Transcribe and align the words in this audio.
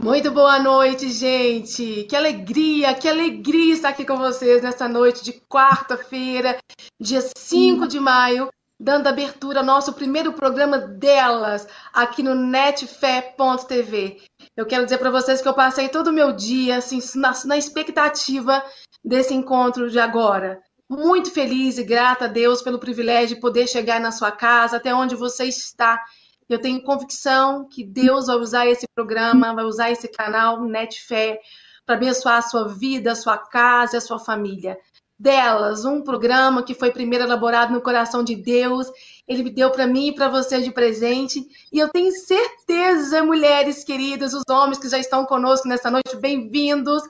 Muito 0.00 0.30
boa 0.30 0.60
noite, 0.60 1.10
gente. 1.10 2.04
Que 2.04 2.14
alegria, 2.14 2.94
que 2.94 3.08
alegria 3.08 3.74
estar 3.74 3.88
aqui 3.88 4.04
com 4.04 4.16
vocês 4.16 4.62
nessa 4.62 4.88
noite 4.88 5.24
de 5.24 5.32
quarta-feira, 5.32 6.56
dia 7.00 7.20
5 7.20 7.88
de 7.88 7.98
maio, 7.98 8.48
dando 8.78 9.08
abertura 9.08 9.58
ao 9.58 9.66
nosso 9.66 9.92
primeiro 9.92 10.32
programa 10.32 10.78
delas 10.78 11.66
aqui 11.92 12.22
no 12.22 12.36
netfé.tv. 12.36 14.22
Eu 14.56 14.66
quero 14.66 14.84
dizer 14.84 14.98
para 14.98 15.10
vocês 15.10 15.42
que 15.42 15.48
eu 15.48 15.54
passei 15.54 15.88
todo 15.88 16.08
o 16.08 16.12
meu 16.12 16.32
dia 16.32 16.76
assim, 16.76 17.00
na, 17.16 17.32
na 17.46 17.58
expectativa 17.58 18.64
desse 19.04 19.34
encontro 19.34 19.90
de 19.90 19.98
agora. 19.98 20.62
Muito 20.88 21.32
feliz 21.32 21.76
e 21.76 21.82
grata 21.82 22.26
a 22.26 22.28
Deus 22.28 22.62
pelo 22.62 22.78
privilégio 22.78 23.34
de 23.34 23.40
poder 23.40 23.66
chegar 23.66 24.00
na 24.00 24.12
sua 24.12 24.30
casa, 24.30 24.76
até 24.76 24.94
onde 24.94 25.16
você 25.16 25.44
está. 25.46 26.00
Eu 26.48 26.60
tenho 26.60 26.82
convicção 26.82 27.68
que 27.68 27.84
Deus 27.84 28.26
vai 28.26 28.36
usar 28.36 28.66
esse 28.66 28.86
programa, 28.94 29.54
vai 29.54 29.64
usar 29.64 29.90
esse 29.90 30.08
canal 30.08 30.62
Netfé 30.62 31.40
para 31.84 31.96
abençoar 31.96 32.38
a 32.38 32.42
sua 32.42 32.68
vida, 32.68 33.12
a 33.12 33.16
sua 33.16 33.38
casa, 33.38 33.98
a 33.98 34.00
sua 34.00 34.18
família. 34.18 34.78
Delas, 35.18 35.84
um 35.84 36.02
programa 36.02 36.62
que 36.62 36.74
foi 36.74 36.92
primeiro 36.92 37.24
elaborado 37.24 37.72
no 37.72 37.80
coração 37.80 38.22
de 38.22 38.36
Deus 38.36 38.88
ele 39.28 39.42
me 39.42 39.50
deu 39.50 39.70
para 39.70 39.86
mim 39.86 40.08
e 40.08 40.14
para 40.14 40.28
você 40.28 40.60
de 40.62 40.72
presente. 40.72 41.46
E 41.70 41.78
eu 41.78 41.90
tenho 41.90 42.10
certeza, 42.10 43.22
mulheres 43.22 43.84
queridas, 43.84 44.32
os 44.32 44.42
homens 44.48 44.78
que 44.78 44.88
já 44.88 44.98
estão 44.98 45.26
conosco 45.26 45.68
nessa 45.68 45.90
noite, 45.90 46.16
bem-vindos. 46.16 47.02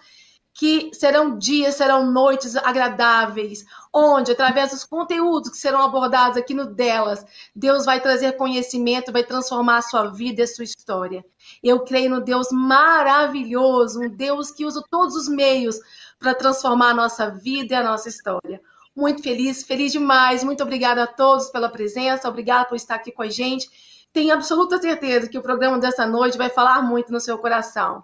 Que 0.58 0.90
serão 0.92 1.38
dias, 1.38 1.76
serão 1.76 2.10
noites 2.10 2.56
agradáveis, 2.56 3.64
onde, 3.94 4.32
através 4.32 4.72
dos 4.72 4.84
conteúdos 4.84 5.50
que 5.50 5.56
serão 5.56 5.82
abordados 5.82 6.36
aqui 6.36 6.52
no 6.52 6.66
Delas, 6.66 7.24
Deus 7.54 7.84
vai 7.84 8.00
trazer 8.00 8.32
conhecimento, 8.32 9.12
vai 9.12 9.22
transformar 9.22 9.76
a 9.76 9.82
sua 9.82 10.06
vida 10.08 10.40
e 10.40 10.44
a 10.44 10.48
sua 10.48 10.64
história. 10.64 11.24
Eu 11.62 11.84
creio 11.84 12.10
no 12.10 12.20
Deus 12.20 12.48
maravilhoso, 12.50 14.00
um 14.00 14.08
Deus 14.08 14.50
que 14.50 14.64
usa 14.64 14.82
todos 14.90 15.14
os 15.14 15.28
meios 15.28 15.76
para 16.18 16.34
transformar 16.34 16.90
a 16.90 16.94
nossa 16.94 17.30
vida 17.30 17.74
e 17.74 17.76
a 17.76 17.84
nossa 17.84 18.08
história 18.08 18.60
muito 18.98 19.22
feliz, 19.22 19.62
feliz 19.62 19.92
demais. 19.92 20.42
Muito 20.42 20.62
obrigada 20.64 21.04
a 21.04 21.06
todos 21.06 21.50
pela 21.50 21.68
presença, 21.68 22.28
obrigada 22.28 22.64
por 22.64 22.74
estar 22.74 22.96
aqui 22.96 23.12
com 23.12 23.22
a 23.22 23.30
gente. 23.30 23.70
Tenho 24.12 24.34
absoluta 24.34 24.80
certeza 24.80 25.28
que 25.28 25.38
o 25.38 25.42
programa 25.42 25.78
dessa 25.78 26.04
noite 26.04 26.36
vai 26.36 26.50
falar 26.50 26.82
muito 26.82 27.12
no 27.12 27.20
seu 27.20 27.38
coração. 27.38 28.02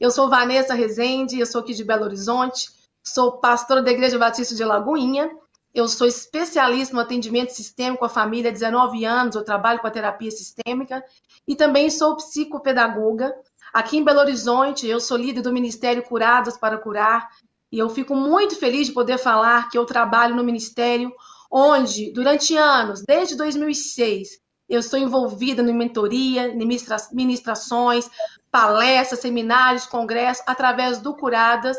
Eu 0.00 0.10
sou 0.10 0.28
Vanessa 0.28 0.74
Rezende, 0.74 1.38
eu 1.38 1.46
sou 1.46 1.60
aqui 1.60 1.72
de 1.72 1.84
Belo 1.84 2.04
Horizonte, 2.04 2.70
sou 3.02 3.32
pastora 3.38 3.82
da 3.82 3.90
Igreja 3.90 4.18
Batista 4.18 4.54
de 4.54 4.64
Lagoinha. 4.64 5.30
Eu 5.72 5.88
sou 5.88 6.06
especialista 6.06 6.94
no 6.94 7.00
atendimento 7.00 7.50
sistêmico 7.50 8.04
à 8.04 8.08
família 8.08 8.50
há 8.50 8.52
19 8.52 9.04
anos, 9.04 9.34
eu 9.34 9.44
trabalho 9.44 9.80
com 9.80 9.86
a 9.86 9.90
terapia 9.90 10.30
sistêmica 10.30 11.04
e 11.46 11.56
também 11.56 11.90
sou 11.90 12.16
psicopedagoga. 12.16 13.34
Aqui 13.72 13.96
em 13.96 14.04
Belo 14.04 14.20
Horizonte, 14.20 14.86
eu 14.86 15.00
sou 15.00 15.16
líder 15.16 15.42
do 15.42 15.52
Ministério 15.52 16.02
Curadas 16.02 16.56
para 16.56 16.78
Curar, 16.78 17.28
e 17.72 17.78
eu 17.78 17.88
fico 17.88 18.14
muito 18.14 18.54
feliz 18.54 18.86
de 18.86 18.92
poder 18.92 19.18
falar 19.18 19.68
que 19.68 19.76
eu 19.76 19.84
trabalho 19.84 20.36
no 20.36 20.44
ministério 20.44 21.12
onde, 21.50 22.12
durante 22.12 22.56
anos, 22.56 23.02
desde 23.02 23.36
2006, 23.36 24.40
eu 24.68 24.80
estou 24.80 24.98
envolvida 24.98 25.62
em 25.62 25.74
mentoria, 25.74 26.54
ministra 26.54 26.96
ministrações, 27.12 28.08
palestras, 28.54 29.18
seminários, 29.18 29.84
congressos, 29.84 30.44
através 30.46 31.00
do 31.00 31.12
Curadas, 31.12 31.76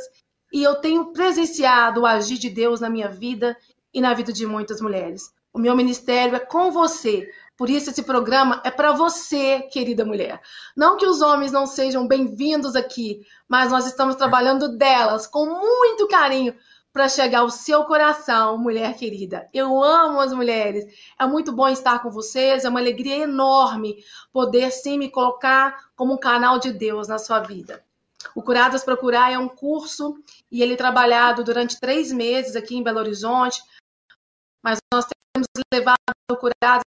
e 0.51 0.61
eu 0.61 0.75
tenho 0.75 1.13
presenciado 1.13 2.01
o 2.01 2.05
agir 2.05 2.37
de 2.37 2.49
Deus 2.49 2.81
na 2.81 2.89
minha 2.89 3.07
vida 3.07 3.55
e 3.93 4.01
na 4.01 4.13
vida 4.13 4.33
de 4.33 4.45
muitas 4.45 4.81
mulheres. 4.81 5.31
O 5.53 5.57
meu 5.57 5.73
ministério 5.73 6.35
é 6.35 6.39
com 6.39 6.71
você, 6.71 7.29
por 7.57 7.69
isso, 7.69 7.89
esse 7.89 8.03
programa 8.03 8.61
é 8.65 8.69
para 8.69 8.91
você, 8.91 9.61
querida 9.71 10.03
mulher. 10.03 10.41
Não 10.75 10.97
que 10.97 11.05
os 11.05 11.21
homens 11.21 11.53
não 11.53 11.65
sejam 11.65 12.05
bem-vindos 12.05 12.75
aqui, 12.75 13.21
mas 13.47 13.71
nós 13.71 13.87
estamos 13.87 14.17
trabalhando 14.17 14.77
delas 14.77 15.25
com 15.25 15.45
muito 15.45 16.09
carinho 16.09 16.53
para 16.95 17.09
chegar 17.09 17.39
ao 17.39 17.49
seu 17.49 17.83
coração, 17.83 18.57
mulher 18.57 18.95
querida. 18.95 19.49
Eu 19.53 19.83
amo 19.83 20.21
as 20.21 20.31
mulheres. 20.31 20.85
É 21.19 21.27
muito 21.27 21.51
bom 21.51 21.67
estar 21.67 22.01
com 22.01 22.09
vocês. 22.09 22.63
É 22.63 22.69
uma 22.69 22.79
alegria 22.79 23.17
enorme 23.17 24.01
poder 24.31 24.71
sim 24.71 24.97
me 24.97 25.11
colocar 25.11 25.89
como 25.93 26.13
um 26.13 26.17
canal 26.17 26.57
de 26.57 26.71
Deus 26.71 27.09
na 27.09 27.19
sua 27.19 27.41
vida. 27.41 27.83
O 28.33 28.41
Curadas 28.41 28.85
Procurar 28.85 29.29
é 29.29 29.37
um 29.37 29.49
curso 29.49 30.17
e 30.49 30.63
ele 30.63 30.75
é 30.75 30.77
trabalhado 30.77 31.43
durante 31.43 31.81
três 31.81 32.13
meses 32.13 32.55
aqui 32.55 32.77
em 32.77 32.83
Belo 32.83 32.99
Horizonte. 32.99 33.61
Mas 34.63 34.79
nós 34.93 35.05
temos 35.33 35.47
levado 35.73 35.97
o 36.31 36.37
Curadas 36.37 36.85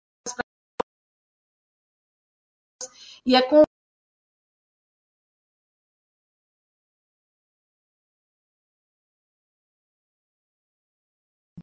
e 3.26 3.36
é 3.36 3.42
com 3.42 3.62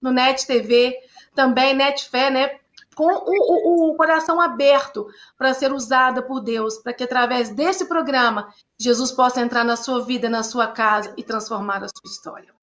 no 0.05 0.13
Net 0.13 0.47
TV, 0.47 0.95
também 1.35 1.75
Netfé, 1.75 2.29
né? 2.29 2.59
Com 2.95 3.07
o, 3.07 3.89
o, 3.89 3.91
o 3.91 3.97
coração 3.97 4.39
aberto 4.39 5.09
para 5.37 5.55
ser 5.55 5.73
usada 5.73 6.23
por 6.23 6.41
Deus, 6.41 6.77
para 6.77 6.93
que 6.93 7.03
através 7.03 7.49
desse 7.49 7.87
programa 7.87 8.53
Jesus 8.79 9.11
possa 9.11 9.41
entrar 9.41 9.65
na 9.65 9.77
sua 9.77 10.05
vida, 10.05 10.29
na 10.29 10.43
sua 10.43 10.69
casa 10.69 11.15
e 11.17 11.23
transformar 11.25 11.83
a 11.83 11.89
sua 11.89 12.09
história. 12.09 12.55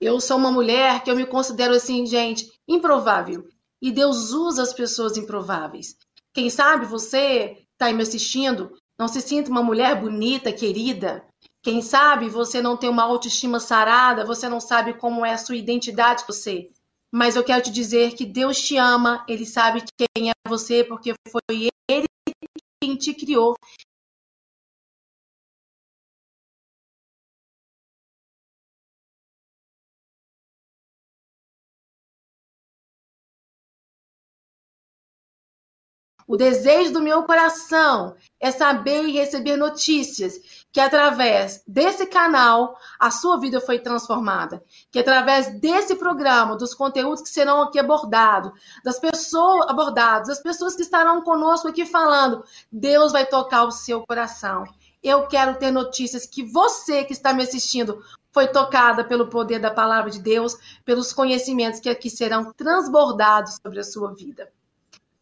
Eu 0.00 0.20
sou 0.20 0.38
uma 0.38 0.50
mulher 0.50 1.04
que 1.04 1.10
eu 1.10 1.14
me 1.14 1.26
considero 1.26 1.74
assim, 1.74 2.06
gente, 2.06 2.50
improvável. 2.66 3.46
E 3.80 3.92
Deus 3.92 4.32
usa 4.32 4.62
as 4.62 4.72
pessoas 4.72 5.16
improváveis. 5.16 5.96
Quem 6.32 6.48
sabe 6.48 6.86
você 6.86 7.58
está 7.72 7.92
me 7.92 8.02
assistindo, 8.02 8.72
não 8.98 9.06
se 9.06 9.20
sinta 9.20 9.50
uma 9.50 9.62
mulher 9.62 10.00
bonita, 10.00 10.50
querida. 10.50 11.24
Quem 11.62 11.80
sabe 11.80 12.28
você 12.28 12.60
não 12.60 12.76
tem 12.76 12.90
uma 12.90 13.04
autoestima 13.04 13.60
sarada, 13.60 14.24
você 14.26 14.48
não 14.48 14.60
sabe 14.60 14.94
como 14.94 15.24
é 15.24 15.32
a 15.32 15.38
sua 15.38 15.56
identidade 15.56 16.24
você. 16.26 16.70
Mas 17.12 17.36
eu 17.36 17.44
quero 17.44 17.62
te 17.62 17.70
dizer 17.70 18.14
que 18.14 18.26
Deus 18.26 18.60
te 18.60 18.76
ama, 18.76 19.24
Ele 19.28 19.46
sabe 19.46 19.84
quem 19.96 20.30
é 20.30 20.32
você, 20.48 20.82
porque 20.82 21.14
foi 21.30 21.70
Ele 21.88 22.06
quem 22.82 22.96
te 22.96 23.14
criou 23.14 23.54
O 36.26 36.36
desejo 36.36 36.92
do 36.92 37.02
meu 37.02 37.24
coração 37.24 38.16
é 38.40 38.50
saber 38.50 39.04
e 39.04 39.12
receber 39.12 39.56
notícias 39.56 40.61
que 40.72 40.80
através 40.80 41.62
desse 41.66 42.06
canal 42.06 42.76
a 42.98 43.10
sua 43.10 43.38
vida 43.38 43.60
foi 43.60 43.78
transformada, 43.78 44.62
que 44.90 44.98
através 44.98 45.60
desse 45.60 45.94
programa, 45.94 46.56
dos 46.56 46.74
conteúdos 46.74 47.22
que 47.22 47.28
serão 47.28 47.62
aqui 47.62 47.78
abordados, 47.78 48.52
das 48.82 48.98
pessoas 48.98 49.68
abordadas, 49.68 50.28
das 50.28 50.40
pessoas 50.40 50.74
que 50.74 50.82
estarão 50.82 51.22
conosco 51.22 51.68
aqui 51.68 51.84
falando, 51.84 52.42
Deus 52.70 53.12
vai 53.12 53.26
tocar 53.26 53.64
o 53.64 53.70
seu 53.70 54.04
coração. 54.06 54.64
Eu 55.02 55.26
quero 55.26 55.58
ter 55.58 55.70
notícias 55.70 56.26
que 56.26 56.42
você 56.42 57.04
que 57.04 57.12
está 57.12 57.32
me 57.32 57.42
assistindo 57.42 58.02
foi 58.32 58.48
tocada 58.48 59.04
pelo 59.04 59.28
poder 59.28 59.58
da 59.58 59.70
palavra 59.70 60.10
de 60.10 60.20
Deus, 60.20 60.56
pelos 60.84 61.12
conhecimentos 61.12 61.80
que 61.80 61.88
aqui 61.88 62.08
serão 62.08 62.52
transbordados 62.52 63.58
sobre 63.62 63.80
a 63.80 63.84
sua 63.84 64.14
vida 64.14 64.50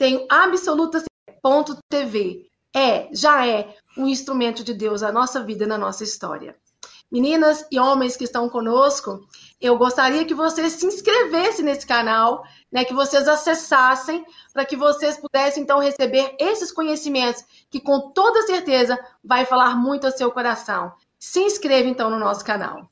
tenho 0.01 0.27
absoluta 0.31 1.05
TV. 1.91 2.50
É, 2.75 3.09
já 3.13 3.47
é 3.47 3.77
um 3.97 4.07
instrumento 4.07 4.63
de 4.63 4.73
Deus 4.73 5.03
na 5.03 5.11
nossa 5.11 5.43
vida, 5.43 5.67
na 5.67 5.77
nossa 5.77 6.05
história. 6.05 6.57
Meninas 7.11 7.67
e 7.73 7.81
homens 7.81 8.17
que 8.17 8.23
estão 8.23 8.49
conosco, 8.49 9.27
eu 9.61 9.77
gostaria 9.77 10.25
que 10.25 10.33
vocês 10.33 10.75
se 10.75 10.87
inscrevessem 10.87 11.65
nesse 11.65 11.85
canal, 11.85 12.45
né, 12.71 12.85
que 12.85 12.95
vocês 12.95 13.27
acessassem, 13.27 14.25
para 14.53 14.65
que 14.65 14.77
vocês 14.77 15.17
pudessem 15.17 15.65
então 15.65 15.81
receber 15.81 16.37
esses 16.39 16.71
conhecimentos, 16.71 17.45
que 17.69 17.81
com 17.81 18.13
toda 18.13 18.47
certeza 18.47 18.97
vai 19.25 19.45
falar 19.45 19.75
muito 19.75 20.07
ao 20.07 20.13
seu 20.13 20.31
coração. 20.31 20.93
Se 21.19 21.41
inscreva 21.41 21.89
então 21.89 22.09
no 22.11 22.19
nosso 22.19 22.45
canal. 22.45 22.89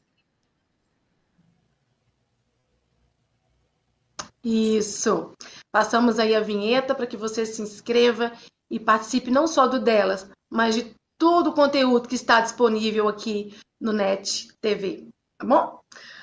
Isso. 4.43 5.33
Passamos 5.71 6.19
aí 6.19 6.35
a 6.35 6.41
vinheta 6.41 6.95
para 6.95 7.07
que 7.07 7.17
você 7.17 7.47
se 7.47 7.63
inscreva 7.63 8.33
e 8.71 8.79
participe 8.79 9.31
não 9.31 9.47
só 9.47 9.67
do 9.67 9.81
delas, 9.81 10.29
mas 10.51 10.75
de 10.75 10.95
todo 11.19 11.51
o 11.51 11.55
conteúdo 11.55 12.09
que 12.09 12.15
está 12.15 12.41
disponível 12.41 13.09
aqui 13.09 13.57
no 13.81 13.93
Net 13.93 14.49
TV, 14.61 15.09
tá 15.39 15.47
bom? 15.47 15.81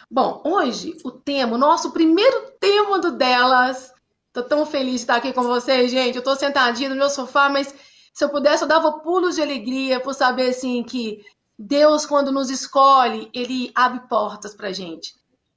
Bom, 0.10 0.42
hoje 0.46 0.96
o 1.04 1.12
tema, 1.12 1.56
o 1.56 1.60
nosso 1.60 1.92
primeiro 1.92 2.52
tema 2.60 3.00
do 3.00 3.12
delas. 3.12 3.92
Tô 4.32 4.44
tão 4.44 4.66
feliz 4.66 4.96
de 4.96 5.00
estar 5.02 5.16
aqui 5.16 5.34
com 5.34 5.44
vocês, 5.44 5.90
gente. 5.90 6.18
Eu 6.18 6.24
tô 6.24 6.36
sentadinha 6.36 6.90
no 6.90 6.96
meu 6.96 7.10
sofá, 7.10 7.50
mas 7.50 7.74
se 8.14 8.24
eu 8.24 8.30
pudesse 8.30 8.64
eu 8.64 8.68
dava 8.68 9.00
pulos 9.00 9.36
de 9.36 9.42
alegria 9.42 10.00
por 10.00 10.14
saber 10.14 10.50
assim 10.50 10.84
que 10.84 11.26
Deus 11.58 12.06
quando 12.06 12.32
nos 12.32 12.50
escolhe, 12.50 13.30
ele 13.34 13.72
abre 13.74 14.08
portas 14.08 14.54
pra 14.54 14.72
gente. 14.72 15.14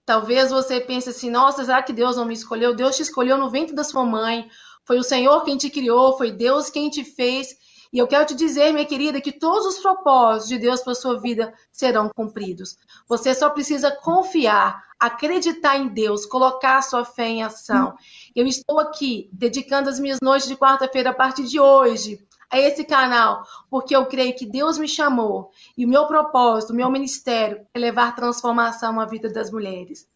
Talvez 0.06 0.50
você 0.50 0.80
pense 0.80 1.10
assim: 1.10 1.30
nossa, 1.30 1.64
será 1.64 1.82
que 1.82 1.92
Deus 1.92 2.16
não 2.16 2.24
me 2.24 2.32
escolheu? 2.32 2.74
Deus 2.74 2.96
te 2.96 3.02
escolheu 3.02 3.36
no 3.36 3.50
ventre 3.50 3.74
da 3.74 3.84
sua 3.84 4.04
mãe. 4.04 4.48
Foi 4.88 4.98
o 4.98 5.02
Senhor 5.02 5.44
quem 5.44 5.58
te 5.58 5.68
criou, 5.68 6.16
foi 6.16 6.32
Deus 6.32 6.70
quem 6.70 6.88
te 6.88 7.04
fez. 7.04 7.54
E 7.92 7.98
eu 7.98 8.06
quero 8.06 8.24
te 8.24 8.34
dizer, 8.34 8.72
minha 8.72 8.86
querida, 8.86 9.20
que 9.20 9.30
todos 9.30 9.66
os 9.66 9.78
propósitos 9.80 10.48
de 10.48 10.56
Deus 10.56 10.80
para 10.80 10.94
sua 10.94 11.20
vida 11.20 11.52
serão 11.70 12.08
cumpridos. 12.08 12.78
Você 13.06 13.34
só 13.34 13.50
precisa 13.50 13.90
confiar, 13.90 14.82
acreditar 14.98 15.76
em 15.76 15.88
Deus, 15.88 16.24
colocar 16.24 16.80
sua 16.80 17.04
fé 17.04 17.28
em 17.28 17.42
ação. 17.42 17.94
Eu 18.34 18.46
estou 18.46 18.80
aqui 18.80 19.28
dedicando 19.30 19.90
as 19.90 20.00
minhas 20.00 20.20
noites 20.22 20.48
de 20.48 20.56
quarta-feira 20.56 21.10
a 21.10 21.14
partir 21.14 21.44
de 21.44 21.60
hoje 21.60 22.26
a 22.50 22.58
esse 22.58 22.82
canal, 22.82 23.44
porque 23.68 23.94
eu 23.94 24.06
creio 24.06 24.34
que 24.34 24.46
Deus 24.46 24.78
me 24.78 24.88
chamou 24.88 25.50
e 25.76 25.84
o 25.84 25.88
meu 25.88 26.06
propósito, 26.06 26.72
o 26.72 26.76
meu 26.76 26.90
ministério 26.90 27.60
é 27.74 27.78
levar 27.78 28.16
transformação 28.16 28.98
à 28.98 29.04
vida 29.04 29.30
das 29.30 29.50
mulheres. 29.50 30.08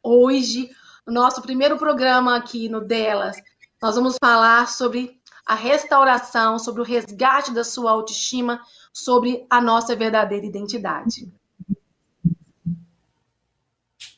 Hoje, 0.00 0.70
no 1.04 1.12
nosso 1.12 1.42
primeiro 1.42 1.76
programa 1.76 2.36
aqui 2.36 2.68
no 2.68 2.80
Delas, 2.80 3.36
nós 3.80 3.94
vamos 3.94 4.16
falar 4.22 4.68
sobre 4.68 5.20
a 5.46 5.54
restauração, 5.54 6.58
sobre 6.58 6.82
o 6.82 6.84
resgate 6.84 7.52
da 7.52 7.64
sua 7.64 7.90
autoestima, 7.90 8.64
sobre 8.92 9.46
a 9.48 9.60
nossa 9.60 9.96
verdadeira 9.96 10.46
identidade. 10.46 11.32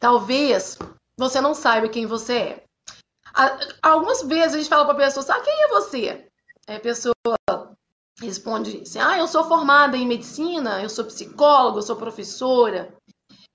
Talvez 0.00 0.76
você 1.16 1.40
não 1.40 1.54
saiba 1.54 1.88
quem 1.88 2.06
você 2.06 2.36
é. 2.36 2.64
Algumas 3.80 4.22
vezes 4.22 4.54
a 4.54 4.58
gente 4.58 4.68
fala 4.68 4.84
para 4.84 4.94
a 4.94 5.06
pessoa, 5.06 5.24
sabe 5.24 5.44
quem 5.44 5.62
é 5.62 5.68
você? 5.68 6.28
a 6.66 6.78
pessoa 6.80 7.14
responde 8.20 8.82
assim, 8.82 9.00
ah, 9.00 9.18
eu 9.18 9.26
sou 9.26 9.44
formada 9.44 9.96
em 9.96 10.06
medicina, 10.06 10.82
eu 10.82 10.88
sou 10.88 11.04
psicóloga, 11.04 11.78
eu 11.78 11.82
sou 11.82 11.96
professora. 11.96 12.94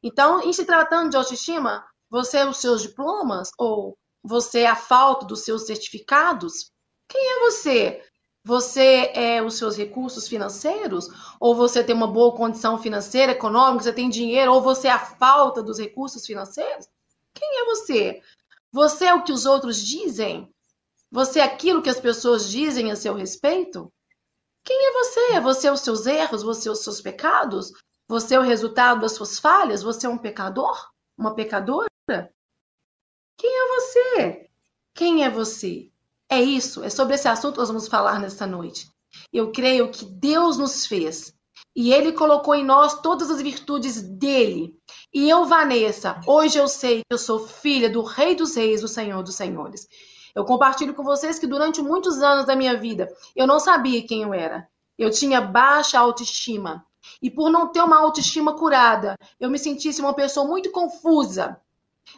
Então, 0.03 0.41
em 0.41 0.51
se 0.51 0.65
tratando 0.65 1.09
de 1.09 1.17
autoestima, 1.17 1.85
você 2.09 2.43
os 2.43 2.57
seus 2.57 2.81
diplomas 2.81 3.49
ou 3.57 3.97
você 4.23 4.61
é 4.61 4.67
a 4.67 4.75
falta 4.75 5.25
dos 5.25 5.43
seus 5.43 5.65
certificados? 5.65 6.71
Quem 7.07 7.21
é 7.21 7.39
você? 7.39 8.03
Você 8.43 9.11
é 9.13 9.41
os 9.41 9.55
seus 9.55 9.75
recursos 9.75 10.27
financeiros? 10.27 11.09
Ou 11.39 11.53
você 11.53 11.83
tem 11.83 11.95
uma 11.95 12.07
boa 12.07 12.35
condição 12.35 12.77
financeira, 12.77 13.33
econômica, 13.33 13.83
você 13.83 13.93
tem 13.93 14.09
dinheiro, 14.09 14.53
ou 14.53 14.61
você 14.61 14.87
é 14.87 14.91
a 14.91 14.99
falta 14.99 15.61
dos 15.61 15.79
recursos 15.79 16.25
financeiros? 16.25 16.87
Quem 17.33 17.61
é 17.61 17.65
você? 17.65 18.21
Você 18.71 19.05
é 19.05 19.13
o 19.13 19.23
que 19.23 19.31
os 19.31 19.45
outros 19.45 19.85
dizem? 19.85 20.49
Você 21.11 21.39
é 21.39 21.43
aquilo 21.43 21.81
que 21.81 21.89
as 21.89 21.99
pessoas 21.99 22.49
dizem 22.49 22.91
a 22.91 22.95
seu 22.95 23.13
respeito? 23.13 23.91
Quem 24.63 24.77
é 24.87 24.91
você? 24.93 25.19
É 25.33 25.41
você 25.41 25.69
os 25.69 25.81
seus 25.81 26.05
erros? 26.05 26.43
Você 26.43 26.69
os 26.69 26.79
seus 26.79 27.01
pecados? 27.01 27.71
Você 28.07 28.35
é 28.35 28.39
o 28.39 28.43
resultado 28.43 29.01
das 29.01 29.13
suas 29.13 29.39
falhas? 29.39 29.83
Você 29.83 30.05
é 30.05 30.09
um 30.09 30.17
pecador? 30.17 30.89
Uma 31.17 31.35
pecadora? 31.35 31.87
Quem 33.37 33.51
é 33.51 33.67
você? 33.75 34.49
Quem 34.95 35.23
é 35.23 35.29
você? 35.29 35.91
É 36.29 36.41
isso, 36.41 36.83
é 36.83 36.89
sobre 36.89 37.15
esse 37.15 37.27
assunto 37.27 37.53
que 37.53 37.59
nós 37.59 37.69
vamos 37.69 37.87
falar 37.87 38.19
nesta 38.19 38.47
noite. 38.47 38.91
Eu 39.31 39.51
creio 39.51 39.91
que 39.91 40.05
Deus 40.05 40.57
nos 40.57 40.85
fez 40.87 41.33
e 41.75 41.93
Ele 41.93 42.11
colocou 42.11 42.55
em 42.55 42.65
nós 42.65 42.99
todas 42.99 43.29
as 43.29 43.41
virtudes 43.41 44.01
dele. 44.01 44.75
E 45.13 45.29
eu, 45.29 45.45
Vanessa, 45.45 46.19
hoje 46.25 46.57
eu 46.57 46.67
sei 46.67 46.97
que 46.97 47.13
eu 47.13 47.17
sou 47.17 47.47
filha 47.47 47.89
do 47.89 48.01
Rei 48.01 48.35
dos 48.35 48.55
Reis, 48.55 48.81
do 48.81 48.87
Senhor 48.87 49.21
dos 49.21 49.35
Senhores. 49.35 49.87
Eu 50.35 50.43
compartilho 50.43 50.95
com 50.95 51.03
vocês 51.03 51.37
que 51.39 51.47
durante 51.47 51.81
muitos 51.81 52.21
anos 52.21 52.45
da 52.45 52.55
minha 52.55 52.75
vida 52.75 53.07
eu 53.35 53.45
não 53.45 53.59
sabia 53.59 54.05
quem 54.05 54.23
eu 54.23 54.33
era. 54.33 54.67
Eu 54.97 55.11
tinha 55.11 55.39
baixa 55.39 55.99
autoestima. 55.99 56.83
E 57.21 57.29
por 57.29 57.49
não 57.49 57.71
ter 57.71 57.81
uma 57.81 57.99
autoestima 57.99 58.55
curada, 58.55 59.15
eu 59.39 59.49
me 59.49 59.59
sentisse 59.59 60.01
uma 60.01 60.13
pessoa 60.13 60.47
muito 60.47 60.71
confusa. 60.71 61.61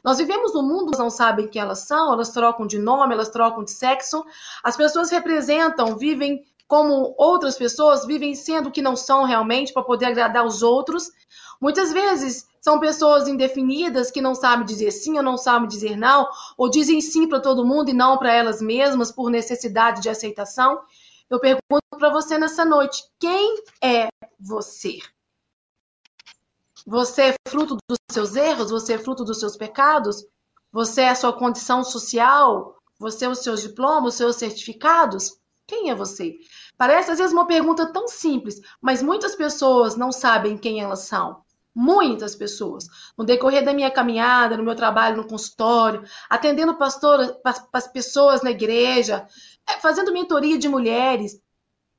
Nós 0.04 0.18
vivemos 0.18 0.54
num 0.54 0.64
mundo 0.64 0.92
que 0.92 0.98
não 0.98 1.10
sabem 1.10 1.48
quem 1.48 1.62
elas 1.62 1.80
são, 1.80 2.14
elas 2.14 2.30
trocam 2.30 2.66
de 2.66 2.78
nome, 2.78 3.14
elas 3.14 3.30
trocam 3.30 3.64
de 3.64 3.72
sexo. 3.72 4.24
As 4.64 4.78
pessoas 4.78 5.10
representam, 5.10 5.98
vivem 5.98 6.44
como 6.68 7.16
outras 7.18 7.58
pessoas, 7.58 8.06
vivem 8.06 8.36
sendo 8.36 8.70
o 8.70 8.72
que 8.72 8.82
não 8.82 8.96
são 8.96 9.24
realmente 9.24 9.74
para 9.74 9.84
poder 9.84 10.06
agradar 10.06 10.46
os 10.46 10.62
outros. 10.62 11.10
Muitas 11.60 11.92
vezes 11.92 12.48
são 12.62 12.80
pessoas 12.80 13.28
indefinidas 13.28 14.12
que 14.12 14.22
não 14.22 14.36
sabem 14.36 14.66
dizer 14.66 14.92
sim 14.92 15.18
ou 15.18 15.24
não 15.24 15.38
sabem 15.38 15.68
dizer 15.68 15.98
não, 15.98 16.28
ou 16.58 16.70
dizem 16.70 17.02
sim 17.02 17.28
para 17.28 17.40
todo 17.40 17.66
mundo 17.66 17.90
e 17.90 17.94
não 17.94 18.18
para 18.18 18.34
elas 18.34 18.62
mesmas 18.62 19.12
por 19.12 19.30
necessidade 19.30 20.02
de 20.02 20.10
aceitação. 20.10 20.80
Eu 21.30 21.40
pergunto 21.40 21.84
para 21.98 22.10
você 22.10 22.38
nessa 22.38 22.64
noite: 22.64 23.04
quem 23.20 23.64
é 23.82 24.08
você? 24.40 25.00
Você 26.86 27.22
é 27.22 27.36
fruto 27.48 27.78
dos 27.88 27.98
seus 28.12 28.36
erros? 28.36 28.72
Você 28.72 28.94
é 28.94 28.98
fruto 28.98 29.24
dos 29.24 29.40
seus 29.40 29.58
pecados? 29.58 30.26
Você 30.72 31.02
é 31.02 31.10
a 31.10 31.16
sua 31.16 31.34
condição 31.34 31.84
social? 31.84 32.76
Você 33.00 33.26
é 33.26 33.30
os 33.30 33.40
seus 33.40 33.62
diplomas, 33.62 34.14
os 34.14 34.18
seus 34.18 34.36
certificados? 34.36 35.38
Quem 35.66 35.90
é 35.90 35.96
você? 35.96 36.36
Parece 36.78 37.12
às 37.12 37.20
vezes 37.20 37.34
uma 37.34 37.46
pergunta 37.46 37.92
tão 37.92 38.08
simples, 38.08 38.60
mas 38.82 39.04
muitas 39.04 39.36
pessoas 39.36 39.96
não 39.96 40.12
sabem 40.12 40.58
quem 40.58 40.82
elas 40.82 41.02
são. 41.02 41.44
Muitas 41.76 42.36
pessoas. 42.36 42.88
No 43.18 43.24
decorrer 43.24 43.64
da 43.64 43.74
minha 43.74 43.92
caminhada, 43.92 44.58
no 44.58 44.64
meu 44.64 44.76
trabalho 44.76 45.18
no 45.18 45.28
consultório, 45.28 46.04
atendendo 46.30 46.78
pastor, 46.78 47.40
as 47.72 47.88
pessoas 47.88 48.42
na 48.42 48.52
igreja, 48.52 49.28
é, 49.68 49.74
fazendo 49.80 50.12
mentoria 50.12 50.58
de 50.58 50.68
mulheres, 50.68 51.40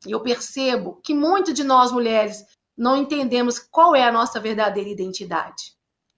eu 0.06 0.21
percebo 0.21 1.00
que 1.05 1.15
muitas 1.15 1.55
de 1.55 1.62
nós 1.62 1.93
mulheres 1.93 2.44
não 2.81 2.97
entendemos 2.97 3.59
qual 3.59 3.94
é 3.94 4.03
a 4.03 4.11
nossa 4.11 4.41
verdadeira 4.41 4.88
identidade. 4.88 5.75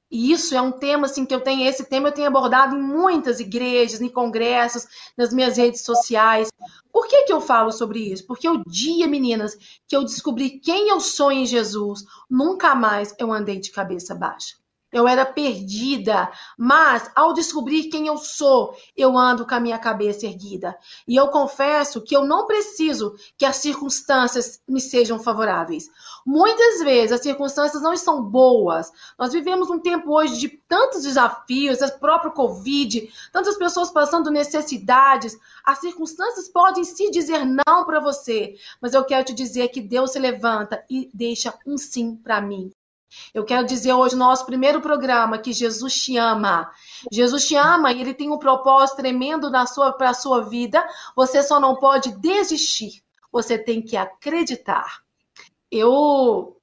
E 0.08 0.30
isso 0.30 0.54
é 0.54 0.62
um 0.62 0.70
tema 0.70 1.06
assim 1.06 1.26
que 1.26 1.34
eu 1.34 1.40
tenho, 1.40 1.66
esse 1.66 1.84
tema 1.84 2.08
eu 2.08 2.12
tenho 2.12 2.28
abordado 2.28 2.76
em 2.76 2.80
muitas 2.80 3.40
igrejas, 3.40 4.00
em 4.00 4.08
congressos, 4.08 4.86
nas 5.18 5.32
minhas 5.32 5.56
redes 5.56 5.80
sociais. 5.80 6.52
Por 6.92 7.08
que, 7.08 7.24
que 7.24 7.32
eu 7.32 7.40
falo 7.40 7.72
sobre 7.72 7.98
isso? 7.98 8.24
Porque 8.26 8.48
o 8.48 8.62
dia, 8.64 9.08
meninas, 9.08 9.56
que 9.88 9.96
eu 9.96 10.04
descobri 10.04 10.60
quem 10.60 10.88
eu 10.88 11.00
sou 11.00 11.32
em 11.32 11.44
Jesus, 11.44 12.04
nunca 12.30 12.76
mais 12.76 13.12
eu 13.18 13.32
andei 13.32 13.58
de 13.58 13.72
cabeça 13.72 14.14
baixa. 14.14 14.54
Eu 14.92 15.08
era 15.08 15.24
perdida, 15.24 16.30
mas 16.58 17.10
ao 17.14 17.32
descobrir 17.32 17.84
quem 17.84 18.08
eu 18.08 18.18
sou, 18.18 18.76
eu 18.94 19.16
ando 19.16 19.46
com 19.46 19.54
a 19.54 19.60
minha 19.60 19.78
cabeça 19.78 20.26
erguida. 20.26 20.76
E 21.08 21.16
eu 21.16 21.28
confesso 21.28 22.02
que 22.02 22.14
eu 22.14 22.26
não 22.26 22.46
preciso 22.46 23.14
que 23.38 23.46
as 23.46 23.56
circunstâncias 23.56 24.60
me 24.68 24.82
sejam 24.82 25.18
favoráveis. 25.18 25.88
Muitas 26.26 26.82
vezes 26.82 27.12
as 27.12 27.22
circunstâncias 27.22 27.82
não 27.82 27.94
estão 27.94 28.22
boas. 28.22 28.92
Nós 29.18 29.32
vivemos 29.32 29.70
um 29.70 29.80
tempo 29.80 30.12
hoje 30.12 30.38
de 30.38 30.48
tantos 30.48 31.04
desafios, 31.04 31.80
o 31.80 31.98
próprio 31.98 32.32
Covid, 32.32 33.10
tantas 33.32 33.56
pessoas 33.56 33.90
passando 33.90 34.30
necessidades. 34.30 35.38
As 35.64 35.78
circunstâncias 35.78 36.50
podem 36.50 36.84
se 36.84 37.10
dizer 37.10 37.46
não 37.46 37.86
para 37.86 37.98
você, 37.98 38.56
mas 38.80 38.92
eu 38.92 39.04
quero 39.04 39.24
te 39.24 39.32
dizer 39.32 39.68
que 39.68 39.80
Deus 39.80 40.12
se 40.12 40.18
levanta 40.18 40.84
e 40.90 41.10
deixa 41.14 41.54
um 41.66 41.78
sim 41.78 42.14
para 42.14 42.40
mim. 42.42 42.70
Eu 43.34 43.44
quero 43.44 43.66
dizer 43.66 43.92
hoje 43.92 44.14
no 44.14 44.24
nosso 44.24 44.46
primeiro 44.46 44.80
programa 44.80 45.38
que 45.38 45.52
Jesus 45.52 45.94
te 45.94 46.16
ama. 46.16 46.70
Jesus 47.10 47.46
te 47.46 47.56
ama 47.56 47.92
e 47.92 48.00
ele 48.00 48.14
tem 48.14 48.30
um 48.30 48.38
propósito 48.38 48.96
tremendo 48.96 49.50
para 49.50 50.10
a 50.10 50.14
sua 50.14 50.42
vida. 50.42 50.86
Você 51.16 51.42
só 51.42 51.58
não 51.58 51.76
pode 51.76 52.12
desistir. 52.18 53.02
Você 53.30 53.58
tem 53.58 53.80
que 53.80 53.96
acreditar. 53.96 55.02
Eu 55.70 56.56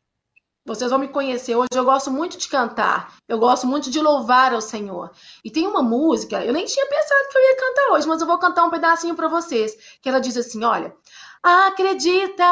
vocês 0.69 0.91
vão 0.91 1.00
me 1.00 1.07
conhecer 1.07 1.55
hoje. 1.55 1.69
Eu 1.74 1.83
gosto 1.83 2.12
muito 2.12 2.38
de 2.38 2.47
cantar. 2.47 3.15
Eu 3.27 3.39
gosto 3.39 3.65
muito 3.65 3.89
de 3.89 4.00
louvar 4.00 4.53
ao 4.53 4.62
Senhor. 4.62 5.12
E 5.43 5.50
tem 5.50 5.65
uma 5.65 5.81
música, 5.81 6.45
eu 6.45 6.53
nem 6.53 6.65
tinha 6.65 6.85
pensado 6.85 7.29
que 7.31 7.38
eu 7.39 7.41
ia 7.41 7.57
cantar 7.57 7.93
hoje, 7.93 8.07
mas 8.07 8.21
eu 8.21 8.27
vou 8.27 8.38
cantar 8.38 8.65
um 8.65 8.69
pedacinho 8.69 9.15
para 9.15 9.27
vocês. 9.27 9.75
Que 10.00 10.09
ela 10.09 10.19
diz 10.19 10.38
assim: 10.38 10.63
olha, 10.63 10.95
acredita 11.41 12.46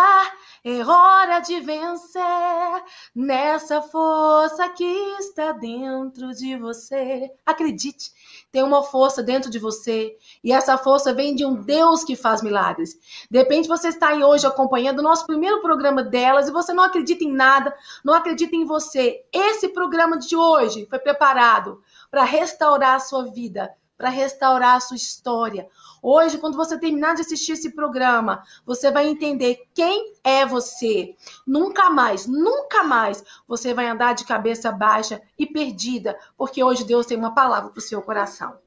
é 0.64 0.86
hora 0.86 1.40
de 1.40 1.62
vencer 1.62 2.84
nessa 3.16 3.82
força 3.82 4.68
que 4.68 4.84
está 5.18 5.54
dentro 5.54 6.34
de 6.34 6.58
você. 6.58 7.32
Acredite, 7.46 8.12
tem 8.52 8.64
uma 8.64 8.84
força 8.84 9.24
dentro 9.24 9.50
de 9.50 9.60
você 9.60 10.18
e 10.44 10.52
essa 10.52 10.78
força 10.78 11.14
vem 11.14 11.36
de 11.36 11.46
um 11.46 11.56
Deus 11.62 12.04
que 12.04 12.18
faz 12.18 12.42
milagres. 12.42 13.00
De 13.32 13.38
repente 13.38 13.68
você 13.68 13.88
está 13.88 14.10
aí 14.10 14.22
hoje 14.22 14.46
acompanhando 14.46 15.00
o 15.00 15.04
nosso 15.04 15.26
primeiro 15.26 15.62
programa 15.62 16.04
delas 16.04 16.50
e 16.50 16.52
você 16.52 16.74
não 16.74 16.84
acredita 16.84 17.24
em 17.24 17.32
nada, 17.32 17.74
não 18.04 18.14
acredita 18.14 18.54
em 18.54 18.66
você. 18.66 19.24
Esse 19.32 19.70
programa 19.70 20.18
de 20.18 20.36
hoje 20.36 20.86
foi 20.90 21.00
preparado 21.00 21.82
para 22.12 22.26
restaurar 22.26 22.96
a 22.96 23.00
sua 23.00 23.24
vida, 23.26 23.74
para 23.98 24.10
restaurar 24.10 24.76
a 24.76 24.80
sua 24.80 24.96
história. 24.96 25.68
Hoje, 26.02 26.38
quando 26.38 26.56
você 26.56 26.78
terminar 26.78 27.16
de 27.16 27.22
assistir 27.22 27.54
esse 27.54 27.72
programa, 27.72 28.44
você 28.66 28.92
vai 28.92 29.08
entender 29.08 29.68
quem 29.74 30.14
é 30.24 30.46
você. 30.46 31.16
Nunca 31.46 31.90
mais, 31.90 32.28
nunca 32.28 32.84
mais 32.84 33.24
você 33.48 33.74
vai 33.74 33.88
andar 33.88 34.14
de 34.14 34.26
cabeça 34.26 34.72
baixa 34.72 35.22
e 35.38 35.46
perdida, 35.46 36.18
porque 36.38 36.64
hoje 36.64 36.84
Deus 36.84 37.06
tem 37.06 37.18
uma 37.18 37.34
palavra 37.34 37.72
para 37.72 37.80
o 37.80 37.82
seu 37.82 38.02
coração. 38.02 38.58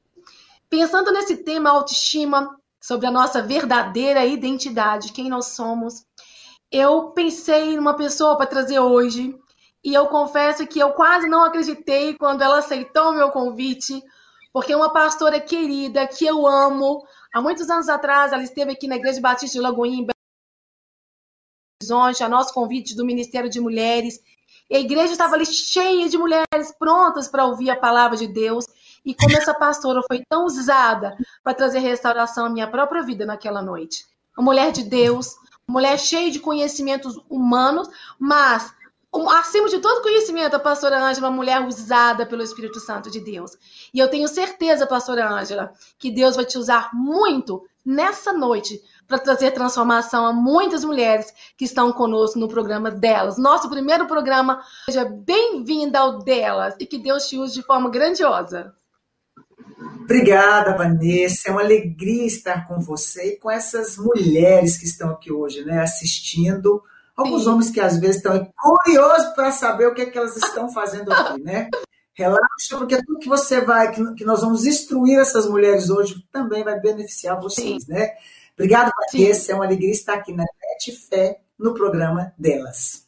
Pensando 0.69 1.11
nesse 1.11 1.37
tema 1.37 1.69
autoestima, 1.69 2.57
sobre 2.81 3.05
a 3.05 3.11
nossa 3.11 3.43
verdadeira 3.43 4.25
identidade, 4.25 5.13
quem 5.13 5.29
nós 5.29 5.47
somos, 5.47 6.03
eu 6.71 7.11
pensei 7.11 7.75
numa 7.75 7.95
pessoa 7.95 8.35
para 8.35 8.47
trazer 8.47 8.79
hoje 8.79 9.37
e 9.83 9.93
eu 9.93 10.07
confesso 10.07 10.65
que 10.65 10.79
eu 10.79 10.91
quase 10.91 11.27
não 11.27 11.43
acreditei 11.43 12.15
quando 12.15 12.41
ela 12.41 12.57
aceitou 12.57 13.11
o 13.11 13.15
meu 13.15 13.29
convite, 13.29 14.03
porque 14.53 14.75
uma 14.75 14.91
pastora 14.91 15.39
querida 15.39 16.07
que 16.07 16.25
eu 16.25 16.45
amo, 16.45 17.05
Há 17.33 17.39
muitos 17.41 17.69
anos 17.69 17.87
atrás, 17.87 18.33
ela 18.33 18.43
esteve 18.43 18.71
aqui 18.71 18.87
na 18.87 18.97
Igreja 18.97 19.21
Batista 19.21 19.57
de 19.57 19.61
Lagoinha, 19.61 20.05
Horizonte, 21.81 22.23
a 22.23 22.29
nosso 22.29 22.53
convite 22.53 22.93
do 22.93 23.05
Ministério 23.05 23.49
de 23.49 23.61
Mulheres. 23.61 24.19
E 24.69 24.75
a 24.75 24.79
igreja 24.79 25.13
estava 25.13 25.35
ali 25.35 25.45
cheia 25.45 26.09
de 26.09 26.17
mulheres 26.17 26.73
prontas 26.77 27.29
para 27.29 27.45
ouvir 27.45 27.69
a 27.69 27.79
palavra 27.79 28.17
de 28.17 28.27
Deus. 28.27 28.65
E 29.05 29.15
como 29.15 29.35
essa 29.35 29.53
pastora 29.53 30.01
foi 30.05 30.23
tão 30.27 30.45
usada 30.45 31.15
para 31.41 31.53
trazer 31.53 31.79
restauração 31.79 32.45
à 32.45 32.49
minha 32.49 32.69
própria 32.69 33.01
vida 33.01 33.25
naquela 33.25 33.61
noite. 33.61 34.05
Uma 34.37 34.45
mulher 34.45 34.73
de 34.73 34.83
Deus, 34.83 35.35
uma 35.65 35.79
mulher 35.79 35.97
cheia 35.97 36.29
de 36.29 36.39
conhecimentos 36.39 37.17
humanos, 37.29 37.89
mas 38.19 38.73
acima 39.29 39.67
de 39.67 39.79
todo 39.79 40.01
conhecimento, 40.01 40.55
a 40.55 40.59
pastora 40.59 40.97
Ângela 40.97 41.27
é 41.27 41.29
uma 41.29 41.35
mulher 41.35 41.61
usada 41.61 42.25
pelo 42.25 42.41
Espírito 42.41 42.79
Santo 42.79 43.11
de 43.11 43.19
Deus. 43.19 43.51
E 43.93 43.99
eu 43.99 44.09
tenho 44.09 44.27
certeza, 44.27 44.87
pastora 44.87 45.29
Ângela, 45.29 45.73
que 45.99 46.11
Deus 46.11 46.35
vai 46.35 46.45
te 46.45 46.57
usar 46.57 46.91
muito 46.93 47.63
nessa 47.85 48.31
noite 48.31 48.81
para 49.07 49.19
trazer 49.19 49.51
transformação 49.51 50.25
a 50.25 50.31
muitas 50.31 50.85
mulheres 50.85 51.33
que 51.57 51.65
estão 51.65 51.91
conosco 51.91 52.39
no 52.39 52.47
programa 52.47 52.89
delas. 52.89 53.37
Nosso 53.37 53.69
primeiro 53.69 54.07
programa, 54.07 54.61
seja 54.85 55.03
bem-vinda 55.03 55.99
ao 55.99 56.19
delas 56.19 56.75
e 56.79 56.85
que 56.85 56.97
Deus 56.97 57.27
te 57.27 57.37
use 57.37 57.53
de 57.53 57.63
forma 57.63 57.89
grandiosa. 57.89 58.73
Obrigada, 60.03 60.77
Vanessa. 60.77 61.49
É 61.49 61.51
uma 61.51 61.61
alegria 61.61 62.25
estar 62.25 62.67
com 62.67 62.79
você 62.79 63.33
e 63.33 63.37
com 63.37 63.51
essas 63.51 63.97
mulheres 63.97 64.77
que 64.77 64.85
estão 64.85 65.09
aqui 65.09 65.31
hoje, 65.31 65.65
né, 65.65 65.81
assistindo. 65.81 66.81
Alguns 67.21 67.43
Sim. 67.43 67.49
homens 67.49 67.69
que 67.71 67.79
às 67.79 67.99
vezes 67.99 68.17
estão 68.17 68.51
curiosos 68.57 69.33
para 69.33 69.51
saber 69.51 69.87
o 69.87 69.93
que, 69.93 70.01
é 70.01 70.05
que 70.05 70.17
elas 70.17 70.35
estão 70.35 70.71
fazendo 70.71 71.11
aqui, 71.11 71.41
né? 71.43 71.69
Relaxa, 72.13 72.77
porque 72.77 73.01
tudo 73.03 73.19
que 73.19 73.29
você 73.29 73.61
vai, 73.61 73.91
que, 73.91 74.25
nós 74.25 74.41
vamos 74.41 74.65
instruir 74.65 75.19
essas 75.19 75.47
mulheres 75.47 75.89
hoje, 75.89 76.25
também 76.31 76.63
vai 76.63 76.79
beneficiar 76.79 77.39
vocês, 77.39 77.83
Sim. 77.85 77.93
né? 77.93 78.11
Obrigada, 78.53 78.91
Vanessa. 79.11 79.51
É 79.51 79.55
uma 79.55 79.65
alegria 79.65 79.91
estar 79.91 80.15
aqui 80.15 80.33
na 80.33 80.43
Net 80.43 80.91
Fé, 80.91 81.39
no 81.57 81.73
programa 81.73 82.33
delas. 82.37 83.07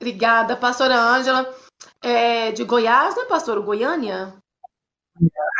Obrigada, 0.00 0.56
pastora 0.56 0.98
Ângela. 0.98 1.52
É 2.02 2.52
de 2.52 2.64
Goiás, 2.64 3.16
né, 3.16 3.24
pastor? 3.24 3.60
Goiânia? 3.62 4.34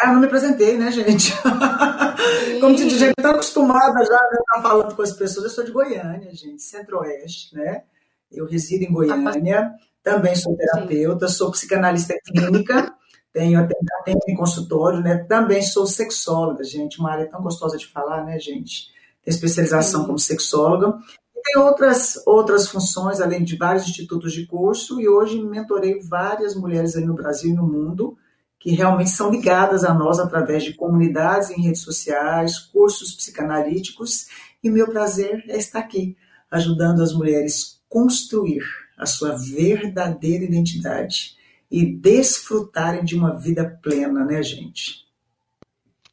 Ah, 0.02 0.12
não 0.12 0.20
me 0.20 0.26
apresentei, 0.26 0.78
né, 0.78 0.90
gente? 0.90 1.32
Como 2.60 2.76
se 2.76 2.86
diz, 2.86 2.98
gente 2.98 3.14
está 3.18 3.30
acostumada 3.30 4.04
já 4.04 4.14
a 4.14 4.34
estar 4.34 4.62
falando 4.62 4.94
com 4.94 5.02
as 5.02 5.12
pessoas. 5.12 5.44
Eu 5.44 5.50
sou 5.50 5.64
de 5.64 5.72
Goiânia, 5.72 6.34
gente, 6.34 6.62
centro-oeste, 6.62 7.54
né? 7.54 7.82
Eu 8.30 8.46
resido 8.46 8.84
em 8.84 8.92
Goiânia, 8.92 9.72
também 10.02 10.34
sou 10.34 10.56
terapeuta, 10.56 11.28
sou 11.28 11.50
psicanalista 11.50 12.14
clínica, 12.24 12.94
tenho 13.32 13.60
atendimento 13.60 14.28
em 14.28 14.36
consultório, 14.36 15.00
né? 15.00 15.18
Também 15.28 15.62
sou 15.62 15.86
sexóloga, 15.86 16.64
gente, 16.64 16.98
uma 16.98 17.12
área 17.12 17.28
tão 17.28 17.42
gostosa 17.42 17.76
de 17.76 17.86
falar, 17.86 18.24
né, 18.24 18.38
gente? 18.38 18.88
Tenho 19.22 19.34
especialização 19.34 20.00
Sim. 20.00 20.06
como 20.06 20.18
sexóloga. 20.18 20.98
E 21.36 21.42
tem 21.42 21.62
outras, 21.62 22.22
outras 22.26 22.68
funções, 22.68 23.20
além 23.20 23.44
de 23.44 23.56
vários 23.56 23.86
institutos 23.88 24.32
de 24.32 24.46
curso, 24.46 25.00
e 25.00 25.08
hoje 25.08 25.42
mentorei 25.42 26.00
várias 26.00 26.54
mulheres 26.54 26.96
aí 26.96 27.04
no 27.04 27.14
Brasil 27.14 27.50
e 27.50 27.54
no 27.54 27.66
mundo, 27.66 28.16
que 28.60 28.72
realmente 28.72 29.10
são 29.10 29.30
ligadas 29.30 29.84
a 29.84 29.94
nós 29.94 30.20
através 30.20 30.62
de 30.62 30.74
comunidades 30.74 31.48
em 31.48 31.62
redes 31.62 31.80
sociais, 31.80 32.58
cursos 32.58 33.14
psicanalíticos, 33.14 34.26
e 34.62 34.68
meu 34.68 34.86
prazer 34.86 35.42
é 35.48 35.56
estar 35.56 35.78
aqui, 35.78 36.14
ajudando 36.50 37.02
as 37.02 37.14
mulheres 37.14 37.80
construir 37.88 38.62
a 38.98 39.06
sua 39.06 39.34
verdadeira 39.34 40.44
identidade 40.44 41.36
e 41.70 41.86
desfrutarem 41.86 43.02
de 43.02 43.16
uma 43.16 43.34
vida 43.34 43.78
plena, 43.82 44.24
né, 44.24 44.42
gente? 44.42 45.06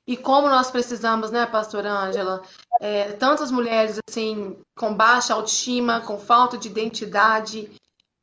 E 0.07 0.15
como 0.15 0.47
nós 0.47 0.71
precisamos, 0.71 1.31
né, 1.31 1.45
pastora 1.45 1.91
Ângela? 1.91 2.41
É, 2.79 3.11
tantas 3.11 3.51
mulheres, 3.51 3.99
assim, 4.09 4.55
com 4.73 4.95
baixa 4.95 5.33
autoestima, 5.33 5.99
com 5.99 6.17
falta 6.17 6.57
de 6.57 6.69
identidade, 6.69 7.69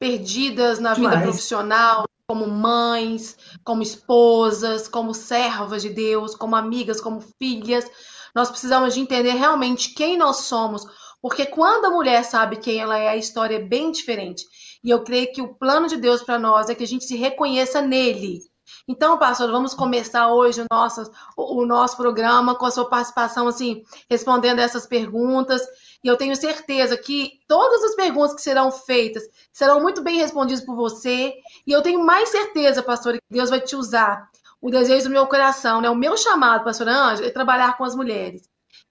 perdidas 0.04 0.78
na 0.78 0.92
Demais. 0.92 1.14
vida 1.14 1.22
profissional, 1.24 2.04
como 2.28 2.46
mães, 2.46 3.38
como 3.64 3.82
esposas, 3.82 4.86
como 4.86 5.14
servas 5.14 5.80
de 5.80 5.88
Deus, 5.88 6.34
como 6.34 6.54
amigas, 6.54 7.00
como 7.00 7.24
filhas. 7.38 7.90
Nós 8.34 8.50
precisamos 8.50 8.92
de 8.92 9.00
entender 9.00 9.32
realmente 9.32 9.94
quem 9.94 10.18
nós 10.18 10.40
somos, 10.42 10.86
porque 11.22 11.46
quando 11.46 11.86
a 11.86 11.90
mulher 11.90 12.22
sabe 12.22 12.58
quem 12.58 12.78
ela 12.78 12.98
é, 12.98 13.08
a 13.08 13.16
história 13.16 13.56
é 13.56 13.62
bem 13.62 13.90
diferente. 13.90 14.44
E 14.84 14.90
eu 14.90 15.02
creio 15.02 15.32
que 15.32 15.40
o 15.40 15.54
plano 15.54 15.88
de 15.88 15.96
Deus 15.96 16.22
para 16.22 16.38
nós 16.38 16.68
é 16.68 16.74
que 16.74 16.84
a 16.84 16.86
gente 16.86 17.04
se 17.04 17.16
reconheça 17.16 17.80
nele. 17.80 18.40
Então, 18.86 19.18
pastor, 19.18 19.50
vamos 19.50 19.72
começar 19.72 20.30
hoje 20.30 20.60
o 20.60 20.66
nosso, 20.70 21.10
o 21.34 21.64
nosso 21.64 21.96
programa 21.96 22.54
com 22.54 22.66
a 22.66 22.70
sua 22.70 22.90
participação, 22.90 23.48
assim, 23.48 23.82
respondendo 24.10 24.58
essas 24.58 24.86
perguntas. 24.86 25.62
E 26.04 26.08
eu 26.08 26.18
tenho 26.18 26.36
certeza 26.36 26.98
que 26.98 27.40
todas 27.48 27.82
as 27.82 27.94
perguntas 27.96 28.34
que 28.34 28.42
serão 28.42 28.70
feitas 28.70 29.22
serão 29.50 29.80
muito 29.80 30.02
bem 30.02 30.18
respondidas 30.18 30.62
por 30.62 30.76
você. 30.76 31.32
E 31.66 31.72
eu 31.72 31.80
tenho 31.80 32.04
mais 32.04 32.28
certeza, 32.28 32.82
pastor, 32.82 33.14
que 33.14 33.20
Deus 33.30 33.48
vai 33.48 33.60
te 33.60 33.74
usar. 33.74 34.28
O 34.60 34.70
desejo 34.70 35.04
do 35.04 35.12
meu 35.12 35.26
coração, 35.26 35.80
né? 35.80 35.88
O 35.88 35.96
meu 35.96 36.14
chamado, 36.16 36.62
pastor 36.62 36.88
Ângela, 36.88 37.26
é 37.26 37.30
trabalhar 37.30 37.78
com 37.78 37.84
as 37.84 37.96
mulheres. 37.96 38.42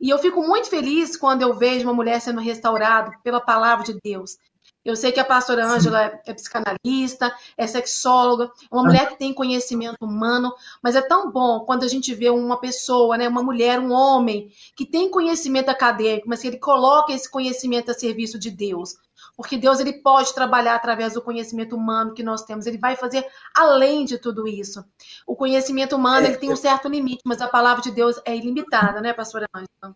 E 0.01 0.09
eu 0.09 0.17
fico 0.17 0.41
muito 0.41 0.69
feliz 0.69 1.15
quando 1.15 1.43
eu 1.43 1.53
vejo 1.53 1.85
uma 1.85 1.93
mulher 1.93 2.19
sendo 2.19 2.41
restaurada 2.41 3.11
pela 3.23 3.39
palavra 3.39 3.85
de 3.85 3.99
Deus. 4.03 4.37
Eu 4.85 4.97
sei 4.97 5.13
que 5.13 5.19
a 5.19 5.25
pastora 5.25 5.65
Ângela 5.65 6.03
é, 6.03 6.21
é 6.25 6.33
psicanalista, 6.33 7.33
é 7.57 7.65
sexóloga, 7.65 8.51
é 8.69 8.75
uma 8.75 8.81
ah. 8.81 8.85
mulher 8.85 9.09
que 9.09 9.17
tem 9.17 9.33
conhecimento 9.33 9.97
humano, 10.01 10.53
mas 10.81 10.95
é 10.95 11.01
tão 11.01 11.31
bom 11.31 11.61
quando 11.61 11.83
a 11.83 11.87
gente 11.87 12.13
vê 12.13 12.29
uma 12.29 12.59
pessoa, 12.59 13.17
né, 13.17 13.27
uma 13.27 13.41
mulher, 13.41 13.79
um 13.79 13.93
homem, 13.93 14.51
que 14.75 14.85
tem 14.85 15.09
conhecimento 15.09 15.69
acadêmico, 15.69 16.27
mas 16.27 16.41
que 16.41 16.47
ele 16.47 16.57
coloca 16.57 17.13
esse 17.13 17.31
conhecimento 17.31 17.91
a 17.91 17.93
serviço 17.93 18.37
de 18.37 18.51
Deus. 18.51 18.95
Porque 19.37 19.57
Deus 19.57 19.79
ele 19.79 19.93
pode 19.93 20.33
trabalhar 20.33 20.75
através 20.75 21.13
do 21.13 21.21
conhecimento 21.21 21.75
humano 21.75 22.13
que 22.13 22.21
nós 22.21 22.43
temos, 22.43 22.65
ele 22.65 22.77
vai 22.77 22.95
fazer 22.97 23.25
além 23.55 24.03
de 24.03 24.17
tudo 24.17 24.47
isso. 24.47 24.83
O 25.25 25.35
conhecimento 25.35 25.95
humano 25.95 26.27
ele 26.27 26.37
tem 26.37 26.51
um 26.51 26.57
certo 26.57 26.89
limite, 26.89 27.21
mas 27.25 27.41
a 27.41 27.47
palavra 27.47 27.81
de 27.81 27.89
Deus 27.89 28.19
é 28.25 28.35
ilimitada, 28.35 28.99
né, 28.99 29.13
pastora 29.13 29.47
Ângela? 29.55 29.95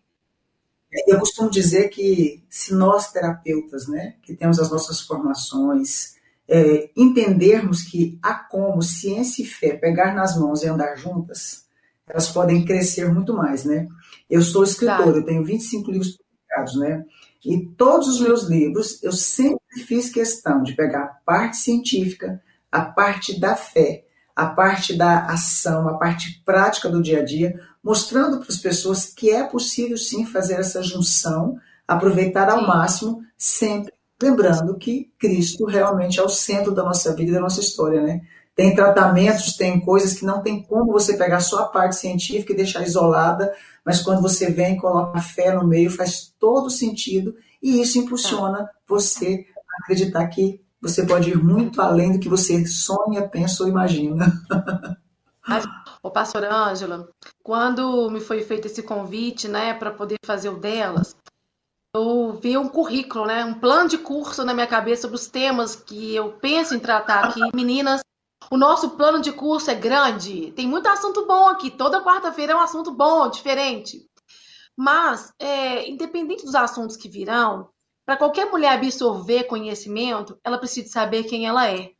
Eu 1.07 1.19
costumo 1.19 1.49
dizer 1.49 1.89
que 1.89 2.43
se 2.49 2.73
nós 2.73 3.11
terapeutas, 3.11 3.87
né, 3.87 4.15
que 4.23 4.33
temos 4.33 4.59
as 4.59 4.69
nossas 4.71 5.01
formações, 5.01 6.15
é, 6.47 6.89
entendermos 6.95 7.83
que 7.83 8.17
há 8.23 8.33
como 8.33 8.81
ciência 8.81 9.43
e 9.43 9.45
fé 9.45 9.75
pegar 9.75 10.15
nas 10.15 10.39
mãos 10.39 10.63
e 10.63 10.67
andar 10.67 10.95
juntas, 10.95 11.65
elas 12.07 12.29
podem 12.29 12.63
crescer 12.63 13.11
muito 13.11 13.33
mais, 13.33 13.65
né? 13.65 13.85
Eu 14.29 14.41
sou 14.41 14.63
escritor, 14.63 15.11
tá. 15.11 15.19
eu 15.19 15.25
tenho 15.25 15.43
25 15.43 15.91
livros 15.91 16.17
publicados, 16.17 16.79
né? 16.79 17.05
E 17.45 17.65
todos 17.77 18.07
os 18.07 18.21
meus 18.21 18.43
livros, 18.43 19.03
eu 19.03 19.11
sempre 19.11 19.83
fiz 19.85 20.09
questão 20.09 20.63
de 20.63 20.73
pegar 20.73 21.03
a 21.03 21.07
parte 21.25 21.57
científica, 21.57 22.41
a 22.71 22.81
parte 22.81 23.39
da 23.39 23.55
fé, 23.55 24.05
a 24.37 24.45
parte 24.45 24.95
da 24.95 25.25
ação, 25.25 25.89
a 25.89 25.97
parte 25.97 26.43
prática 26.45 26.87
do 26.87 27.01
dia 27.01 27.21
a 27.21 27.25
dia, 27.25 27.59
mostrando 27.83 28.37
para 28.37 28.49
as 28.49 28.57
pessoas 28.57 29.05
que 29.07 29.31
é 29.31 29.43
possível 29.43 29.97
sim 29.97 30.27
fazer 30.27 30.59
essa 30.59 30.83
junção, 30.83 31.57
aproveitar 31.87 32.47
ao 32.47 32.61
máximo, 32.61 33.23
sempre 33.35 33.91
lembrando 34.21 34.77
que 34.77 35.11
Cristo 35.17 35.65
realmente 35.65 36.19
é 36.19 36.23
o 36.23 36.29
centro 36.29 36.71
da 36.71 36.83
nossa 36.83 37.15
vida 37.15 37.31
e 37.31 37.33
da 37.33 37.39
nossa 37.39 37.59
história, 37.59 37.99
né? 37.99 38.21
Tem 38.55 38.75
tratamentos, 38.75 39.57
tem 39.57 39.79
coisas 39.79 40.13
que 40.13 40.25
não 40.25 40.43
tem 40.43 40.61
como 40.61 40.91
você 40.91 41.17
pegar 41.17 41.39
só 41.39 41.63
a 41.63 41.67
parte 41.69 41.95
científica 41.95 42.53
e 42.53 42.55
deixar 42.55 42.83
isolada, 42.83 43.51
mas 43.83 44.03
quando 44.03 44.21
você 44.21 44.51
vem 44.51 44.75
e 44.75 44.79
coloca 44.79 45.17
a 45.17 45.21
fé 45.21 45.51
no 45.51 45.67
meio, 45.67 45.89
faz 45.89 46.31
todo 46.39 46.69
sentido 46.69 47.35
e 47.59 47.81
isso 47.81 47.97
impulsiona 47.97 48.69
você 48.87 49.47
a 49.57 49.83
acreditar 49.83 50.27
que 50.27 50.61
você 50.81 51.05
pode 51.05 51.31
ir 51.31 51.37
muito 51.37 51.81
além 51.81 52.13
do 52.13 52.19
que 52.19 52.29
você 52.29 52.65
sonha, 52.65 53.27
pensa 53.27 53.63
ou 53.63 53.69
imagina. 53.69 54.31
Ô, 56.03 56.11
pastora 56.11 56.53
Ângela, 56.53 57.09
quando 57.41 58.09
me 58.09 58.19
foi 58.19 58.41
feito 58.41 58.67
esse 58.67 58.83
convite, 58.83 59.47
né, 59.47 59.73
para 59.73 59.91
poder 59.91 60.17
fazer 60.25 60.49
o 60.49 60.57
delas, 60.57 61.15
eu 61.95 62.33
vi 62.41 62.57
um 62.57 62.67
currículo, 62.67 63.25
né, 63.25 63.43
um 63.43 63.53
plano 63.53 63.89
de 63.89 63.97
curso 63.97 64.43
na 64.43 64.53
minha 64.53 64.67
cabeça 64.67 65.03
sobre 65.03 65.15
os 65.15 65.27
temas 65.27 65.75
que 65.75 66.13
eu 66.13 66.33
penso 66.33 66.75
em 66.75 66.79
tratar 66.79 67.25
aqui. 67.25 67.39
Meninas, 67.55 68.01
o 68.51 68.57
nosso 68.57 68.91
plano 68.91 69.21
de 69.21 69.31
curso 69.31 69.71
é 69.71 69.75
grande, 69.75 70.51
tem 70.51 70.67
muito 70.67 70.87
assunto 70.87 71.25
bom 71.25 71.47
aqui. 71.47 71.71
Toda 71.71 72.03
quarta-feira 72.03 72.53
é 72.53 72.55
um 72.55 72.61
assunto 72.61 72.91
bom, 72.91 73.29
diferente. 73.29 74.05
Mas, 74.75 75.33
é, 75.39 75.89
independente 75.89 76.45
dos 76.45 76.55
assuntos 76.55 76.95
que 76.95 77.09
virão, 77.09 77.69
para 78.07 78.15
qualquer 78.15 78.45
mulher 78.45 78.71
absorver 78.71 79.43
conhecimento, 79.43 80.39
ela 80.41 80.57
precisa 80.57 80.87
saber 80.87 81.25
quem 81.25 81.45
ela 81.45 81.69
é. 81.69 81.91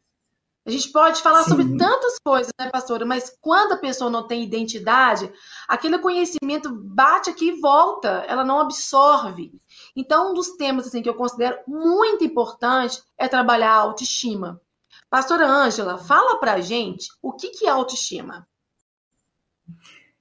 A 0.65 0.71
gente 0.71 0.89
pode 0.89 1.21
falar 1.21 1.43
Sim. 1.43 1.49
sobre 1.49 1.77
tantas 1.77 2.17
coisas, 2.23 2.49
né, 2.57 2.69
pastora? 2.69 3.05
Mas 3.05 3.35
quando 3.41 3.73
a 3.73 3.77
pessoa 3.77 4.09
não 4.09 4.25
tem 4.25 4.41
identidade, 4.41 5.29
aquele 5.67 5.99
conhecimento 5.99 6.73
bate 6.73 7.29
aqui 7.29 7.49
e 7.49 7.59
volta, 7.59 8.23
ela 8.25 8.45
não 8.45 8.61
absorve. 8.61 9.51
Então, 9.97 10.31
um 10.31 10.33
dos 10.33 10.51
temas 10.55 10.87
assim, 10.87 11.01
que 11.01 11.09
eu 11.09 11.13
considero 11.13 11.59
muito 11.67 12.23
importante 12.23 13.03
é 13.17 13.27
trabalhar 13.27 13.71
a 13.71 13.81
autoestima. 13.81 14.61
Pastora 15.09 15.45
Ângela, 15.45 15.97
fala 15.97 16.39
pra 16.39 16.61
gente 16.61 17.09
o 17.21 17.33
que, 17.33 17.49
que 17.49 17.65
é 17.65 17.69
autoestima. 17.69 18.47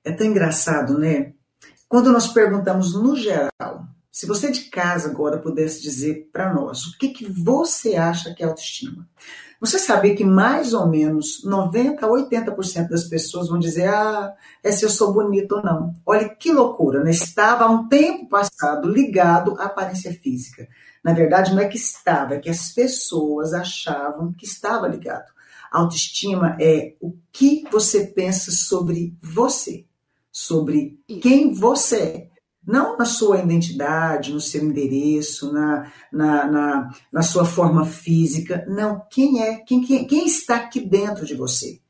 É 0.03 0.11
tão 0.11 0.27
engraçado, 0.27 0.99
né? 0.99 1.33
Quando 1.89 2.11
nós 2.11 2.27
perguntamos 2.27 2.93
no 2.93 3.15
geral 3.15 3.87
se 4.17 4.25
você 4.25 4.51
de 4.51 4.71
casa 4.71 5.11
agora 5.11 5.37
pudesse 5.37 5.83
dizer 5.83 6.31
para 6.33 6.51
nós 6.55 6.87
o 6.87 6.97
que, 6.97 7.11
que 7.11 7.31
você 7.31 7.97
acha 7.97 8.33
que 8.33 8.43
é 8.43 8.47
autoestima. 8.47 9.07
Você 9.61 9.79
sabia 9.79 10.17
que 10.17 10.25
mais 10.25 10.73
ou 10.73 10.89
menos 10.89 11.45
90 11.45 12.07
a 12.07 12.09
80% 12.09 12.89
das 12.89 13.05
pessoas 13.05 13.51
vão 13.51 13.59
dizer: 13.59 13.89
ah, 13.91 14.33
é 14.65 14.73
se 14.73 14.87
eu 14.87 14.89
sou 14.89 15.13
bonito 15.13 15.57
ou 15.57 15.63
não. 15.63 15.93
Olha 16.07 16.31
que 16.31 16.51
loucura, 16.51 17.05
né? 17.05 17.11
Estava 17.11 17.65
há 17.65 17.71
um 17.71 17.89
tempo 17.89 18.27
passado 18.27 18.89
ligado 18.89 19.55
à 19.61 19.65
aparência 19.65 20.11
física. 20.15 20.67
Na 21.05 21.13
verdade, 21.13 21.55
não 21.55 21.61
é 21.61 21.69
que 21.69 21.77
estava, 21.77 22.37
é 22.37 22.39
que 22.39 22.49
as 22.49 22.71
pessoas 22.73 23.53
achavam 23.53 24.33
que 24.33 24.47
estava 24.47 24.89
ligado. 24.89 25.31
Autoestima 25.71 26.57
é 26.59 26.95
o 27.03 27.15
que 27.31 27.65
você 27.71 28.07
pensa 28.07 28.51
sobre 28.51 29.15
você, 29.21 29.85
sobre 30.33 30.99
quem 31.21 31.53
você 31.53 31.97
é 31.99 32.36
não 32.67 32.97
na 32.99 33.05
sua 33.05 33.39
identidade, 33.39 34.33
no 34.33 34.41
seu 34.41 34.65
endereço, 34.65 35.53
na, 35.53 35.93
na, 36.13 36.51
na, 36.51 36.91
na 37.13 37.23
sua 37.23 37.45
forma 37.45 37.85
física. 37.87 38.65
Não, 38.69 39.03
quem 39.11 39.43
é? 39.43 39.57
Quem, 39.57 39.81
quem, 39.81 40.05
quem 40.07 40.27
está 40.27 40.57
aqui 40.57 40.81
dentro 40.81 41.25
de 41.25 41.35
você? 41.35 41.81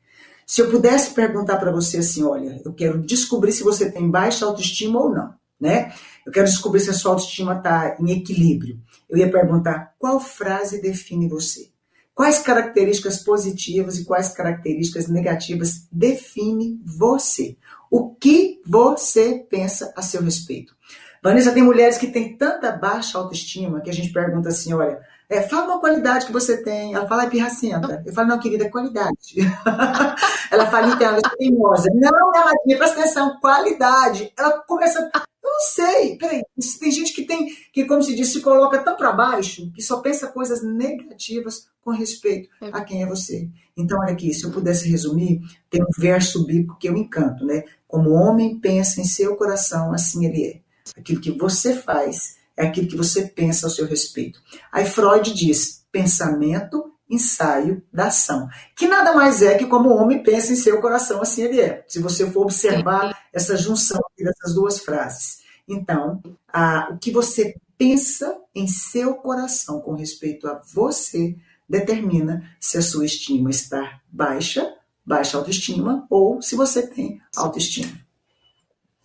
Se 0.46 0.60
eu 0.60 0.70
pudesse 0.70 1.14
perguntar 1.14 1.56
para 1.56 1.72
você 1.72 1.98
assim, 1.98 2.22
olha, 2.22 2.60
eu 2.64 2.72
quero 2.72 3.02
descobrir 3.02 3.52
se 3.52 3.64
você 3.64 3.90
tem 3.90 4.08
baixa 4.08 4.44
autoestima 4.44 5.00
ou 5.00 5.10
não, 5.10 5.34
né? 5.58 5.92
Eu 6.24 6.30
quero 6.30 6.46
descobrir 6.46 6.80
se 6.80 6.90
a 6.90 6.92
sua 6.92 7.12
autoestima 7.12 7.56
está 7.56 7.96
em 7.98 8.10
equilíbrio. 8.10 8.78
Eu 9.08 9.16
ia 9.16 9.30
perguntar 9.30 9.94
qual 9.98 10.20
frase 10.20 10.80
define 10.80 11.28
você? 11.28 11.70
Quais 12.14 12.38
características 12.38 13.18
positivas 13.18 13.98
e 13.98 14.04
quais 14.04 14.28
características 14.28 15.08
negativas 15.08 15.86
define 15.90 16.80
você? 16.84 17.56
O 17.90 18.14
que 18.14 18.60
você 18.66 19.46
pensa 19.48 19.92
a 19.96 20.02
seu 20.02 20.22
respeito? 20.22 20.74
Vanessa, 21.22 21.52
tem 21.52 21.62
mulheres 21.62 21.98
que 21.98 22.06
têm 22.06 22.36
tanta 22.36 22.70
baixa 22.72 23.18
autoestima 23.18 23.80
que 23.80 23.90
a 23.90 23.92
gente 23.92 24.12
pergunta 24.12 24.48
assim: 24.48 24.72
olha, 24.72 25.00
é, 25.28 25.42
fala 25.42 25.66
uma 25.66 25.80
qualidade 25.80 26.26
que 26.26 26.32
você 26.32 26.62
tem. 26.62 26.94
Ela 26.94 27.06
fala, 27.08 27.24
é 27.24 27.30
pirracenta. 27.30 28.02
Eu 28.06 28.12
falo, 28.12 28.28
não, 28.28 28.38
querida, 28.38 28.64
é 28.64 28.68
qualidade. 28.68 29.36
ela 30.50 30.66
fala, 30.66 30.88
então, 30.88 31.08
ela 31.08 31.18
é 31.18 31.36
teimosa. 31.36 31.90
Não, 31.94 32.34
ela 32.34 32.52
presta 32.64 33.00
atenção, 33.00 33.40
qualidade. 33.40 34.32
Ela 34.38 34.52
começa, 34.62 35.10
eu 35.14 35.50
não 35.50 35.60
sei, 35.60 36.16
peraí, 36.16 36.42
tem 36.78 36.90
gente 36.92 37.12
que 37.12 37.24
tem, 37.24 37.48
que 37.72 37.84
como 37.86 38.02
se 38.02 38.14
diz, 38.14 38.32
se 38.32 38.40
coloca 38.40 38.78
tão 38.78 38.96
para 38.96 39.12
baixo, 39.12 39.70
que 39.72 39.82
só 39.82 40.00
pensa 40.00 40.28
coisas 40.28 40.62
negativas 40.62 41.66
com 41.86 41.92
respeito 41.92 42.48
é. 42.60 42.66
a 42.72 42.82
quem 42.82 43.04
é 43.04 43.06
você. 43.06 43.48
Então, 43.76 44.00
olha 44.00 44.12
aqui, 44.12 44.34
se 44.34 44.42
eu 44.42 44.50
pudesse 44.50 44.88
resumir, 44.90 45.40
tem 45.70 45.80
um 45.80 46.00
verso 46.00 46.44
bíblico 46.44 46.76
que 46.80 46.88
eu 46.88 46.96
encanto, 46.96 47.46
né? 47.46 47.62
Como 47.86 48.10
o 48.10 48.14
homem 48.14 48.58
pensa 48.58 49.00
em 49.00 49.04
seu 49.04 49.36
coração, 49.36 49.92
assim 49.92 50.26
ele 50.26 50.44
é. 50.44 50.60
Aquilo 50.98 51.20
que 51.20 51.30
você 51.30 51.76
faz 51.76 52.38
é 52.56 52.66
aquilo 52.66 52.88
que 52.88 52.96
você 52.96 53.22
pensa 53.22 53.66
ao 53.66 53.70
seu 53.70 53.86
respeito. 53.86 54.42
Aí 54.72 54.84
Freud 54.84 55.32
diz: 55.32 55.86
pensamento, 55.92 56.92
ensaio 57.08 57.80
da 57.92 58.08
ação. 58.08 58.48
Que 58.74 58.88
nada 58.88 59.14
mais 59.14 59.40
é 59.40 59.56
que 59.56 59.66
como 59.66 59.90
o 59.90 59.96
homem 59.96 60.24
pensa 60.24 60.52
em 60.52 60.56
seu 60.56 60.80
coração, 60.80 61.22
assim 61.22 61.42
ele 61.42 61.60
é. 61.60 61.84
Se 61.86 62.00
você 62.00 62.28
for 62.28 62.42
observar 62.42 63.16
essa 63.32 63.56
junção 63.56 64.00
dessas 64.18 64.54
duas 64.54 64.80
frases. 64.80 65.38
Então, 65.68 66.20
a, 66.52 66.88
o 66.92 66.98
que 66.98 67.12
você 67.12 67.54
pensa 67.78 68.36
em 68.52 68.66
seu 68.66 69.14
coração 69.14 69.80
com 69.80 69.94
respeito 69.94 70.48
a 70.48 70.60
você 70.74 71.36
determina 71.68 72.48
se 72.60 72.78
a 72.78 72.82
sua 72.82 73.04
estima 73.04 73.50
está 73.50 74.00
baixa, 74.08 74.74
baixa 75.04 75.36
autoestima, 75.36 76.06
ou 76.10 76.40
se 76.42 76.56
você 76.56 76.86
tem 76.86 77.20
autoestima. 77.36 77.98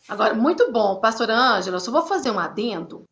Agora, 0.07 0.33
muito 0.33 0.71
bom, 0.71 0.99
pastora 0.99 1.35
Ângela, 1.35 1.79
só 1.79 1.91
vou 1.91 2.05
fazer 2.05 2.31
um 2.31 2.39
adendo, 2.39 3.05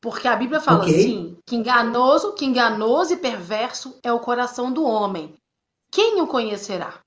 porque 0.00 0.28
a 0.28 0.36
Bíblia 0.36 0.60
fala 0.60 0.82
okay. 0.82 1.00
assim, 1.00 1.38
que 1.46 1.56
enganoso, 1.56 2.34
que 2.34 2.44
enganoso 2.44 3.14
e 3.14 3.16
perverso 3.16 3.98
é 4.02 4.12
o 4.12 4.20
coração 4.20 4.72
do 4.72 4.84
homem. 4.84 5.34
Quem 5.90 6.20
o 6.20 6.26
conhecerá? 6.26 7.03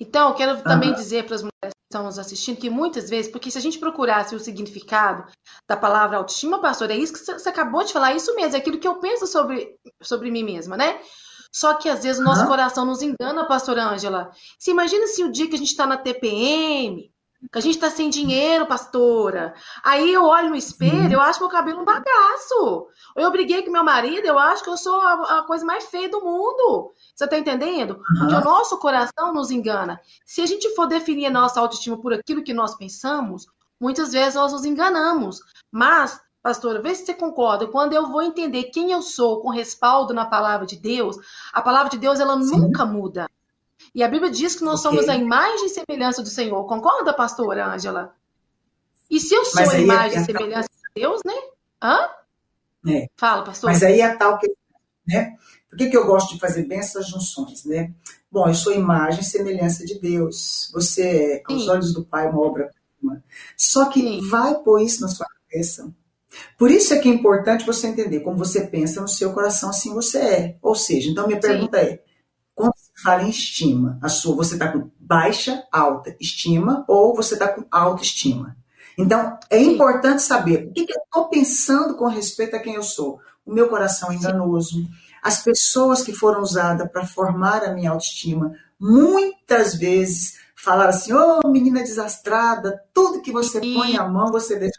Então, 0.00 0.28
eu 0.30 0.34
quero 0.34 0.62
também 0.62 0.92
dizer 0.94 1.24
para 1.24 1.36
as 1.36 1.42
mulheres 1.42 1.72
que 1.74 1.86
estão 1.90 2.04
nos 2.04 2.18
assistindo 2.18 2.58
que 2.58 2.70
muitas 2.70 3.08
vezes, 3.08 3.30
porque 3.30 3.50
se 3.50 3.58
a 3.58 3.60
gente 3.60 3.78
procurasse 3.78 4.34
o 4.34 4.40
significado 4.40 5.24
da 5.68 5.76
palavra 5.76 6.18
autoestima, 6.18 6.60
pastor, 6.60 6.90
é 6.90 6.96
isso 6.96 7.12
que 7.12 7.18
você 7.18 7.48
acabou 7.48 7.84
de 7.84 7.92
falar, 7.92 8.12
é 8.12 8.16
isso 8.16 8.34
mesmo, 8.34 8.56
é 8.56 8.58
aquilo 8.58 8.78
que 8.78 8.88
eu 8.88 8.96
penso 8.96 9.26
sobre, 9.26 9.76
sobre 10.02 10.30
mim 10.30 10.44
mesma, 10.44 10.76
né? 10.76 11.00
Só 11.54 11.74
que 11.74 11.88
às 11.88 12.02
vezes 12.02 12.20
o 12.20 12.24
nosso 12.24 12.42
uhum. 12.42 12.48
coração 12.48 12.84
nos 12.84 13.00
engana, 13.00 13.46
pastor 13.46 13.78
Ângela. 13.78 14.30
Se 14.58 14.70
imagina 14.70 15.06
se 15.06 15.24
o 15.24 15.32
dia 15.32 15.48
que 15.48 15.54
a 15.54 15.58
gente 15.58 15.70
está 15.70 15.86
na 15.86 15.96
TPM, 15.96 17.10
que 17.50 17.58
a 17.58 17.60
gente 17.60 17.74
está 17.74 17.90
sem 17.90 18.10
dinheiro, 18.10 18.66
pastora. 18.66 19.54
Aí 19.82 20.12
eu 20.12 20.24
olho 20.24 20.50
no 20.50 20.56
espelho, 20.56 21.12
eu 21.12 21.20
acho 21.20 21.40
meu 21.40 21.48
cabelo 21.48 21.80
um 21.80 21.84
bagaço. 21.84 22.88
Eu 23.14 23.30
briguei 23.30 23.62
com 23.62 23.70
meu 23.70 23.84
marido, 23.84 24.26
eu 24.26 24.38
acho 24.38 24.62
que 24.62 24.70
eu 24.70 24.76
sou 24.76 25.00
a, 25.00 25.38
a 25.38 25.42
coisa 25.44 25.64
mais 25.64 25.86
feia 25.86 26.08
do 26.08 26.20
mundo. 26.20 26.92
Você 27.14 27.24
está 27.24 27.38
entendendo? 27.38 27.92
Uhum. 27.92 28.18
Porque 28.18 28.34
o 28.34 28.44
nosso 28.44 28.78
coração 28.78 29.32
nos 29.32 29.50
engana. 29.50 30.00
Se 30.24 30.42
a 30.42 30.46
gente 30.46 30.74
for 30.74 30.86
definir 30.86 31.26
a 31.26 31.30
nossa 31.30 31.60
autoestima 31.60 32.00
por 32.00 32.12
aquilo 32.12 32.42
que 32.42 32.54
nós 32.54 32.74
pensamos, 32.74 33.46
muitas 33.80 34.12
vezes 34.12 34.34
nós 34.34 34.52
nos 34.52 34.64
enganamos. 34.64 35.40
Mas, 35.70 36.20
pastora, 36.42 36.82
vê 36.82 36.94
se 36.94 37.06
você 37.06 37.14
concorda. 37.14 37.66
Quando 37.66 37.92
eu 37.92 38.08
vou 38.08 38.22
entender 38.22 38.64
quem 38.64 38.92
eu 38.92 39.02
sou 39.02 39.40
com 39.40 39.50
respaldo 39.50 40.12
na 40.12 40.26
palavra 40.26 40.66
de 40.66 40.76
Deus, 40.76 41.16
a 41.52 41.62
palavra 41.62 41.90
de 41.90 41.98
Deus 41.98 42.20
ela 42.20 42.40
Sim. 42.42 42.58
nunca 42.58 42.84
muda. 42.84 43.28
E 43.96 44.02
a 44.02 44.08
Bíblia 44.08 44.30
diz 44.30 44.54
que 44.54 44.62
nós 44.62 44.84
okay. 44.84 44.98
somos 44.98 45.08
a 45.08 45.16
imagem 45.16 45.64
e 45.64 45.70
semelhança 45.70 46.22
do 46.22 46.28
Senhor. 46.28 46.62
Concorda, 46.66 47.14
pastora 47.14 47.66
Ângela? 47.66 48.14
E 49.10 49.18
se 49.18 49.34
eu 49.34 49.42
sou 49.46 49.62
a 49.62 49.78
imagem 49.78 50.20
e 50.20 50.24
semelhança 50.26 50.68
de 50.68 51.00
Deus, 51.00 51.22
né? 51.24 51.32
Hã? 51.82 52.10
É. 52.86 53.06
Fala, 53.16 53.42
pastor. 53.42 53.70
Mas 53.70 53.82
aí 53.82 54.02
é 54.02 54.14
tal 54.14 54.38
que, 54.38 54.54
né? 55.08 55.34
Por 55.70 55.78
que, 55.78 55.88
que 55.88 55.96
eu 55.96 56.06
gosto 56.06 56.34
de 56.34 56.40
fazer 56.40 56.64
bem 56.64 56.78
essas 56.78 57.08
junções, 57.08 57.64
né? 57.64 57.90
Bom, 58.30 58.46
eu 58.46 58.52
sou 58.52 58.74
imagem 58.74 59.20
e 59.20 59.24
semelhança 59.24 59.86
de 59.86 59.98
Deus. 59.98 60.70
Você 60.74 61.42
é, 61.42 61.42
aos 61.50 61.66
olhos 61.66 61.94
do 61.94 62.04
Pai, 62.04 62.28
uma 62.28 62.42
obra-prima. 62.42 63.24
Só 63.56 63.86
que 63.86 64.02
Sim. 64.02 64.28
vai 64.28 64.56
pôr 64.56 64.82
isso 64.82 65.00
na 65.00 65.08
sua 65.08 65.26
cabeça. 65.26 65.90
Por 66.58 66.70
isso 66.70 66.92
é 66.92 66.98
que 66.98 67.08
é 67.08 67.12
importante 67.12 67.64
você 67.64 67.86
entender 67.86 68.20
como 68.20 68.36
você 68.36 68.66
pensa 68.66 69.00
no 69.00 69.08
seu 69.08 69.32
coração, 69.32 69.70
assim 69.70 69.94
você 69.94 70.18
é. 70.18 70.56
Ou 70.60 70.74
seja, 70.74 71.10
então 71.10 71.26
minha 71.26 71.40
pergunta 71.40 71.78
Sim. 71.78 71.86
é: 71.86 72.05
fala 72.96 73.22
em 73.22 73.28
estima, 73.28 73.98
a 74.02 74.08
sua, 74.08 74.34
você 74.34 74.54
está 74.54 74.72
com 74.72 74.90
baixa, 74.98 75.62
alta 75.70 76.16
estima 76.18 76.84
ou 76.88 77.14
você 77.14 77.34
está 77.34 77.48
com 77.48 77.64
autoestima? 77.70 78.56
Então, 78.98 79.38
é 79.50 79.60
importante 79.60 80.22
saber 80.22 80.68
o 80.68 80.72
que, 80.72 80.86
que 80.86 80.92
eu 80.92 81.02
estou 81.02 81.28
pensando 81.28 81.94
com 81.96 82.06
respeito 82.06 82.56
a 82.56 82.58
quem 82.58 82.74
eu 82.74 82.82
sou. 82.82 83.20
O 83.44 83.52
meu 83.52 83.68
coração 83.68 84.10
é 84.10 84.14
enganoso. 84.14 84.88
As 85.22 85.42
pessoas 85.42 86.02
que 86.02 86.12
foram 86.12 86.40
usadas 86.40 86.90
para 86.90 87.04
formar 87.04 87.62
a 87.62 87.74
minha 87.74 87.90
autoestima, 87.90 88.54
muitas 88.80 89.74
vezes 89.74 90.38
falaram 90.54 90.90
assim: 90.90 91.12
ô 91.12 91.40
oh, 91.44 91.48
menina 91.48 91.82
desastrada, 91.82 92.82
tudo 92.94 93.20
que 93.20 93.30
você 93.30 93.60
põe 93.60 93.96
a 93.96 94.08
mão, 94.08 94.32
você 94.32 94.58
deixa. 94.58 94.74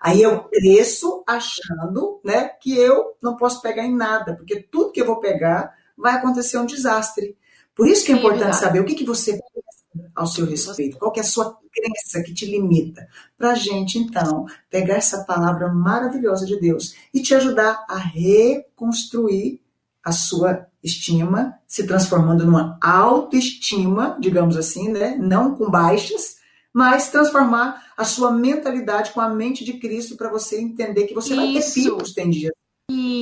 Aí 0.00 0.22
eu 0.22 0.44
cresço 0.44 1.22
achando 1.26 2.20
né, 2.24 2.48
que 2.60 2.78
eu 2.78 3.16
não 3.20 3.36
posso 3.36 3.60
pegar 3.60 3.84
em 3.84 3.94
nada, 3.94 4.34
porque 4.34 4.62
tudo 4.62 4.92
que 4.92 5.00
eu 5.00 5.06
vou 5.06 5.20
pegar 5.20 5.74
vai 5.96 6.14
acontecer 6.14 6.58
um 6.58 6.66
desastre. 6.66 7.36
Por 7.74 7.86
isso 7.88 8.04
que 8.04 8.12
é 8.12 8.16
importante 8.16 8.56
saber 8.56 8.80
o 8.80 8.84
que, 8.84 8.94
que 8.94 9.04
você 9.04 9.32
pensa 9.32 10.10
ao 10.14 10.26
seu 10.26 10.46
respeito, 10.46 10.98
qual 10.98 11.12
é 11.16 11.20
a 11.20 11.24
sua 11.24 11.58
crença 11.72 12.22
que 12.22 12.32
te 12.32 12.46
limita, 12.46 13.06
para 13.36 13.52
a 13.52 13.54
gente, 13.54 13.98
então, 13.98 14.46
pegar 14.70 14.94
essa 14.94 15.24
palavra 15.24 15.72
maravilhosa 15.72 16.46
de 16.46 16.58
Deus 16.58 16.94
e 17.12 17.20
te 17.20 17.34
ajudar 17.34 17.84
a 17.88 17.96
reconstruir 17.96 19.60
a 20.02 20.12
sua 20.12 20.66
estima, 20.82 21.58
se 21.66 21.86
transformando 21.86 22.46
numa 22.46 22.78
autoestima, 22.80 24.16
digamos 24.20 24.56
assim, 24.56 24.88
né? 24.88 25.16
não 25.18 25.54
com 25.54 25.70
baixas, 25.70 26.36
mas 26.72 27.10
transformar 27.10 27.84
a 27.96 28.04
sua 28.04 28.30
mentalidade 28.30 29.10
com 29.10 29.20
a 29.20 29.28
mente 29.28 29.64
de 29.64 29.74
Cristo 29.74 30.16
para 30.16 30.30
você 30.30 30.60
entender 30.60 31.06
que 31.06 31.14
você 31.14 31.34
Isso. 31.34 31.36
vai 31.36 31.52
ter 31.54 31.72
picos, 31.72 32.14
tem 32.14 32.30
dias. 32.30 32.52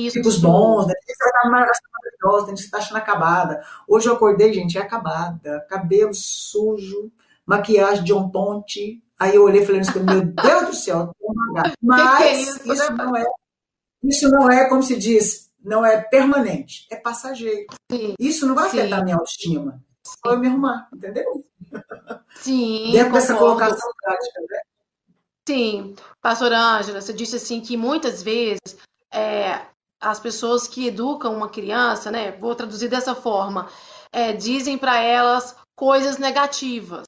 Isso. 0.07 0.15
Picos 0.15 0.39
bons, 0.39 0.87
né? 0.87 0.93
Você 1.05 1.31
tá 1.31 1.49
maravilhosa, 1.49 2.45
tem 2.47 2.55
que 2.55 2.61
estar 2.61 2.77
achando 2.77 2.97
acabada. 2.97 3.63
Hoje 3.87 4.07
eu 4.07 4.13
acordei, 4.13 4.53
gente, 4.53 4.77
é 4.77 4.81
acabada. 4.81 5.65
Cabelo 5.69 6.13
sujo, 6.13 7.11
maquiagem 7.45 8.03
de 8.03 8.13
um 8.13 8.29
ponte. 8.29 9.01
Aí 9.17 9.35
eu 9.35 9.43
olhei 9.43 9.61
e 9.61 9.65
falei, 9.65 9.81
meu 10.03 10.25
Deus 10.25 10.67
do 10.67 10.75
céu, 10.75 11.11
mas 11.81 12.01
que 12.01 12.17
que 12.17 12.23
é 12.23 12.41
isso, 12.41 12.73
isso 12.73 12.93
não 12.93 13.15
é, 13.15 13.25
isso 14.03 14.29
não 14.29 14.51
é, 14.51 14.67
como 14.67 14.83
se 14.83 14.97
diz, 14.97 15.49
não 15.63 15.85
é 15.85 16.01
permanente, 16.01 16.85
é 16.91 16.97
passageiro. 16.97 17.67
Sim. 17.89 18.13
Isso 18.19 18.45
não 18.45 18.53
vai 18.53 18.69
Sim. 18.69 18.79
afetar 18.79 18.99
a 18.99 19.03
minha 19.03 19.15
autoestima. 19.15 19.81
Só 20.03 20.33
eu 20.33 20.39
me 20.39 20.47
arrumar, 20.47 20.87
entendeu? 20.93 21.43
Sim. 22.35 22.91
Dentro 22.91 23.13
dessa 23.13 23.35
colocação 23.35 23.89
prática, 24.01 24.41
né? 24.41 24.59
Sim. 25.47 25.95
Pastora 26.21 26.59
Ângela, 26.59 27.01
você 27.01 27.13
disse 27.13 27.37
assim 27.37 27.61
que 27.61 27.77
muitas 27.77 28.21
vezes 28.21 28.77
é, 29.11 29.61
as 30.05 30.19
pessoas 30.19 30.67
que 30.67 30.87
educam 30.87 31.33
uma 31.33 31.49
criança, 31.49 32.11
né? 32.11 32.31
Vou 32.31 32.53
traduzir 32.53 32.87
dessa 32.87 33.15
forma, 33.15 33.67
é, 34.11 34.31
dizem 34.31 34.77
para 34.77 35.01
elas 35.01 35.55
coisas 35.75 36.19
negativas, 36.19 37.07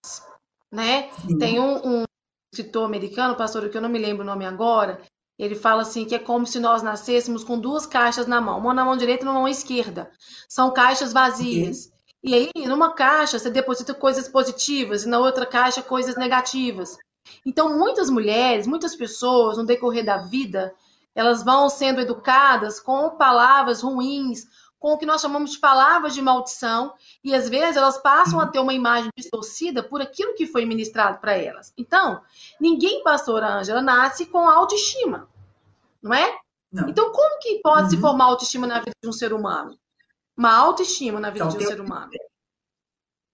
né? 0.71 1.09
Sim. 1.21 1.37
Tem 1.37 1.59
um, 1.59 2.01
um 2.01 2.03
escritor 2.51 2.85
americano, 2.85 3.35
pastor, 3.35 3.69
que 3.69 3.77
eu 3.77 3.81
não 3.81 3.89
me 3.89 3.99
lembro 3.99 4.23
o 4.23 4.25
nome 4.25 4.45
agora, 4.45 4.99
Ele 5.37 5.53
fala 5.53 5.83
assim 5.83 6.05
que 6.05 6.15
é 6.15 6.19
como 6.19 6.47
se 6.47 6.59
nós 6.59 6.81
nascêssemos 6.81 7.43
com 7.43 7.59
duas 7.59 7.85
caixas 7.85 8.25
na 8.25 8.41
mão, 8.41 8.57
uma 8.57 8.73
na 8.73 8.83
mão 8.83 8.97
direita 8.97 9.23
e 9.23 9.27
uma 9.27 9.33
na 9.33 9.39
mão 9.39 9.47
esquerda. 9.47 10.09
São 10.49 10.73
caixas 10.73 11.13
vazias. 11.13 11.91
E 12.23 12.33
aí, 12.33 12.49
numa 12.65 12.95
caixa, 12.95 13.37
você 13.37 13.51
deposita 13.51 13.93
coisas 13.93 14.27
positivas 14.27 15.03
e 15.03 15.07
na 15.07 15.19
outra 15.19 15.45
caixa 15.45 15.83
coisas 15.83 16.15
negativas. 16.15 16.97
Então, 17.45 17.77
muitas 17.77 18.09
mulheres, 18.09 18.65
muitas 18.65 18.95
pessoas, 18.95 19.57
no 19.57 19.65
decorrer 19.65 20.03
da 20.03 20.17
vida, 20.17 20.73
elas 21.17 21.41
vão 21.41 21.67
sendo 21.67 21.99
educadas 21.99 22.79
com 22.79 23.09
palavras 23.17 23.81
ruins, 23.81 24.45
com 24.77 24.93
o 24.93 24.97
que 24.99 25.05
nós 25.05 25.19
chamamos 25.19 25.53
de 25.53 25.57
palavras 25.59 26.13
de 26.13 26.21
maldição, 26.21 26.93
e 27.23 27.33
às 27.33 27.49
vezes 27.49 27.75
elas 27.75 27.97
passam 27.97 28.39
a 28.39 28.45
ter 28.45 28.59
uma 28.59 28.73
imagem 28.73 29.09
distorcida 29.17 29.81
por 29.81 29.99
aquilo 29.99 30.35
que 30.35 30.45
foi 30.45 30.63
ministrado 30.63 31.17
para 31.17 31.35
elas. 31.35 31.73
Então, 31.75 32.21
ninguém, 32.61 33.01
pastora 33.01 33.51
Ângela, 33.51 33.81
nasce 33.81 34.27
com 34.27 34.47
autoestima, 34.47 35.27
não 36.03 36.13
é? 36.13 36.37
Não. 36.71 36.87
Então, 36.87 37.11
como 37.11 37.39
que 37.39 37.61
pode 37.63 37.85
uhum. 37.85 37.89
se 37.89 37.97
formar 37.97 38.25
autoestima 38.25 38.67
na 38.67 38.77
vida 38.77 38.91
de 39.01 39.09
um 39.09 39.13
ser 39.13 39.33
humano? 39.33 39.75
Uma 40.37 40.55
autoestima 40.55 41.19
na 41.19 41.31
vida 41.31 41.45
então, 41.45 41.57
de 41.57 41.65
um 41.65 41.67
ser 41.67 41.81
humano. 41.81 42.11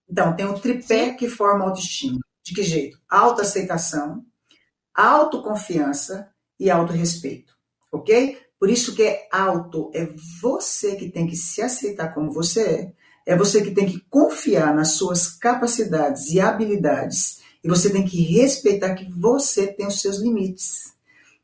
Então, 0.09 0.33
tem 0.37 0.45
um 0.45 0.57
tripé 0.57 1.09
Sim. 1.09 1.17
que 1.17 1.27
forma 1.27 1.65
autoestima. 1.65 2.21
De 2.45 2.53
que 2.53 2.63
jeito? 2.63 2.97
Autoaceitação, 3.09 4.25
autoconfiança 4.95 6.33
e 6.57 6.71
autorrespeito 6.71 7.52
ok? 7.93 8.37
Por 8.59 8.69
isso 8.69 8.95
que 8.95 9.03
é 9.03 9.27
auto, 9.31 9.91
é 9.93 10.09
você 10.41 10.95
que 10.95 11.09
tem 11.09 11.27
que 11.27 11.35
se 11.35 11.61
aceitar 11.61 12.13
como 12.13 12.31
você 12.31 12.61
é, 12.61 13.33
é 13.33 13.37
você 13.37 13.61
que 13.61 13.71
tem 13.71 13.85
que 13.85 13.99
confiar 14.09 14.73
nas 14.75 14.93
suas 14.93 15.29
capacidades 15.29 16.31
e 16.31 16.39
habilidades, 16.39 17.41
e 17.63 17.69
você 17.69 17.89
tem 17.89 18.03
que 18.03 18.21
respeitar 18.21 18.95
que 18.95 19.09
você 19.09 19.67
tem 19.67 19.87
os 19.87 20.01
seus 20.01 20.17
limites. 20.17 20.93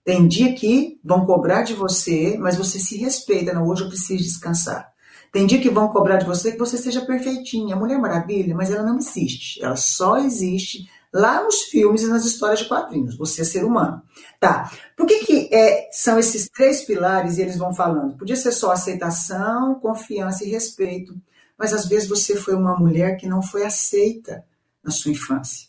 Tem 0.04 0.28
dia 0.28 0.54
que 0.54 1.00
vão 1.04 1.26
cobrar 1.26 1.62
de 1.62 1.74
você, 1.74 2.36
mas 2.38 2.58
você 2.58 2.80
se 2.80 2.98
respeita. 2.98 3.54
Não, 3.54 3.68
hoje 3.68 3.84
eu 3.84 3.90
preciso 3.90 4.24
descansar. 4.24 4.92
Tem 5.32 5.46
dia 5.46 5.62
que 5.62 5.70
vão 5.70 5.88
cobrar 5.90 6.18
de 6.18 6.26
você 6.26 6.52
que 6.52 6.58
você 6.58 6.78
seja 6.78 7.06
perfeitinha. 7.06 7.76
Mulher 7.76 8.00
Maravilha, 8.00 8.56
mas 8.56 8.72
ela 8.72 8.84
não 8.84 8.98
existe. 8.98 9.64
Ela 9.64 9.76
só 9.76 10.18
existe 10.18 10.90
lá 11.14 11.44
nos 11.44 11.64
filmes 11.64 12.04
e 12.04 12.08
nas 12.08 12.26
histórias 12.26 12.60
de 12.60 12.68
quadrinhos. 12.68 13.18
Você 13.18 13.42
é 13.42 13.46
ser 13.46 13.64
humano. 13.64 14.02
Tá. 14.40 14.72
Por 14.96 15.06
que, 15.06 15.26
que 15.26 15.50
é, 15.54 15.90
são 15.92 16.20
esses 16.20 16.50
três 16.50 16.82
pilares 16.82 17.38
e 17.38 17.42
eles 17.42 17.58
vão 17.58 17.74
falando? 17.74 18.18
Podia 18.18 18.36
ser 18.36 18.52
só 18.52 18.72
aceitação, 18.72 19.76
confiança 19.76 20.44
e 20.44 20.50
respeito. 20.50 21.16
Mas 21.58 21.74
às 21.74 21.86
vezes 21.88 22.08
você 22.08 22.36
foi 22.36 22.54
uma 22.56 22.78
mulher 22.78 23.18
que 23.18 23.28
não 23.28 23.42
foi 23.42 23.66
aceita 23.66 24.46
na 24.84 24.92
sua 24.92 25.12
infância. 25.12 25.68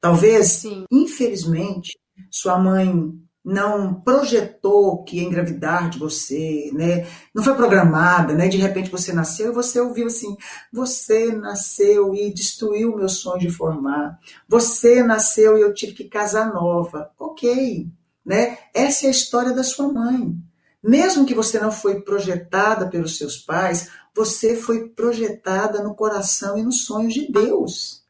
Talvez, 0.00 0.46
Sim. 0.52 0.84
infelizmente, 0.90 1.98
sua 2.30 2.58
mãe 2.58 3.18
não 3.44 3.94
projetou 3.94 5.02
que 5.02 5.16
ia 5.16 5.24
engravidar 5.24 5.90
de 5.90 5.98
você, 5.98 6.70
né? 6.72 7.06
Não 7.34 7.42
foi 7.42 7.54
programada, 7.54 8.34
né? 8.34 8.46
De 8.48 8.56
repente 8.56 8.90
você 8.90 9.12
nasceu 9.12 9.50
e 9.50 9.54
você 9.54 9.80
ouviu 9.80 10.06
assim: 10.06 10.36
você 10.72 11.32
nasceu 11.32 12.14
e 12.14 12.32
destruiu 12.32 12.92
o 12.92 12.96
meu 12.96 13.08
sonho 13.08 13.40
de 13.40 13.50
formar. 13.50 14.18
Você 14.48 15.02
nasceu 15.02 15.58
e 15.58 15.60
eu 15.60 15.74
tive 15.74 15.92
que 15.92 16.04
casar 16.04 16.52
nova. 16.52 17.10
Ok, 17.18 17.88
né? 18.24 18.58
Essa 18.72 19.06
é 19.06 19.08
a 19.08 19.12
história 19.12 19.52
da 19.52 19.64
sua 19.64 19.92
mãe. 19.92 20.36
Mesmo 20.82 21.26
que 21.26 21.34
você 21.34 21.58
não 21.60 21.70
foi 21.70 22.00
projetada 22.00 22.88
pelos 22.88 23.16
seus 23.16 23.36
pais, 23.38 23.88
você 24.14 24.56
foi 24.56 24.88
projetada 24.88 25.82
no 25.82 25.94
coração 25.94 26.58
e 26.58 26.62
nos 26.62 26.84
sonhos 26.84 27.14
de 27.14 27.30
Deus. 27.30 28.01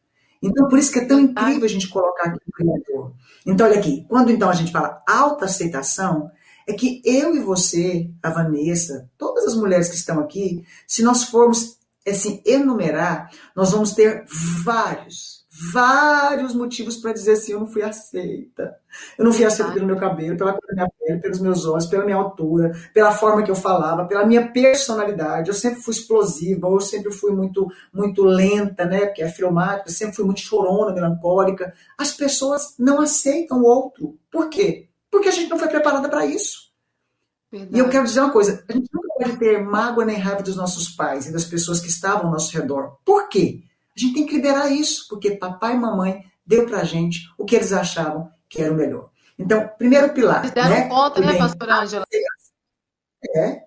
Então, 0.42 0.68
por 0.68 0.78
isso 0.78 0.92
que 0.92 0.98
é 0.98 1.04
tão 1.04 1.20
incrível 1.20 1.64
a 1.64 1.68
gente 1.68 1.88
colocar 1.88 2.24
aqui 2.24 2.40
o 2.48 2.52
Criador. 2.52 3.12
Então, 3.46 3.66
olha 3.66 3.78
aqui, 3.78 4.04
quando 4.08 4.30
então 4.30 4.50
a 4.50 4.54
gente 4.54 4.72
fala 4.72 5.02
autoaceitação, 5.06 6.30
é 6.66 6.72
que 6.72 7.00
eu 7.04 7.34
e 7.34 7.40
você, 7.40 8.10
a 8.22 8.30
Vanessa, 8.30 9.08
todas 9.16 9.46
as 9.46 9.54
mulheres 9.54 9.88
que 9.88 9.96
estão 9.96 10.20
aqui, 10.20 10.64
se 10.86 11.02
nós 11.02 11.24
formos 11.24 11.78
assim, 12.06 12.42
enumerar, 12.44 13.30
nós 13.54 13.70
vamos 13.70 13.92
ter 13.92 14.24
vários, 14.64 15.44
vários 15.72 16.54
motivos 16.54 16.96
para 16.96 17.12
dizer 17.12 17.32
assim: 17.32 17.52
eu 17.52 17.60
não 17.60 17.66
fui 17.66 17.82
aceita. 17.82 18.76
Eu 19.18 19.24
não 19.24 19.32
fui 19.32 19.44
aceita 19.44 19.72
pelo 19.72 19.86
meu 19.86 19.96
cabelo, 19.96 20.36
pela 20.36 20.52
cor 20.52 20.60
da 20.68 20.74
minha 20.74 20.88
pele, 20.98 21.20
pelos 21.20 21.40
meus 21.40 21.66
olhos, 21.66 21.86
pela 21.86 22.04
minha 22.04 22.16
altura, 22.16 22.72
pela 22.92 23.12
forma 23.12 23.42
que 23.42 23.50
eu 23.50 23.54
falava, 23.54 24.06
pela 24.06 24.24
minha 24.24 24.50
personalidade. 24.52 25.48
Eu 25.48 25.54
sempre 25.54 25.80
fui 25.80 25.94
explosiva, 25.94 26.68
eu 26.68 26.80
sempre 26.80 27.12
fui 27.12 27.32
muito, 27.32 27.66
muito 27.92 28.22
lenta, 28.24 28.84
né? 28.84 29.06
Porque 29.06 29.22
é 29.22 29.28
filmática, 29.28 29.88
eu 29.88 29.94
sempre 29.94 30.16
fui 30.16 30.24
muito 30.24 30.40
chorona, 30.40 30.92
melancólica. 30.92 31.72
As 31.98 32.12
pessoas 32.12 32.74
não 32.78 33.00
aceitam 33.00 33.62
o 33.62 33.64
outro. 33.64 34.18
Por 34.30 34.48
quê? 34.48 34.88
Porque 35.10 35.28
a 35.28 35.32
gente 35.32 35.50
não 35.50 35.58
foi 35.58 35.68
preparada 35.68 36.08
para 36.08 36.24
isso. 36.24 36.72
Verdade. 37.50 37.76
E 37.76 37.78
eu 37.78 37.88
quero 37.90 38.04
dizer 38.04 38.20
uma 38.20 38.32
coisa: 38.32 38.64
a 38.66 38.72
gente 38.72 38.88
nunca 38.92 39.08
pode 39.18 39.38
ter 39.38 39.62
mágoa 39.62 40.06
nem 40.06 40.16
raiva 40.16 40.42
dos 40.42 40.56
nossos 40.56 40.88
pais 40.88 41.26
e 41.26 41.32
das 41.32 41.44
pessoas 41.44 41.80
que 41.80 41.88
estavam 41.88 42.26
ao 42.26 42.32
nosso 42.32 42.56
redor. 42.56 42.96
Por 43.04 43.28
quê? 43.28 43.62
A 43.94 44.00
gente 44.00 44.14
tem 44.14 44.26
que 44.26 44.34
liberar 44.34 44.70
isso, 44.70 45.06
porque 45.08 45.32
papai 45.32 45.74
e 45.74 45.78
mamãe 45.78 46.24
deu 46.46 46.64
pra 46.64 46.82
gente 46.82 47.20
o 47.36 47.44
que 47.44 47.54
eles 47.54 47.72
achavam 47.72 48.30
que 48.52 48.60
era 48.60 48.70
o 48.70 48.76
melhor. 48.76 49.10
Então, 49.38 49.66
primeiro 49.78 50.12
pilar. 50.12 50.40
Eles 50.40 50.52
deram 50.52 50.68
né? 50.68 50.88
conta, 50.88 51.20
né, 51.20 51.38
pastora 51.38 51.80
Ângela? 51.80 52.04
É. 53.34 53.62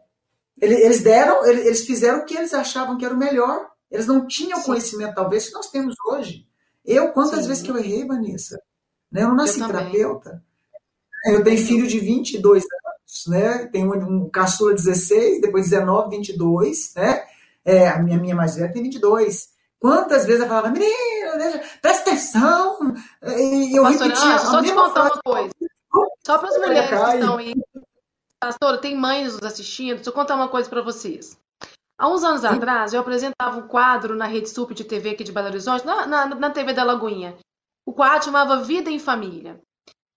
Eles 0.61 1.01
deram, 1.01 1.45
eles 1.45 1.85
fizeram 1.85 2.19
o 2.19 2.25
que 2.25 2.37
eles 2.37 2.53
achavam 2.53 2.95
que 2.97 3.03
era 3.03 3.13
o 3.13 3.17
melhor. 3.17 3.67
Eles 3.89 4.05
não 4.05 4.27
tinham 4.27 4.59
Sim. 4.59 4.65
conhecimento, 4.65 5.15
talvez, 5.15 5.47
que 5.47 5.53
nós 5.53 5.71
temos 5.71 5.95
hoje. 6.07 6.47
Eu, 6.85 7.11
quantas 7.11 7.41
Sim. 7.41 7.47
vezes 7.47 7.63
que 7.63 7.71
eu 7.71 7.77
errei, 7.77 8.05
Vanessa? 8.05 8.61
Né? 9.11 9.23
Eu 9.23 9.29
não 9.29 9.35
nasci 9.35 9.59
eu 9.59 9.65
terapeuta. 9.65 10.43
Eu 11.25 11.43
tenho 11.43 11.65
filho 11.65 11.87
de 11.87 11.99
22 11.99 12.63
anos, 12.63 13.27
né? 13.27 13.65
Tenho 13.71 13.91
um, 13.91 14.25
um 14.25 14.29
caçula 14.29 14.75
16, 14.75 15.41
depois 15.41 15.71
19, 15.71 16.15
22, 16.15 16.93
né? 16.95 17.23
É, 17.65 17.87
a 17.87 17.97
minha, 17.97 18.19
minha 18.19 18.35
mais 18.35 18.55
velha 18.55 18.71
tem 18.71 18.83
22. 18.83 19.49
Quantas 19.79 20.25
vezes 20.25 20.41
eu 20.41 20.47
falava, 20.47 20.69
menina, 20.69 21.37
deixa, 21.37 21.63
presta 21.81 22.09
atenção. 22.09 22.95
E 23.23 23.77
eu 23.77 23.83
Pastor, 23.83 24.07
repetia. 24.07 24.39
só 24.39 24.61
te 24.61 24.73
contar 24.73 25.01
uma 25.03 25.21
coisa. 25.21 25.53
Só 26.25 26.37
para 26.37 26.49
as 26.49 26.57
mulheres 26.57 26.89
que 26.89 26.95
estão 26.95 27.37
aí. 27.37 27.53
Pastor, 28.39 28.77
tem 28.79 28.95
mães 28.95 29.33
nos 29.33 29.43
assistindo. 29.43 29.95
Deixa 29.95 30.09
eu 30.09 30.13
contar 30.13 30.35
uma 30.35 30.47
coisa 30.47 30.69
para 30.69 30.81
vocês. 30.81 31.37
Há 31.97 32.09
uns 32.09 32.23
anos 32.23 32.41
Sim. 32.41 32.47
atrás, 32.47 32.93
eu 32.93 32.99
apresentava 32.99 33.57
um 33.57 33.67
quadro 33.67 34.15
na 34.15 34.25
Rede 34.25 34.49
Sup 34.49 34.71
de 34.71 34.83
TV 34.83 35.11
aqui 35.11 35.23
de 35.23 35.31
Belo 35.31 35.47
Horizonte, 35.47 35.85
na, 35.85 36.05
na, 36.05 36.25
na 36.25 36.49
TV 36.49 36.73
da 36.73 36.83
Lagoinha. 36.83 37.37
O 37.85 37.93
quadro 37.93 38.25
chamava 38.25 38.63
Vida 38.63 38.89
em 38.89 38.99
Família. 38.99 39.61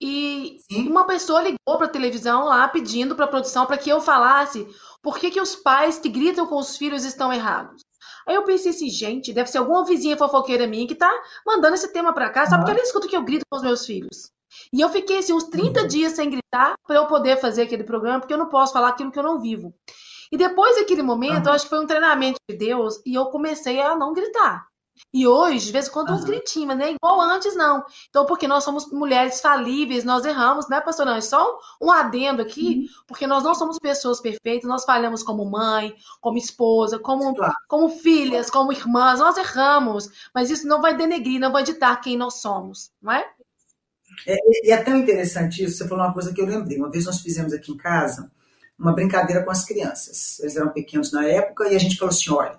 E 0.00 0.58
Sim. 0.70 0.88
uma 0.88 1.06
pessoa 1.06 1.42
ligou 1.42 1.76
para 1.76 1.86
a 1.86 1.90
televisão 1.90 2.44
lá 2.44 2.66
pedindo 2.68 3.14
para 3.14 3.24
a 3.24 3.28
produção 3.28 3.66
para 3.66 3.78
que 3.78 3.90
eu 3.90 4.00
falasse 4.00 4.66
por 5.02 5.18
que, 5.18 5.30
que 5.30 5.40
os 5.40 5.56
pais 5.56 5.98
que 5.98 6.08
gritam 6.08 6.46
com 6.46 6.56
os 6.56 6.76
filhos 6.76 7.04
estão 7.04 7.32
errados. 7.32 7.82
Aí 8.28 8.34
eu 8.34 8.44
pensei 8.44 8.72
assim, 8.72 8.90
gente, 8.90 9.32
deve 9.32 9.48
ser 9.48 9.56
alguma 9.56 9.86
vizinha 9.86 10.14
fofoqueira 10.14 10.66
minha 10.66 10.86
que 10.86 10.94
tá 10.94 11.10
mandando 11.46 11.74
esse 11.74 11.90
tema 11.90 12.12
pra 12.12 12.28
cá, 12.28 12.44
sabe? 12.44 12.62
Porque 12.62 12.78
ela 12.78 12.86
escuta 12.86 13.08
que 13.08 13.16
eu 13.16 13.24
grito 13.24 13.46
com 13.48 13.56
os 13.56 13.62
meus 13.62 13.86
filhos. 13.86 14.30
E 14.70 14.82
eu 14.82 14.90
fiquei 14.90 15.18
assim, 15.18 15.32
uns 15.32 15.44
30 15.44 15.80
uhum. 15.80 15.86
dias 15.88 16.12
sem 16.12 16.28
gritar 16.28 16.74
para 16.86 16.96
eu 16.96 17.06
poder 17.06 17.38
fazer 17.38 17.62
aquele 17.62 17.84
programa, 17.84 18.20
porque 18.20 18.34
eu 18.34 18.38
não 18.38 18.50
posso 18.50 18.74
falar 18.74 18.88
aquilo 18.88 19.10
que 19.10 19.18
eu 19.18 19.22
não 19.22 19.40
vivo. 19.40 19.74
E 20.30 20.36
depois 20.36 20.76
daquele 20.76 21.02
momento, 21.02 21.46
uhum. 21.46 21.46
eu 21.46 21.52
acho 21.52 21.64
que 21.64 21.70
foi 21.70 21.82
um 21.82 21.86
treinamento 21.86 22.38
de 22.46 22.54
Deus 22.54 23.00
e 23.06 23.14
eu 23.14 23.26
comecei 23.26 23.80
a 23.80 23.96
não 23.96 24.12
gritar. 24.12 24.67
E 25.12 25.26
hoje, 25.26 25.66
de 25.66 25.72
vez 25.72 25.88
em 25.88 25.90
quando, 25.90 26.10
uhum. 26.10 26.16
uns 26.16 26.24
gritinhos, 26.24 26.68
mas 26.68 26.78
não 26.78 26.84
é 26.84 26.92
igual 26.92 27.20
antes, 27.20 27.54
não. 27.56 27.84
Então, 28.08 28.26
porque 28.26 28.46
nós 28.46 28.64
somos 28.64 28.90
mulheres 28.90 29.40
falíveis, 29.40 30.04
nós 30.04 30.24
erramos, 30.24 30.68
né, 30.68 30.80
pastor? 30.80 31.06
Não, 31.06 31.14
é 31.14 31.20
só 31.20 31.58
um 31.80 31.90
adendo 31.90 32.42
aqui, 32.42 32.78
uhum. 32.78 33.04
porque 33.06 33.26
nós 33.26 33.44
não 33.44 33.54
somos 33.54 33.78
pessoas 33.78 34.20
perfeitas, 34.20 34.68
nós 34.68 34.84
falhamos 34.84 35.22
como 35.22 35.44
mãe, 35.44 35.94
como 36.20 36.38
esposa, 36.38 36.98
como, 36.98 37.34
claro. 37.34 37.54
como 37.68 37.88
filhas, 37.88 38.50
como 38.50 38.72
irmãs, 38.72 39.20
nós 39.20 39.36
erramos. 39.36 40.08
Mas 40.34 40.50
isso 40.50 40.66
não 40.66 40.80
vai 40.80 40.96
denegrir, 40.96 41.40
não 41.40 41.52
vai 41.52 41.62
ditar 41.62 42.00
quem 42.00 42.16
nós 42.16 42.40
somos, 42.40 42.90
não 43.00 43.12
é? 43.12 43.26
É, 44.26 44.36
e 44.64 44.72
é 44.72 44.76
tão 44.82 44.96
interessante 44.96 45.62
isso, 45.62 45.76
você 45.76 45.88
falou 45.88 46.04
uma 46.04 46.12
coisa 46.12 46.32
que 46.32 46.40
eu 46.40 46.46
lembrei. 46.46 46.78
Uma 46.78 46.90
vez 46.90 47.06
nós 47.06 47.20
fizemos 47.20 47.52
aqui 47.52 47.72
em 47.72 47.76
casa 47.76 48.30
uma 48.78 48.92
brincadeira 48.92 49.44
com 49.44 49.50
as 49.50 49.64
crianças. 49.64 50.38
Eles 50.40 50.56
eram 50.56 50.72
pequenos 50.72 51.10
na 51.12 51.24
época 51.26 51.68
e 51.68 51.74
a 51.74 51.78
gente 51.78 51.96
falou 51.96 52.10
assim: 52.10 52.30
olha, 52.30 52.58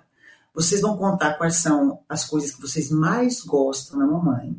vocês 0.54 0.80
vão 0.80 0.96
contar 0.96 1.34
quais 1.34 1.56
são 1.56 2.00
as 2.08 2.24
coisas 2.24 2.52
que 2.52 2.60
vocês 2.60 2.90
mais 2.90 3.40
gostam 3.42 3.98
na 3.98 4.06
mamãe, 4.06 4.56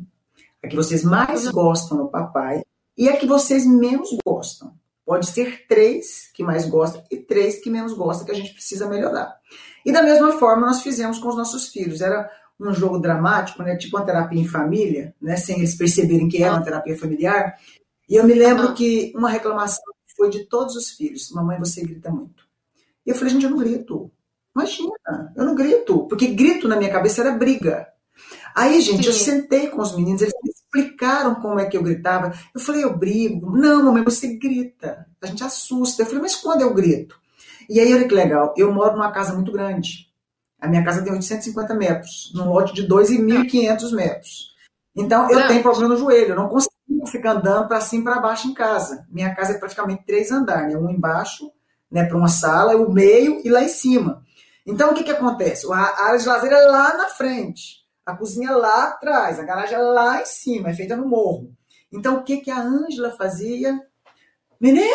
a 0.62 0.68
que 0.68 0.76
vocês 0.76 1.02
mais 1.04 1.48
gostam 1.48 1.98
no 1.98 2.08
papai 2.08 2.62
e 2.96 3.08
a 3.08 3.16
que 3.16 3.26
vocês 3.26 3.66
menos 3.66 4.10
gostam. 4.24 4.74
Pode 5.04 5.26
ser 5.26 5.66
três 5.66 6.30
que 6.32 6.42
mais 6.42 6.66
gostam 6.66 7.02
e 7.10 7.18
três 7.18 7.58
que 7.58 7.68
menos 7.68 7.92
gostam, 7.92 8.24
que 8.24 8.32
a 8.32 8.36
gente 8.36 8.52
precisa 8.52 8.88
melhorar. 8.88 9.36
E 9.84 9.92
da 9.92 10.02
mesma 10.02 10.32
forma 10.32 10.66
nós 10.66 10.82
fizemos 10.82 11.18
com 11.18 11.28
os 11.28 11.36
nossos 11.36 11.68
filhos. 11.68 12.00
Era 12.00 12.30
um 12.58 12.72
jogo 12.72 12.98
dramático, 12.98 13.62
né? 13.62 13.76
tipo 13.76 13.96
uma 13.96 14.06
terapia 14.06 14.40
em 14.40 14.46
família, 14.46 15.14
né? 15.20 15.36
sem 15.36 15.58
eles 15.58 15.74
perceberem 15.74 16.28
que 16.28 16.42
era 16.42 16.54
uma 16.54 16.62
terapia 16.62 16.96
familiar. 16.96 17.58
E 18.08 18.14
eu 18.14 18.24
me 18.24 18.34
lembro 18.34 18.74
que 18.74 19.12
uma 19.16 19.28
reclamação 19.28 19.82
foi 20.16 20.30
de 20.30 20.44
todos 20.46 20.76
os 20.76 20.90
filhos: 20.90 21.30
Mamãe, 21.30 21.58
você 21.58 21.82
grita 21.82 22.10
muito. 22.10 22.46
E 23.04 23.10
eu 23.10 23.14
falei: 23.14 23.32
Gente, 23.32 23.44
eu 23.44 23.50
não 23.50 23.58
grito. 23.58 24.10
Imagina, 24.54 25.32
eu 25.36 25.44
não 25.44 25.54
grito, 25.54 26.06
porque 26.08 26.26
grito 26.28 26.68
na 26.68 26.76
minha 26.76 26.90
cabeça 26.90 27.22
era 27.22 27.32
briga. 27.32 27.88
Aí, 28.54 28.80
gente, 28.80 29.02
Sim. 29.02 29.08
eu 29.08 29.12
sentei 29.12 29.66
com 29.68 29.80
os 29.80 29.96
meninos, 29.96 30.20
eles 30.20 30.34
explicaram 30.44 31.36
como 31.36 31.58
é 31.58 31.64
que 31.64 31.76
eu 31.76 31.82
gritava. 31.82 32.32
Eu 32.54 32.60
falei, 32.60 32.84
eu 32.84 32.96
brigo. 32.96 33.56
Não, 33.56 33.82
mamãe, 33.82 34.04
você 34.04 34.36
grita. 34.36 35.06
A 35.22 35.26
gente 35.26 35.42
assusta. 35.42 36.02
Eu 36.02 36.06
falei, 36.06 36.22
mas 36.22 36.36
quando 36.36 36.60
eu 36.60 36.74
grito? 36.74 37.18
E 37.68 37.80
aí, 37.80 37.94
olha 37.94 38.06
que 38.06 38.14
legal, 38.14 38.52
eu 38.56 38.72
moro 38.72 38.92
numa 38.92 39.12
casa 39.12 39.32
muito 39.32 39.52
grande. 39.52 40.10
A 40.60 40.68
minha 40.68 40.84
casa 40.84 41.02
tem 41.02 41.12
850 41.12 41.74
metros, 41.74 42.30
num 42.34 42.50
lote 42.50 42.74
de 42.74 42.86
2.500 42.86 43.92
metros. 43.94 44.52
Então, 44.94 45.30
eu 45.30 45.46
tenho 45.48 45.62
problema 45.62 45.88
no 45.88 45.98
joelho, 45.98 46.30
eu 46.30 46.36
não 46.36 46.48
consigo 46.48 46.70
ficar 47.10 47.32
andando 47.32 47.66
para 47.66 47.80
cima 47.80 48.02
e 48.02 48.04
para 48.04 48.20
baixo 48.20 48.48
em 48.48 48.54
casa. 48.54 49.06
Minha 49.10 49.34
casa 49.34 49.52
é 49.52 49.58
praticamente 49.58 50.04
três 50.04 50.30
andares, 50.30 50.74
né? 50.74 50.78
um 50.78 50.90
embaixo, 50.90 51.50
né, 51.90 52.04
para 52.04 52.16
uma 52.16 52.28
sala, 52.28 52.76
o 52.76 52.92
meio 52.92 53.40
e 53.44 53.48
lá 53.48 53.62
em 53.62 53.68
cima. 53.68 54.22
Então, 54.66 54.90
o 54.90 54.94
que, 54.94 55.04
que 55.04 55.10
acontece? 55.10 55.70
A 55.72 56.04
área 56.04 56.18
de 56.18 56.26
lazer 56.26 56.52
é 56.52 56.66
lá 56.66 56.96
na 56.96 57.08
frente, 57.08 57.82
a 58.06 58.16
cozinha 58.16 58.50
é 58.50 58.54
lá 58.54 58.84
atrás, 58.84 59.38
a 59.38 59.44
garagem 59.44 59.74
é 59.74 59.78
lá 59.78 60.20
em 60.20 60.26
cima, 60.26 60.70
é 60.70 60.74
feita 60.74 60.96
no 60.96 61.08
morro. 61.08 61.52
Então, 61.92 62.16
o 62.16 62.22
que, 62.22 62.38
que 62.38 62.50
a 62.50 62.60
Ângela 62.60 63.10
fazia? 63.10 63.78
Menino! 64.60 64.88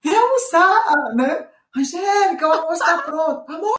Quer 0.00 0.16
almoçar, 0.18 1.14
né? 1.14 1.48
Angélica, 1.76 2.48
o 2.48 2.52
almoço 2.52 2.82
está 2.82 2.98
pronto. 3.02 3.50
Amor! 3.50 3.78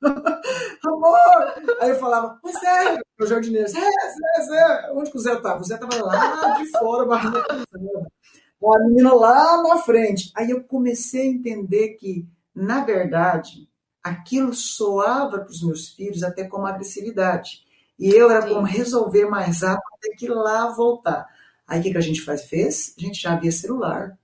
Amor! 0.84 1.76
Aí 1.80 1.90
eu 1.90 1.98
falava, 1.98 2.38
mas 2.42 2.62
é, 2.62 2.98
o 3.20 3.26
jardineiro, 3.26 3.68
Zé, 3.68 3.80
Zé, 3.80 4.42
Zé. 4.46 4.92
Onde 4.92 5.10
que 5.10 5.16
o 5.16 5.20
Zé 5.20 5.34
estava? 5.34 5.60
O 5.60 5.64
Zé 5.64 5.74
estava 5.74 6.04
lá 6.04 6.58
de 6.58 6.70
fora, 6.70 7.04
barriga 7.04 7.44
A 7.48 8.78
menina 8.86 9.12
lá 9.14 9.62
na 9.62 9.78
frente. 9.78 10.30
Aí 10.36 10.50
eu 10.50 10.62
comecei 10.64 11.22
a 11.22 11.32
entender 11.32 11.94
que, 11.94 12.26
na 12.58 12.84
verdade, 12.84 13.68
aquilo 14.02 14.52
soava 14.52 15.38
para 15.38 15.50
os 15.50 15.62
meus 15.62 15.88
filhos 15.88 16.22
até 16.22 16.44
como 16.44 16.66
agressividade. 16.66 17.62
E 17.98 18.10
eu 18.10 18.30
era 18.30 18.42
Sim. 18.42 18.54
como 18.54 18.66
resolver 18.66 19.26
mais 19.26 19.62
rápido 19.62 19.82
até 19.94 20.16
que 20.16 20.28
lá 20.28 20.70
voltar. 20.72 21.26
Aí 21.66 21.80
o 21.80 21.82
que, 21.82 21.90
que 21.92 21.98
a 21.98 22.02
gente 22.02 22.22
faz, 22.22 22.44
fez? 22.44 22.94
A 22.96 23.00
gente 23.00 23.20
já 23.20 23.32
havia 23.32 23.52
celular. 23.52 24.18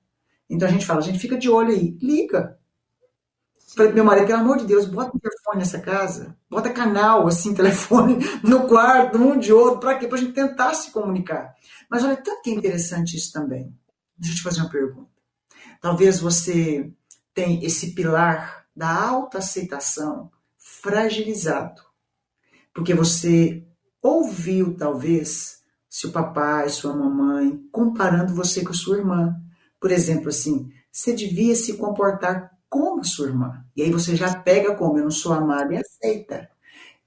Então 0.49 0.69
a 0.69 0.71
gente 0.71 0.87
fala, 0.87 1.01
a 1.01 1.03
gente 1.03 1.19
fica 1.19 1.37
de 1.37 1.51
olho 1.51 1.71
aí, 1.71 1.97
liga. 2.01 2.59
Falei 3.75 3.91
pro 3.91 3.97
meu 3.97 4.05
marido, 4.05 4.27
pelo 4.27 4.39
amor 4.39 4.59
de 4.59 4.67
Deus, 4.67 4.87
bota 4.87 5.17
um 5.17 5.19
telefone 5.19 5.59
nessa 5.59 5.81
casa, 5.81 6.37
bota 6.49 6.71
canal, 6.71 7.27
assim, 7.27 7.53
telefone 7.55 8.19
no 8.43 8.69
quarto, 8.69 9.19
um 9.19 9.37
de 9.37 9.53
outro, 9.53 9.81
para 9.81 9.99
quê? 9.99 10.07
Para 10.07 10.17
a 10.17 10.21
gente 10.21 10.33
tentar 10.33 10.75
se 10.75 10.93
comunicar. 10.93 11.55
Mas 11.91 12.05
olha, 12.05 12.17
tanto 12.17 12.43
que 12.43 12.51
é 12.51 12.55
interessante 12.55 13.17
isso 13.17 13.33
também. 13.33 13.75
Deixa 14.17 14.35
eu 14.35 14.39
te 14.39 14.43
fazer 14.43 14.61
uma 14.61 14.71
pergunta. 14.71 15.11
Talvez 15.81 16.21
você 16.21 16.91
tenha 17.35 17.65
esse 17.65 17.93
pilar 17.93 18.65
da 18.75 18.89
autoaceitação 19.09 20.31
fragilizado, 20.57 21.83
porque 22.73 22.95
você 22.95 23.67
ouviu, 24.03 24.77
talvez, 24.77 25.63
seu 25.89 26.11
papai, 26.11 26.69
sua 26.69 26.95
mamãe, 26.95 27.63
comparando 27.71 28.35
você 28.35 28.65
com 28.65 28.73
sua 28.73 28.99
irmã. 28.99 29.37
Por 29.81 29.91
exemplo, 29.91 30.29
assim, 30.29 30.71
você 30.91 31.13
devia 31.13 31.55
se 31.55 31.77
comportar 31.77 32.51
como 32.69 33.05
sua 33.05 33.29
irmã. 33.29 33.65
E 33.77 33.83
aí 33.83 33.91
você 33.91 34.17
já 34.17 34.35
pega 34.41 34.75
como 34.75 34.99
eu 34.99 35.05
não 35.05 35.11
sou 35.11 35.33
amada 35.33 35.73
e 35.73 35.77
aceita. 35.77 36.51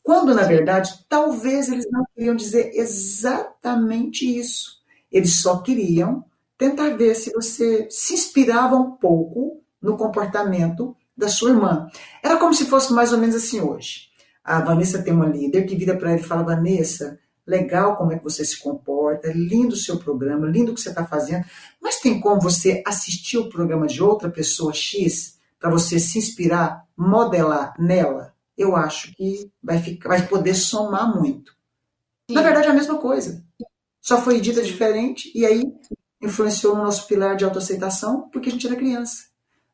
Quando, 0.02 0.34
na 0.34 0.44
verdade, 0.44 1.06
talvez 1.10 1.68
eles 1.68 1.86
não 1.92 2.06
queriam 2.16 2.36
dizer 2.36 2.72
exatamente 2.74 4.26
isso. 4.26 4.82
Eles 5.12 5.42
só 5.42 5.62
queriam 5.62 6.24
tentar 6.58 6.96
ver 6.96 7.14
se 7.16 7.32
você 7.34 7.88
se 7.92 8.14
inspirava 8.14 8.78
um 8.78 8.92
pouco 8.92 9.62
no 9.88 9.96
comportamento 9.96 10.94
da 11.16 11.30
sua 11.30 11.52
irmã. 11.52 11.88
Era 12.22 12.36
como 12.36 12.54
se 12.54 12.66
fosse 12.66 12.92
mais 12.92 13.14
ou 13.14 13.18
menos 13.18 13.36
assim 13.38 13.62
hoje. 13.62 14.10
A 14.44 14.60
Vanessa 14.60 15.02
tem 15.02 15.14
uma 15.14 15.26
líder 15.26 15.66
que 15.66 15.78
vira 15.78 15.96
para 15.96 16.12
ela 16.12 16.20
e 16.20 16.24
fala: 16.24 16.44
Vanessa, 16.44 17.18
legal 17.46 17.96
como 17.96 18.12
é 18.12 18.18
que 18.18 18.24
você 18.24 18.44
se 18.44 18.60
comporta, 18.60 19.32
lindo 19.34 19.74
o 19.74 19.78
seu 19.78 19.98
programa, 19.98 20.46
lindo 20.46 20.72
o 20.72 20.76
que 20.76 20.82
você 20.82 20.90
está 20.90 21.06
fazendo, 21.06 21.46
mas 21.82 22.02
tem 22.02 22.20
como 22.20 22.42
você 22.42 22.84
assistir 22.86 23.38
o 23.38 23.48
programa 23.48 23.88
de 23.88 24.04
outra 24.04 24.30
pessoa 24.30 24.74
X 24.74 25.40
para 25.58 25.70
você 25.70 25.98
se 26.00 26.20
inspirar, 26.20 26.86
modelar 26.96 27.74
nela? 27.80 28.34
Eu 28.58 28.76
acho 28.76 29.16
que 29.16 29.50
vai, 29.64 29.80
ficar, 29.80 30.10
vai 30.10 30.28
poder 30.28 30.54
somar 30.54 31.16
muito. 31.16 31.54
Sim. 32.30 32.36
Na 32.36 32.42
verdade, 32.42 32.68
é 32.68 32.72
a 32.72 32.74
mesma 32.74 32.98
coisa. 32.98 33.42
Só 34.02 34.22
foi 34.22 34.42
dita 34.42 34.62
diferente 34.62 35.32
e 35.34 35.46
aí 35.46 35.64
influenciou 36.22 36.76
no 36.76 36.84
nosso 36.84 37.08
pilar 37.08 37.38
de 37.38 37.46
autoaceitação 37.46 38.30
porque 38.30 38.50
a 38.50 38.52
gente 38.52 38.68
era 38.68 38.76
criança. 38.76 39.28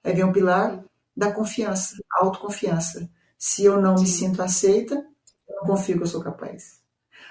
Aí 0.03 0.13
vem 0.13 0.23
um 0.23 0.31
pilar 0.31 0.83
da 1.15 1.31
confiança, 1.31 1.95
autoconfiança. 2.11 3.09
Se 3.37 3.63
eu 3.63 3.81
não 3.81 3.95
me 3.95 4.07
sinto 4.07 4.41
aceita, 4.41 4.95
eu 5.47 5.55
não 5.57 5.63
confio 5.65 5.97
que 5.97 6.03
eu 6.03 6.07
sou 6.07 6.21
capaz. 6.21 6.81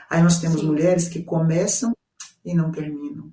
Aí 0.08 0.22
nós 0.22 0.40
temos 0.40 0.62
mulheres 0.62 1.08
que 1.08 1.22
começam 1.22 1.92
e 2.44 2.54
não 2.54 2.70
terminam. 2.70 3.32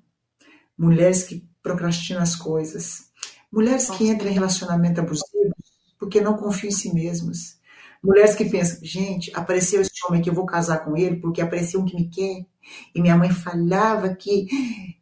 Mulheres 0.76 1.24
que 1.24 1.46
procrastinam 1.62 2.22
as 2.22 2.34
coisas. 2.34 3.10
Mulheres 3.52 3.90
que 3.90 4.08
entram 4.08 4.30
em 4.30 4.34
relacionamento 4.34 5.00
abusivo 5.00 5.54
porque 5.98 6.20
não 6.20 6.36
confiam 6.36 6.70
em 6.70 6.74
si 6.74 6.94
mesmas. 6.94 7.60
Mulheres 8.02 8.34
que 8.34 8.46
pensam, 8.46 8.78
gente, 8.82 9.30
apareceu 9.34 9.82
esse 9.82 9.92
homem 10.08 10.22
que 10.22 10.30
eu 10.30 10.34
vou 10.34 10.46
casar 10.46 10.78
com 10.84 10.96
ele 10.96 11.16
porque 11.16 11.42
apareceu 11.42 11.80
um 11.80 11.84
que 11.84 11.94
me 11.94 12.08
quer. 12.08 12.46
E 12.94 13.00
minha 13.02 13.16
mãe 13.16 13.30
falava 13.30 14.14
que 14.14 14.46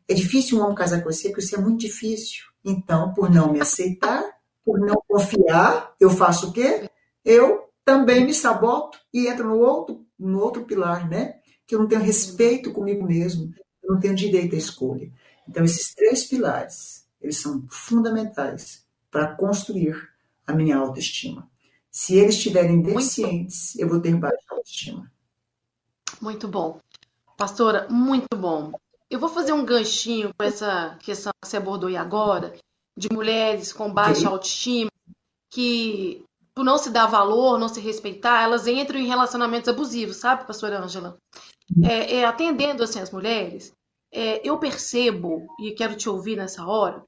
é 0.09 0.15
difícil 0.15 0.59
um 0.59 0.63
homem 0.63 0.75
casar 0.75 1.01
com 1.03 1.11
você 1.11 1.29
porque 1.29 1.45
isso 1.45 1.55
é 1.55 1.61
muito 1.61 1.81
difícil. 1.81 2.48
Então, 2.69 3.13
por 3.15 3.31
não 3.31 3.53
me 3.53 3.61
aceitar, 3.61 4.23
por 4.65 4.79
não 4.79 5.03
confiar, 5.09 5.95
eu 5.99 6.11
faço 6.11 6.51
o 6.51 6.53
quê? 6.53 6.89
Eu 7.25 7.71
também 7.85 8.25
me 8.25 8.35
saboto 8.35 8.99
e 9.13 9.27
entro 9.27 9.49
no 9.49 9.59
outro, 9.59 10.07
no 10.19 10.41
outro 10.41 10.65
pilar, 10.65 11.09
né? 11.09 11.39
que 11.69 11.75
eu 11.75 11.81
não 11.81 11.87
tenho 11.87 12.01
respeito 12.01 12.73
comigo 12.73 13.07
mesmo, 13.07 13.55
eu 13.83 13.93
não 13.93 14.01
tenho 14.01 14.15
direito 14.15 14.55
à 14.55 14.59
escolha. 14.59 15.13
Então, 15.47 15.63
esses 15.63 15.95
três 15.95 16.25
pilares, 16.25 17.07
eles 17.21 17.37
são 17.37 17.67
fundamentais 17.69 18.87
para 19.11 19.35
construir 19.37 19.95
a 20.47 20.55
minha 20.55 20.79
autoestima. 20.79 21.49
Se 21.91 22.17
eles 22.17 22.37
estiverem 22.37 22.81
deficientes, 22.81 23.79
eu 23.79 23.87
vou 23.87 24.01
ter 24.01 24.17
baixa 24.17 24.37
autoestima. 24.51 25.13
Muito 26.23 26.49
bom. 26.49 26.81
Pastora, 27.37 27.87
muito 27.91 28.35
bom. 28.35 28.73
Eu 29.11 29.19
vou 29.19 29.29
fazer 29.29 29.53
um 29.53 29.65
ganchinho 29.65 30.33
com 30.39 30.45
essa 30.45 30.97
questão 31.01 31.33
que 31.43 31.49
você 31.49 31.57
abordou 31.57 31.89
aí 31.89 31.97
agora, 31.97 32.55
de 32.97 33.09
mulheres 33.13 33.73
com 33.73 33.93
baixa 33.93 34.29
autoestima, 34.29 34.91
que 35.51 36.25
por 36.55 36.65
não 36.65 36.77
se 36.77 36.91
dar 36.91 37.07
valor, 37.07 37.59
não 37.59 37.69
se 37.69 37.81
respeitar, 37.81 38.43
elas 38.43 38.67
entram 38.67 38.99
em 38.99 39.07
relacionamentos 39.07 39.69
abusivos, 39.69 40.17
sabe, 40.17 40.47
pastora 40.47 40.81
Ângela? 40.81 41.17
é, 41.83 42.17
é, 42.17 42.25
atendendo 42.25 42.83
assim, 42.83 43.01
as 43.01 43.11
mulheres, 43.11 43.73
é, 44.13 44.47
eu 44.49 44.59
percebo, 44.59 45.47
e 45.61 45.73
quero 45.73 45.97
te 45.97 46.09
ouvir 46.09 46.37
nessa 46.37 46.67
hora, 46.67 47.05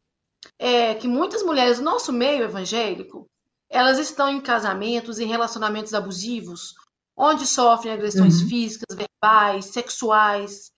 é, 0.58 0.94
que 0.94 1.08
muitas 1.08 1.42
mulheres 1.42 1.78
do 1.78 1.84
nosso 1.84 2.12
meio 2.12 2.44
evangélico, 2.44 3.26
elas 3.68 3.98
estão 3.98 4.28
em 4.28 4.40
casamentos, 4.40 5.18
em 5.18 5.26
relacionamentos 5.26 5.94
abusivos, 5.94 6.74
onde 7.16 7.46
sofrem 7.46 7.92
agressões 7.92 8.42
uhum. 8.42 8.48
físicas, 8.48 8.96
verbais, 8.96 9.66
sexuais, 9.66 10.70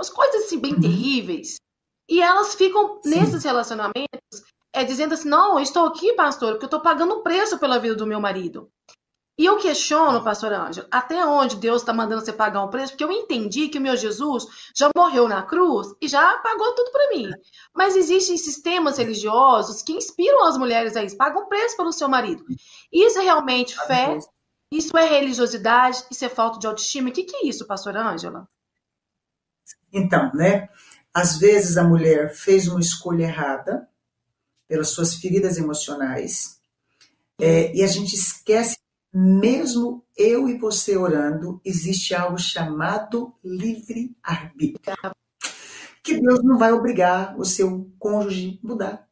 umas 0.00 0.10
coisas 0.10 0.44
assim 0.44 0.58
bem 0.58 0.74
uhum. 0.74 0.80
terríveis. 0.80 1.56
E 2.08 2.20
elas 2.20 2.54
ficam 2.54 2.98
Sim. 3.02 3.10
nesses 3.10 3.44
relacionamentos 3.44 4.42
é, 4.72 4.82
dizendo 4.82 5.14
assim: 5.14 5.28
não, 5.28 5.54
eu 5.54 5.60
estou 5.60 5.86
aqui, 5.86 6.12
pastor, 6.14 6.52
porque 6.52 6.64
eu 6.64 6.68
estou 6.68 6.80
pagando 6.80 7.14
um 7.14 7.22
preço 7.22 7.58
pela 7.58 7.78
vida 7.78 7.94
do 7.94 8.06
meu 8.06 8.20
marido. 8.20 8.68
E 9.38 9.46
eu 9.46 9.56
questiono, 9.56 10.22
pastor 10.22 10.52
Ângelo, 10.52 10.86
até 10.90 11.24
onde 11.24 11.56
Deus 11.56 11.80
está 11.80 11.94
mandando 11.94 12.22
você 12.22 12.32
pagar 12.32 12.62
um 12.62 12.68
preço, 12.68 12.92
porque 12.92 13.04
eu 13.04 13.10
entendi 13.10 13.68
que 13.68 13.78
o 13.78 13.80
meu 13.80 13.96
Jesus 13.96 14.46
já 14.76 14.90
morreu 14.94 15.26
na 15.26 15.42
cruz 15.42 15.94
e 15.98 16.06
já 16.06 16.36
pagou 16.38 16.74
tudo 16.74 16.90
para 16.90 17.08
mim. 17.08 17.30
Mas 17.74 17.96
existem 17.96 18.36
sistemas 18.36 18.98
religiosos 18.98 19.82
que 19.82 19.94
inspiram 19.94 20.44
as 20.44 20.58
mulheres 20.58 20.94
a 20.94 21.02
isso, 21.02 21.16
pagam 21.16 21.48
preço 21.48 21.74
pelo 21.74 21.90
seu 21.90 22.06
marido. 22.06 22.44
Isso 22.92 23.18
é 23.18 23.22
realmente 23.22 23.74
fé? 23.86 24.18
Isso 24.70 24.94
é 24.98 25.06
religiosidade? 25.06 26.04
Isso 26.10 26.24
é 26.24 26.28
falta 26.28 26.58
de 26.58 26.66
autoestima? 26.66 27.08
O 27.08 27.12
que, 27.12 27.24
que 27.24 27.36
é 27.36 27.46
isso, 27.46 27.66
pastor 27.66 27.96
Ângela? 27.96 28.46
Então, 29.92 30.32
né? 30.34 30.68
Às 31.12 31.38
vezes 31.38 31.76
a 31.76 31.84
mulher 31.84 32.34
fez 32.34 32.68
uma 32.68 32.80
escolha 32.80 33.24
errada 33.24 33.88
pelas 34.68 34.90
suas 34.90 35.16
feridas 35.16 35.58
emocionais, 35.58 36.60
é, 37.40 37.74
e 37.74 37.82
a 37.82 37.86
gente 37.86 38.14
esquece 38.14 38.76
mesmo 39.12 40.04
eu 40.16 40.48
e 40.48 40.56
você 40.56 40.96
orando, 40.96 41.60
existe 41.64 42.14
algo 42.14 42.38
chamado 42.38 43.34
livre-arbítrio. 43.42 45.14
Que 46.02 46.20
Deus 46.20 46.44
não 46.44 46.58
vai 46.58 46.72
obrigar 46.72 47.36
o 47.38 47.44
seu 47.44 47.90
cônjuge 47.98 48.60
a 48.62 48.66
mudar. 48.66 49.08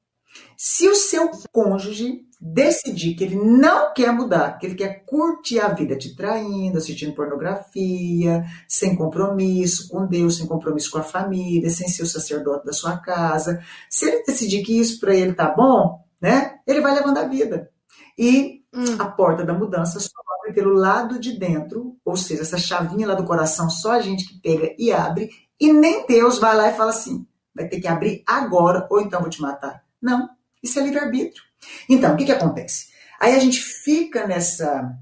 Se 0.56 0.88
o 0.88 0.94
seu 0.94 1.30
cônjuge 1.50 2.27
decidir 2.40 3.14
que 3.14 3.24
ele 3.24 3.36
não 3.36 3.92
quer 3.92 4.12
mudar, 4.12 4.58
que 4.58 4.66
ele 4.66 4.76
quer 4.76 5.04
curtir 5.04 5.58
a 5.58 5.68
vida 5.68 5.96
te 5.96 6.14
traindo, 6.14 6.78
assistindo 6.78 7.14
pornografia, 7.14 8.44
sem 8.68 8.94
compromisso 8.94 9.88
com 9.88 10.06
Deus, 10.06 10.36
sem 10.36 10.46
compromisso 10.46 10.90
com 10.90 10.98
a 10.98 11.02
família, 11.02 11.68
sem 11.68 11.88
ser 11.88 12.04
o 12.04 12.06
sacerdote 12.06 12.64
da 12.64 12.72
sua 12.72 12.96
casa, 12.96 13.60
se 13.90 14.06
ele 14.06 14.22
decidir 14.22 14.62
que 14.62 14.78
isso 14.78 15.00
para 15.00 15.14
ele 15.14 15.32
tá 15.32 15.52
bom, 15.52 16.04
né? 16.20 16.58
Ele 16.66 16.80
vai 16.80 16.94
levando 16.94 17.18
a 17.18 17.24
vida. 17.24 17.70
E 18.16 18.62
hum. 18.72 18.96
a 18.98 19.06
porta 19.06 19.44
da 19.44 19.54
mudança 19.54 19.98
só 19.98 20.10
abre 20.38 20.52
pelo 20.54 20.72
lado 20.72 21.18
de 21.18 21.36
dentro, 21.36 21.96
ou 22.04 22.16
seja, 22.16 22.42
essa 22.42 22.58
chavinha 22.58 23.06
lá 23.06 23.14
do 23.14 23.24
coração 23.24 23.68
só 23.68 23.92
a 23.92 24.00
gente 24.00 24.28
que 24.28 24.40
pega 24.40 24.74
e 24.78 24.92
abre, 24.92 25.28
e 25.60 25.72
nem 25.72 26.06
Deus 26.06 26.38
vai 26.38 26.56
lá 26.56 26.68
e 26.68 26.76
fala 26.76 26.90
assim, 26.90 27.26
vai 27.52 27.68
ter 27.68 27.80
que 27.80 27.88
abrir 27.88 28.22
agora 28.24 28.86
ou 28.90 29.00
então 29.00 29.20
vou 29.20 29.30
te 29.30 29.40
matar. 29.40 29.82
Não, 30.00 30.28
isso 30.62 30.78
é 30.78 30.82
livre-arbítrio. 30.82 31.47
Então, 31.88 32.14
o 32.14 32.16
que, 32.16 32.24
que 32.24 32.32
acontece? 32.32 32.88
Aí 33.20 33.34
a 33.34 33.38
gente 33.38 33.60
fica 33.60 34.26
nessa, 34.26 34.92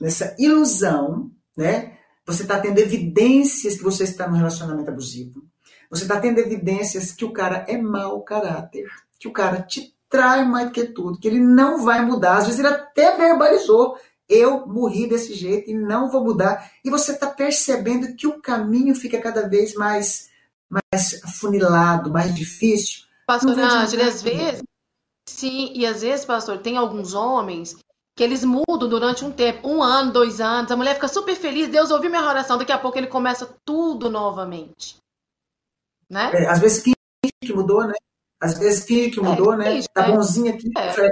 nessa 0.00 0.34
ilusão, 0.38 1.30
né? 1.56 1.92
Você 2.26 2.42
está 2.42 2.58
tendo 2.58 2.78
evidências 2.78 3.76
que 3.76 3.84
você 3.84 4.04
está 4.04 4.26
num 4.26 4.36
relacionamento 4.36 4.90
abusivo. 4.90 5.44
Você 5.90 6.02
está 6.02 6.18
tendo 6.18 6.38
evidências 6.38 7.12
que 7.12 7.24
o 7.24 7.32
cara 7.32 7.64
é 7.68 7.76
mau 7.76 8.22
caráter, 8.22 8.86
que 9.18 9.28
o 9.28 9.32
cara 9.32 9.62
te 9.62 9.94
trai 10.08 10.44
mais 10.44 10.66
do 10.66 10.72
que 10.72 10.84
tudo, 10.86 11.18
que 11.18 11.28
ele 11.28 11.40
não 11.40 11.84
vai 11.84 12.04
mudar. 12.04 12.38
Às 12.38 12.46
vezes 12.46 12.58
ele 12.58 12.68
até 12.68 13.16
verbalizou: 13.16 13.96
eu 14.28 14.66
morri 14.66 15.08
desse 15.08 15.34
jeito 15.34 15.70
e 15.70 15.74
não 15.74 16.10
vou 16.10 16.24
mudar. 16.24 16.70
E 16.84 16.90
você 16.90 17.12
está 17.12 17.28
percebendo 17.28 18.14
que 18.16 18.26
o 18.26 18.40
caminho 18.40 18.94
fica 18.94 19.20
cada 19.20 19.48
vez 19.48 19.74
mais, 19.74 20.28
mais 20.68 21.22
afunilado, 21.22 22.10
mais 22.10 22.34
difícil. 22.34 23.04
Pastor 23.26 23.58
Ângela, 23.58 24.08
às 24.08 24.22
vezes, 24.22 24.62
sim, 25.28 25.72
e 25.74 25.84
às 25.86 26.02
vezes, 26.02 26.24
pastor, 26.24 26.58
tem 26.58 26.76
alguns 26.76 27.14
homens 27.14 27.76
que 28.16 28.22
eles 28.24 28.42
mudam 28.44 28.88
durante 28.88 29.24
um 29.24 29.30
tempo, 29.30 29.68
um 29.68 29.82
ano, 29.82 30.10
dois 30.10 30.40
anos, 30.40 30.70
a 30.70 30.76
mulher 30.76 30.94
fica 30.94 31.08
super 31.08 31.36
feliz, 31.36 31.68
Deus 31.68 31.90
ouviu 31.90 32.08
minha 32.08 32.26
oração, 32.26 32.56
daqui 32.56 32.72
a 32.72 32.78
pouco 32.78 32.96
ele 32.96 33.08
começa 33.08 33.54
tudo 33.62 34.08
novamente. 34.08 34.96
Né? 36.08 36.30
É, 36.32 36.46
às 36.48 36.60
vezes 36.60 36.82
finge 36.82 36.96
que 37.42 37.52
mudou, 37.52 37.86
né? 37.86 37.92
Às 38.40 38.58
vezes 38.58 38.86
finge 38.86 39.10
que 39.10 39.20
é, 39.20 39.22
mudou, 39.22 39.52
é, 39.52 39.56
né? 39.58 39.64
Finge, 39.72 39.88
tá 39.92 40.10
bonzinho 40.10 40.54
aqui, 40.54 40.70
é. 40.78 41.10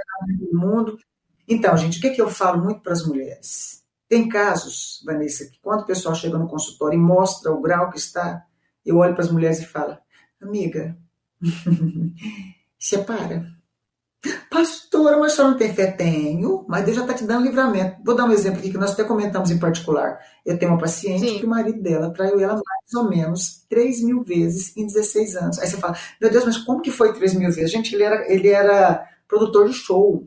no 0.51 0.59
mundo. 0.59 0.99
Então, 1.47 1.77
gente, 1.77 1.99
o 1.99 2.01
que, 2.01 2.07
é 2.07 2.15
que 2.15 2.23
eu 2.23 2.31
falo 2.31 2.63
muito 2.63 2.81
para 2.81 2.93
as 2.93 3.07
mulheres? 3.07 3.83
Tem 4.09 4.27
casos, 4.29 5.03
Vanessa, 5.05 5.45
que 5.47 5.59
quando 5.61 5.83
o 5.83 5.87
pessoal 5.87 6.15
chega 6.15 6.39
no 6.39 6.49
consultório 6.49 6.97
e 6.97 7.03
mostra 7.03 7.53
o 7.53 7.61
grau 7.61 7.91
que 7.91 7.99
está, 7.99 8.47
eu 8.85 8.97
olho 8.97 9.15
para 9.15 9.25
as 9.25 9.31
mulheres 9.31 9.59
e 9.59 9.67
falo, 9.67 9.99
amiga, 10.41 10.97
separa. 12.79 13.47
Pastora, 14.51 15.19
mas 15.19 15.33
só 15.33 15.45
não 15.45 15.57
tem 15.57 15.75
fé? 15.75 15.91
Tenho, 15.91 16.65
mas 16.69 16.85
Deus 16.85 16.97
já 16.97 17.03
está 17.03 17.15
te 17.15 17.25
dando 17.25 17.45
livramento. 17.45 17.97
Vou 18.05 18.15
dar 18.15 18.25
um 18.25 18.33
exemplo 18.33 18.59
aqui 18.59 18.71
que 18.71 18.79
nós 18.79 18.93
até 18.93 19.05
comentamos 19.05 19.51
em 19.51 19.59
particular. 19.59 20.19
Eu 20.45 20.59
tenho 20.59 20.73
uma 20.73 20.81
paciente 20.81 21.29
Sim. 21.29 21.39
que 21.39 21.47
o 21.47 21.49
marido 21.49 21.83
dela 21.83 22.11
traiu 22.11 22.41
ela 22.41 22.55
mais 22.55 22.95
ou 22.95 23.09
menos 23.09 23.65
3 23.69 24.03
mil 24.03 24.23
vezes 24.23 24.77
em 24.77 24.87
16 24.87 25.37
anos. 25.37 25.59
Aí 25.59 25.67
você 25.67 25.77
fala, 25.77 25.97
meu 26.21 26.31
Deus, 26.31 26.45
mas 26.45 26.57
como 26.59 26.81
que 26.81 26.91
foi 26.91 27.13
3 27.13 27.35
mil 27.35 27.51
vezes? 27.53 27.71
Gente, 27.71 27.95
ele 27.95 28.03
era, 28.03 28.33
ele 28.33 28.49
era 28.49 29.07
produtor 29.29 29.69
de 29.69 29.75
show, 29.75 30.27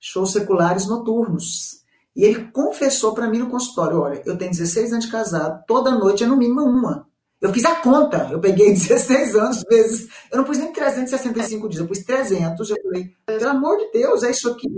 shows 0.00 0.32
seculares 0.32 0.86
noturnos. 0.86 1.84
E 2.14 2.24
ele 2.24 2.50
confessou 2.50 3.12
para 3.12 3.28
mim 3.28 3.38
no 3.38 3.50
consultório: 3.50 4.00
olha, 4.00 4.22
eu 4.24 4.38
tenho 4.38 4.50
16 4.50 4.92
anos 4.92 5.04
de 5.04 5.10
casado, 5.10 5.62
toda 5.66 5.90
noite 5.90 6.24
é 6.24 6.26
no 6.26 6.36
mínimo 6.36 6.62
uma. 6.62 7.05
Eu 7.40 7.52
fiz 7.52 7.64
a 7.64 7.76
conta, 7.76 8.28
eu 8.30 8.40
peguei 8.40 8.72
16 8.74 9.34
anos 9.36 9.62
vezes, 9.68 10.08
eu 10.30 10.38
não 10.38 10.44
pus 10.44 10.58
nem 10.58 10.72
365 10.72 11.68
dias, 11.68 11.80
eu 11.80 11.88
pus 11.88 11.98
300, 12.00 12.70
eu 12.70 12.76
falei, 12.82 13.12
pelo 13.24 13.48
amor 13.48 13.76
de 13.78 13.92
Deus, 13.92 14.22
é 14.22 14.30
isso 14.30 14.50
aqui. 14.50 14.68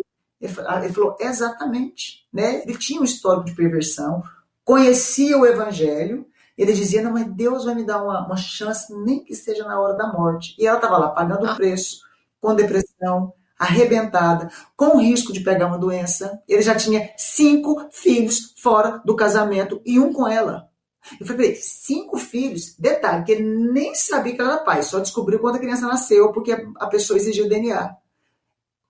Ele 0.41 0.53
falou, 0.93 1.17
exatamente, 1.19 2.27
né? 2.33 2.63
Ele 2.63 2.77
tinha 2.79 3.01
um 3.01 3.05
histórico 3.05 3.47
de 3.47 3.55
perversão, 3.55 4.23
conhecia 4.65 5.37
o 5.37 5.45
evangelho, 5.45 6.27
ele 6.57 6.73
dizia, 6.73 7.03
não, 7.03 7.13
mas 7.13 7.27
Deus 7.33 7.65
vai 7.65 7.75
me 7.75 7.85
dar 7.85 8.03
uma, 8.03 8.27
uma 8.27 8.37
chance, 8.37 8.93
nem 9.05 9.25
que 9.25 9.35
seja 9.35 9.65
na 9.65 9.81
hora 9.81 9.95
da 9.95 10.13
morte. 10.13 10.57
E 10.59 10.67
ela 10.67 10.77
estava 10.77 10.99
lá 10.99 11.09
pagando 11.11 11.45
o 11.45 11.51
ah. 11.51 11.55
preço, 11.55 12.01
com 12.41 12.55
depressão, 12.55 13.33
arrebentada, 13.59 14.51
com 14.77 14.99
risco 14.99 15.33
de 15.33 15.41
pegar 15.41 15.67
uma 15.67 15.79
doença. 15.79 16.43
Ele 16.49 16.63
já 16.63 16.75
tinha 16.75 17.11
cinco 17.17 17.87
filhos 17.91 18.55
fora 18.57 19.01
do 19.05 19.17
casamento 19.17 19.81
e 19.85 19.99
um 19.99 20.13
com 20.13 20.27
ela. 20.27 20.68
Eu 21.21 21.27
falei, 21.27 21.55
cinco 21.55 22.19
filhos. 22.19 22.75
Detalhe, 22.79 23.25
que 23.25 23.33
ele 23.33 23.73
nem 23.73 23.95
sabia 23.95 24.35
que 24.35 24.41
ela 24.41 24.55
era 24.55 24.65
pai, 24.65 24.83
só 24.83 24.99
descobriu 24.99 25.39
quando 25.39 25.57
a 25.57 25.61
criança 25.61 25.87
nasceu, 25.87 26.33
porque 26.33 26.53
a 26.53 26.87
pessoa 26.87 27.17
exigiu 27.17 27.47
o 27.47 27.49
DNA. 27.49 27.97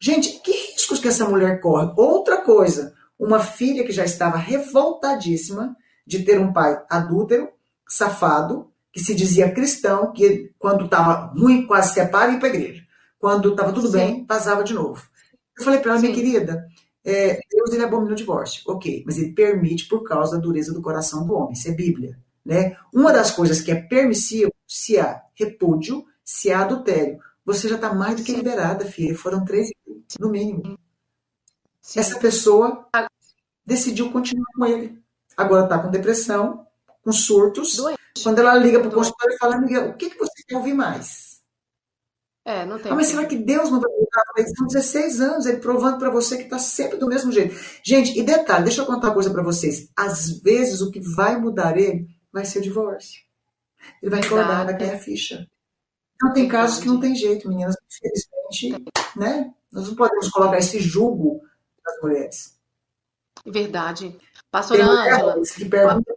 Gente, 0.00 0.40
que 0.40 0.52
riscos 0.52 1.00
que 1.00 1.08
essa 1.08 1.28
mulher 1.28 1.60
corre? 1.60 1.92
Outra 1.96 2.38
coisa, 2.42 2.94
uma 3.18 3.40
filha 3.40 3.84
que 3.84 3.92
já 3.92 4.04
estava 4.04 4.36
revoltadíssima 4.36 5.76
de 6.06 6.24
ter 6.24 6.38
um 6.38 6.52
pai 6.52 6.80
adúltero, 6.88 7.48
safado, 7.88 8.70
que 8.92 9.00
se 9.00 9.14
dizia 9.14 9.52
cristão, 9.52 10.12
que 10.12 10.52
quando 10.58 10.84
estava 10.84 11.32
ruim, 11.36 11.66
quase 11.66 11.94
separa 11.94 12.30
e 12.30 12.34
ia 12.34 12.40
para 12.40 12.48
a 12.48 12.54
igreja. 12.54 12.82
Quando 13.18 13.50
estava 13.50 13.72
tudo 13.72 13.88
Sim. 13.88 13.92
bem, 13.92 14.26
vazava 14.26 14.62
de 14.62 14.72
novo. 14.72 15.02
Eu 15.58 15.64
falei 15.64 15.80
para 15.80 15.92
ela, 15.92 16.00
minha 16.00 16.14
querida, 16.14 16.66
é, 17.08 17.40
Deus 17.50 17.72
ele 17.72 17.82
abomina 17.82 18.12
o 18.12 18.16
divórcio, 18.16 18.62
ok, 18.66 19.02
mas 19.06 19.16
ele 19.16 19.32
permite 19.32 19.88
por 19.88 20.02
causa 20.02 20.36
da 20.36 20.42
dureza 20.42 20.74
do 20.74 20.82
coração 20.82 21.26
do 21.26 21.32
homem, 21.32 21.54
isso 21.54 21.66
é 21.66 21.72
Bíblia. 21.72 22.18
Né? 22.44 22.76
Uma 22.92 23.12
das 23.12 23.30
coisas 23.30 23.62
que 23.62 23.70
é 23.70 23.76
permissível, 23.76 24.52
se 24.66 24.98
há 24.98 25.22
repúdio, 25.34 26.04
se 26.22 26.52
há 26.52 26.60
adultério, 26.60 27.18
você 27.44 27.66
já 27.66 27.76
está 27.76 27.94
mais 27.94 28.16
do 28.16 28.22
que 28.22 28.34
liberada, 28.34 28.84
filha. 28.84 29.16
Foram 29.16 29.42
três, 29.42 29.70
no 30.20 30.28
mínimo. 30.28 30.78
Sim. 31.80 32.00
Essa 32.00 32.18
pessoa 32.18 32.86
decidiu 33.64 34.12
continuar 34.12 34.46
com 34.54 34.66
ele. 34.66 34.98
Agora 35.34 35.64
está 35.64 35.78
com 35.78 35.90
depressão, 35.90 36.66
com 37.02 37.10
surtos. 37.10 37.76
Doente. 37.76 37.98
Quando 38.22 38.38
ela 38.38 38.54
liga 38.54 38.80
para 38.80 38.88
o 38.88 38.92
consultório 38.92 39.34
e 39.34 39.38
fala, 39.38 39.56
amiga, 39.56 39.86
o 39.86 39.96
que, 39.96 40.10
que 40.10 40.18
você 40.18 40.42
quer 40.46 40.56
ouvir 40.56 40.74
mais? 40.74 41.27
É, 42.48 42.64
não 42.64 42.78
tem. 42.78 42.90
Ah, 42.90 42.94
mas 42.94 43.08
será 43.08 43.26
que 43.26 43.36
Deus 43.36 43.70
não 43.70 43.78
vai 43.78 43.90
mudar? 43.92 44.48
São 44.56 44.66
16 44.66 45.20
anos, 45.20 45.44
ele 45.44 45.58
provando 45.58 45.98
para 45.98 46.08
você 46.08 46.38
que 46.38 46.44
está 46.44 46.58
sempre 46.58 46.96
do 46.96 47.06
mesmo 47.06 47.30
jeito. 47.30 47.54
Gente, 47.84 48.18
e 48.18 48.22
detalhe, 48.22 48.64
deixa 48.64 48.80
eu 48.80 48.86
contar 48.86 49.08
uma 49.08 49.14
coisa 49.14 49.30
para 49.30 49.42
vocês. 49.42 49.90
Às 49.94 50.40
vezes 50.40 50.80
o 50.80 50.90
que 50.90 50.98
vai 50.98 51.38
mudar 51.38 51.76
ele 51.76 52.08
vai 52.32 52.46
ser 52.46 52.60
o 52.60 52.62
divórcio. 52.62 53.20
Ele 54.02 54.10
vai 54.10 54.22
recordar, 54.22 54.64
vai 54.64 54.78
cair 54.78 54.94
a 54.94 54.98
ficha. 54.98 55.46
Então 56.14 56.32
tem 56.32 56.48
casos 56.48 56.80
que 56.80 56.88
não 56.88 56.98
tem 56.98 57.14
jeito, 57.14 57.50
meninas. 57.50 57.76
Infelizmente, 57.86 58.92
né? 59.14 59.52
Nós 59.70 59.88
não 59.88 59.94
podemos 59.94 60.30
colocar 60.30 60.56
esse 60.56 60.80
julgo 60.80 61.42
nas 61.84 62.00
mulheres. 62.00 62.58
Verdade. 63.44 64.16
Pastora 64.50 64.86
Ângela. 64.86 65.42
Que 65.54 65.66
pergunta, 65.66 66.14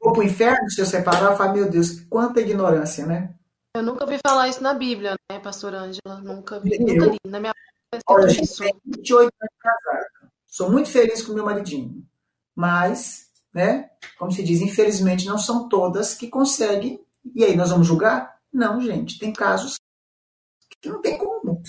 vou 0.00 0.14
para 0.14 0.22
o 0.22 0.24
inferno 0.24 0.70
se 0.70 0.80
eu 0.80 0.86
separar, 0.86 1.36
fala, 1.36 1.52
meu 1.52 1.68
Deus, 1.68 2.00
quanta 2.08 2.40
ignorância, 2.40 3.04
né? 3.04 3.34
Eu 3.76 3.82
nunca 3.82 4.06
vi 4.06 4.18
falar 4.26 4.48
isso 4.48 4.62
na 4.62 4.72
Bíblia, 4.72 5.16
né, 5.30 5.38
pastor 5.38 5.74
Ângela? 5.74 6.18
Nunca 6.22 6.58
vi, 6.58 6.76
eu, 6.76 6.86
nunca 6.86 7.06
li. 7.06 7.18
Na 7.26 7.38
minha 7.38 7.52
Olha, 8.08 8.26
isso. 8.26 8.62
tenho 8.62 8.80
28 8.86 9.20
anos 9.20 9.30
de 9.52 9.58
casada. 9.58 10.06
Sou 10.46 10.70
muito 10.70 10.88
feliz 10.88 11.22
com 11.22 11.34
meu 11.34 11.44
maridinho. 11.44 12.02
Mas, 12.54 13.30
né, 13.52 13.90
como 14.18 14.32
se 14.32 14.42
diz, 14.42 14.62
infelizmente 14.62 15.26
não 15.26 15.36
são 15.36 15.68
todas 15.68 16.14
que 16.14 16.28
conseguem. 16.28 17.04
E 17.34 17.44
aí, 17.44 17.54
nós 17.54 17.68
vamos 17.68 17.86
julgar? 17.86 18.38
Não, 18.50 18.80
gente. 18.80 19.18
Tem 19.18 19.30
casos 19.30 19.76
que 20.80 20.88
não 20.88 21.02
tem 21.02 21.18
como. 21.18 21.62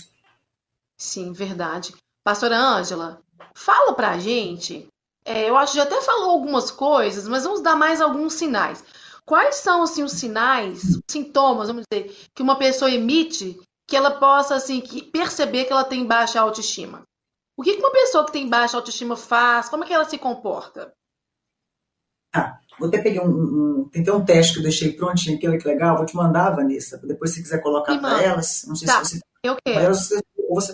Sim, 0.98 1.34
verdade. 1.34 1.94
Pastora 2.24 2.58
Ângela, 2.58 3.22
fala 3.54 3.94
pra 3.94 4.18
gente. 4.18 4.88
É, 5.26 5.50
eu 5.50 5.58
acho 5.58 5.74
que 5.74 5.78
já 5.78 5.84
até 5.84 6.02
falou 6.02 6.30
algumas 6.30 6.72
coisas, 6.72 7.28
mas 7.28 7.44
vamos 7.44 7.62
dar 7.62 7.76
mais 7.76 8.00
alguns 8.00 8.34
sinais. 8.34 8.82
Quais 9.28 9.56
são 9.56 9.84
assim 9.84 10.04
os 10.04 10.14
sinais, 10.14 11.02
sintomas, 11.06 11.68
vamos 11.68 11.84
dizer, 11.92 12.16
que 12.34 12.42
uma 12.42 12.58
pessoa 12.58 12.90
emite 12.90 13.60
que 13.86 13.94
ela 13.94 14.12
possa 14.12 14.56
assim 14.56 14.80
que 14.80 15.04
perceber 15.04 15.66
que 15.66 15.74
ela 15.74 15.84
tem 15.84 16.08
baixa 16.08 16.40
autoestima? 16.40 17.04
O 17.58 17.62
que 17.62 17.74
uma 17.74 17.92
pessoa 17.92 18.26
que 18.26 18.32
tem 18.32 18.48
baixa 18.48 18.78
autoestima 18.78 19.18
faz? 19.18 19.68
Como 19.68 19.84
é 19.84 19.88
que 19.88 19.94
ela 19.94 20.06
se 20.06 20.18
comporta? 20.18 20.94
Ah, 22.34 22.58
vou 22.80 22.88
até 22.88 23.02
pegar 23.02 23.24
um, 23.24 23.82
um, 23.82 23.90
tem 23.90 24.02
até 24.02 24.14
um 24.14 24.24
teste 24.24 24.54
que 24.54 24.60
eu 24.60 24.64
deixei 24.64 24.94
prontinho 24.94 25.36
aqui, 25.36 25.46
olha 25.46 25.58
que 25.58 25.68
legal, 25.68 25.98
vou 25.98 26.06
te 26.06 26.16
mandar, 26.16 26.56
Vanessa, 26.56 26.98
depois 27.00 27.34
se 27.34 27.44
quiser 27.44 27.62
colocar 27.62 28.00
para 28.00 28.24
elas, 28.24 28.64
não 28.66 28.78
sei 28.78 28.88
tá, 28.88 29.04
se 29.04 29.18
você 29.18 29.22
eu 29.44 29.58
quero. 29.66 29.80
Elas, 29.80 30.10
ou 30.38 30.56
você, 30.56 30.74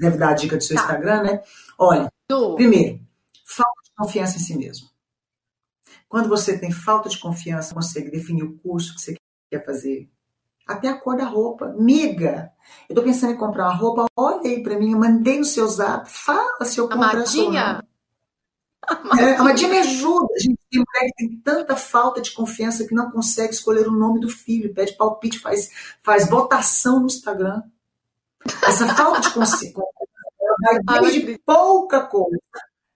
deve 0.00 0.18
dar 0.18 0.30
a 0.30 0.34
dica 0.34 0.56
do 0.56 0.62
seu 0.64 0.74
tá. 0.76 0.82
Instagram, 0.82 1.22
né? 1.22 1.42
Olha, 1.78 2.10
primeiro, 2.56 3.00
falta 3.44 3.80
de 3.84 3.90
confiança 3.96 4.38
em 4.38 4.40
si 4.40 4.58
mesmo. 4.58 4.91
Quando 6.12 6.28
você 6.28 6.58
tem 6.58 6.70
falta 6.70 7.08
de 7.08 7.18
confiança, 7.18 7.72
consegue 7.72 8.10
definir 8.10 8.42
o 8.42 8.58
curso 8.58 8.94
que 8.94 9.00
você 9.00 9.16
quer 9.50 9.64
fazer. 9.64 10.10
Até 10.68 10.88
a 10.88 11.00
cor 11.00 11.16
da 11.16 11.24
roupa. 11.24 11.74
Miga, 11.78 12.52
eu 12.86 12.94
tô 12.94 13.02
pensando 13.02 13.32
em 13.32 13.38
comprar 13.38 13.64
uma 13.64 13.74
roupa, 13.74 14.04
olha 14.14 14.42
aí 14.42 14.62
pra 14.62 14.78
mim, 14.78 14.92
eu 14.92 14.98
mandei 14.98 15.38
no 15.38 15.44
seu 15.46 15.66
zap, 15.66 16.06
fala 16.10 16.66
se 16.66 16.78
eu 16.78 16.86
comprar 16.86 17.12
Amadinha? 17.12 17.82
É, 19.18 19.36
Amadinha 19.36 19.70
me 19.70 19.78
ajuda. 19.78 20.34
A 20.36 20.38
gente 20.38 20.58
tem 20.70 20.84
mulher 20.86 21.10
que 21.16 21.26
tem 21.26 21.40
tanta 21.40 21.76
falta 21.76 22.20
de 22.20 22.32
confiança 22.32 22.86
que 22.86 22.94
não 22.94 23.10
consegue 23.10 23.54
escolher 23.54 23.88
o 23.88 23.92
nome 23.92 24.20
do 24.20 24.28
filho, 24.28 24.74
pede 24.74 24.94
palpite, 24.98 25.38
faz, 25.38 25.70
faz 26.02 26.28
votação 26.28 27.00
no 27.00 27.06
Instagram. 27.06 27.62
Essa 28.62 28.86
falta 28.94 29.22
de 29.22 29.30
consciência 29.30 29.72
vai 30.84 31.00
desde 31.00 31.38
pouca 31.38 32.02
coisa, 32.02 32.38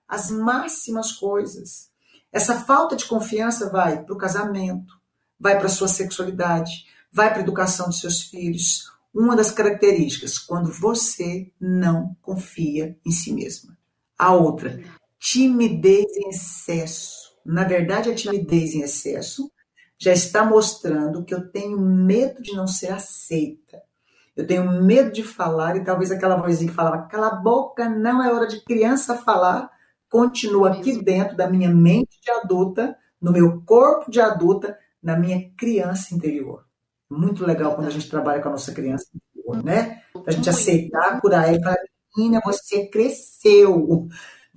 as 0.06 0.30
máximas 0.30 1.12
coisas. 1.12 1.95
Essa 2.36 2.60
falta 2.60 2.94
de 2.94 3.06
confiança 3.06 3.70
vai 3.70 4.04
para 4.04 4.12
o 4.12 4.18
casamento, 4.18 5.00
vai 5.40 5.56
para 5.56 5.68
a 5.68 5.70
sua 5.70 5.88
sexualidade, 5.88 6.84
vai 7.10 7.30
para 7.30 7.38
a 7.38 7.42
educação 7.42 7.86
dos 7.86 7.98
seus 7.98 8.24
filhos. 8.24 8.92
Uma 9.14 9.34
das 9.34 9.50
características, 9.50 10.38
quando 10.38 10.70
você 10.70 11.50
não 11.58 12.14
confia 12.20 12.94
em 13.06 13.10
si 13.10 13.32
mesma. 13.32 13.74
A 14.18 14.34
outra, 14.34 14.78
timidez 15.18 16.04
em 16.14 16.28
excesso. 16.28 17.34
Na 17.42 17.64
verdade, 17.64 18.10
a 18.10 18.14
timidez 18.14 18.74
em 18.74 18.82
excesso 18.82 19.50
já 19.96 20.12
está 20.12 20.44
mostrando 20.44 21.24
que 21.24 21.32
eu 21.32 21.50
tenho 21.50 21.80
medo 21.80 22.42
de 22.42 22.52
não 22.52 22.66
ser 22.66 22.92
aceita. 22.92 23.82
Eu 24.36 24.46
tenho 24.46 24.82
medo 24.82 25.10
de 25.10 25.22
falar 25.22 25.74
e 25.74 25.84
talvez 25.84 26.10
aquela 26.10 26.36
vozinha 26.36 26.68
que 26.68 26.76
falava, 26.76 27.06
cala 27.06 27.28
a 27.28 27.36
boca, 27.36 27.88
não 27.88 28.22
é 28.22 28.30
hora 28.30 28.46
de 28.46 28.60
criança 28.60 29.16
falar, 29.16 29.70
continua 30.16 30.70
aqui 30.70 31.02
dentro 31.02 31.36
da 31.36 31.46
minha 31.46 31.68
mente 31.68 32.18
de 32.22 32.30
adulta, 32.30 32.96
no 33.20 33.32
meu 33.32 33.60
corpo 33.66 34.10
de 34.10 34.18
adulta, 34.18 34.78
na 35.02 35.14
minha 35.14 35.50
criança 35.58 36.14
interior. 36.14 36.64
Muito 37.10 37.44
legal 37.44 37.74
quando 37.74 37.88
a 37.88 37.90
gente 37.90 38.08
trabalha 38.08 38.40
com 38.40 38.48
a 38.48 38.52
nossa 38.52 38.72
criança 38.72 39.04
interior, 39.14 39.62
né? 39.62 40.00
A 40.26 40.30
gente 40.30 40.48
aceitar, 40.48 41.20
curar 41.20 41.46
ela 41.46 41.58
e 41.58 41.62
falar, 41.62 41.76
menina, 42.16 42.40
você 42.42 42.86
cresceu. 42.88 44.08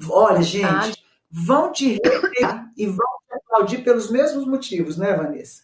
Olha, 0.09 0.41
gente, 0.41 1.03
vão 1.29 1.73
te 1.73 1.99
respeitar 2.01 2.71
e 2.77 2.85
vão 2.85 2.95
te 3.27 3.35
aplaudir 3.35 3.83
pelos 3.83 4.09
mesmos 4.09 4.45
motivos, 4.45 4.95
né, 4.95 5.13
Vanessa? 5.13 5.63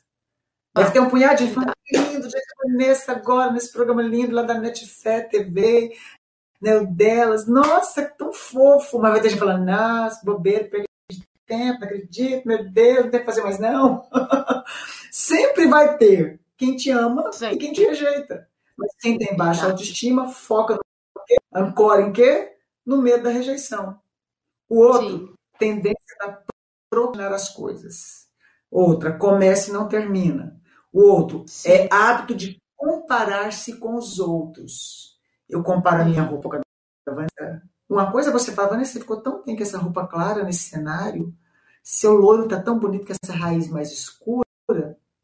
Deve 0.75 0.91
ter 0.91 0.99
um 0.99 1.09
punhado 1.09 1.41
de 1.41 1.53
fã 1.53 1.61
lindo, 1.89 2.27
de 2.27 2.37
Vanessa 2.65 3.13
agora 3.13 3.49
nesse 3.49 3.71
programa 3.71 4.01
lindo 4.01 4.35
lá 4.35 4.41
da 4.41 4.59
Netfé 4.59 5.21
TV, 5.21 5.93
né, 6.61 6.77
o 6.77 6.87
delas. 6.87 7.47
Nossa, 7.47 8.03
tão 8.17 8.33
fofo. 8.33 8.99
Mas 8.99 9.11
vai 9.11 9.21
ter 9.21 9.29
gente 9.29 9.39
falando, 9.39 9.65
nossa, 9.65 10.25
bobeira, 10.25 10.65
perdi 10.65 10.87
tempo, 11.45 11.79
não 11.79 11.87
acredito, 11.87 12.47
meu 12.47 12.69
Deus, 12.69 13.05
não 13.05 13.11
tem 13.11 13.19
que 13.19 13.25
fazer 13.25 13.41
mais 13.41 13.59
não. 13.59 14.07
Sempre 15.11 15.67
vai 15.67 15.97
ter 15.97 16.39
quem 16.57 16.75
te 16.75 16.89
ama 16.89 17.31
Sim. 17.31 17.51
e 17.51 17.57
quem 17.57 17.71
te 17.71 17.83
rejeita. 17.83 18.47
Mas 18.77 18.91
quem 18.99 19.17
tem 19.17 19.35
baixa 19.37 19.67
autoestima 19.67 20.29
foca 20.29 20.73
no 20.73 21.23
quê? 21.25 21.37
Ancora 21.53 22.01
em 22.01 22.11
quê? 22.11 22.57
No 22.85 23.01
medo 23.01 23.23
da 23.23 23.29
rejeição. 23.29 23.99
O 24.67 24.79
outro, 24.79 25.09
Sim. 25.09 25.33
tendência 25.57 26.15
a 26.21 26.37
procrastinar 26.89 27.33
as 27.33 27.49
coisas. 27.49 28.27
Outra, 28.69 29.17
começa 29.17 29.69
e 29.69 29.73
não 29.73 29.87
termina. 29.87 30.59
O 30.91 31.03
outro, 31.03 31.45
Sim. 31.47 31.69
é 31.69 31.87
hábito 31.91 32.35
de 32.35 32.61
comparar-se 32.75 33.77
com 33.77 33.95
os 33.95 34.19
outros. 34.19 35.14
Eu 35.49 35.63
comparo 35.63 36.01
a 36.01 36.05
minha 36.05 36.23
roupa 36.23 36.49
com 36.49 36.55
a 36.55 36.61
da 37.05 37.13
Vanessa. 37.13 37.61
Uma 37.87 38.11
coisa 38.11 38.31
você 38.31 38.51
fala, 38.51 38.69
Vanessa, 38.69 38.93
você 38.93 38.99
ficou 38.99 39.21
tão 39.21 39.43
bem 39.43 39.55
com 39.55 39.63
essa 39.63 39.77
roupa 39.77 40.07
clara 40.07 40.43
nesse 40.43 40.69
cenário. 40.69 41.33
Seu 41.83 42.13
loiro 42.13 42.47
tá 42.47 42.59
tão 42.59 42.79
bonito 42.79 43.05
com 43.05 43.13
essa 43.13 43.33
raiz 43.33 43.69
mais 43.69 43.91
escura. 43.91 44.45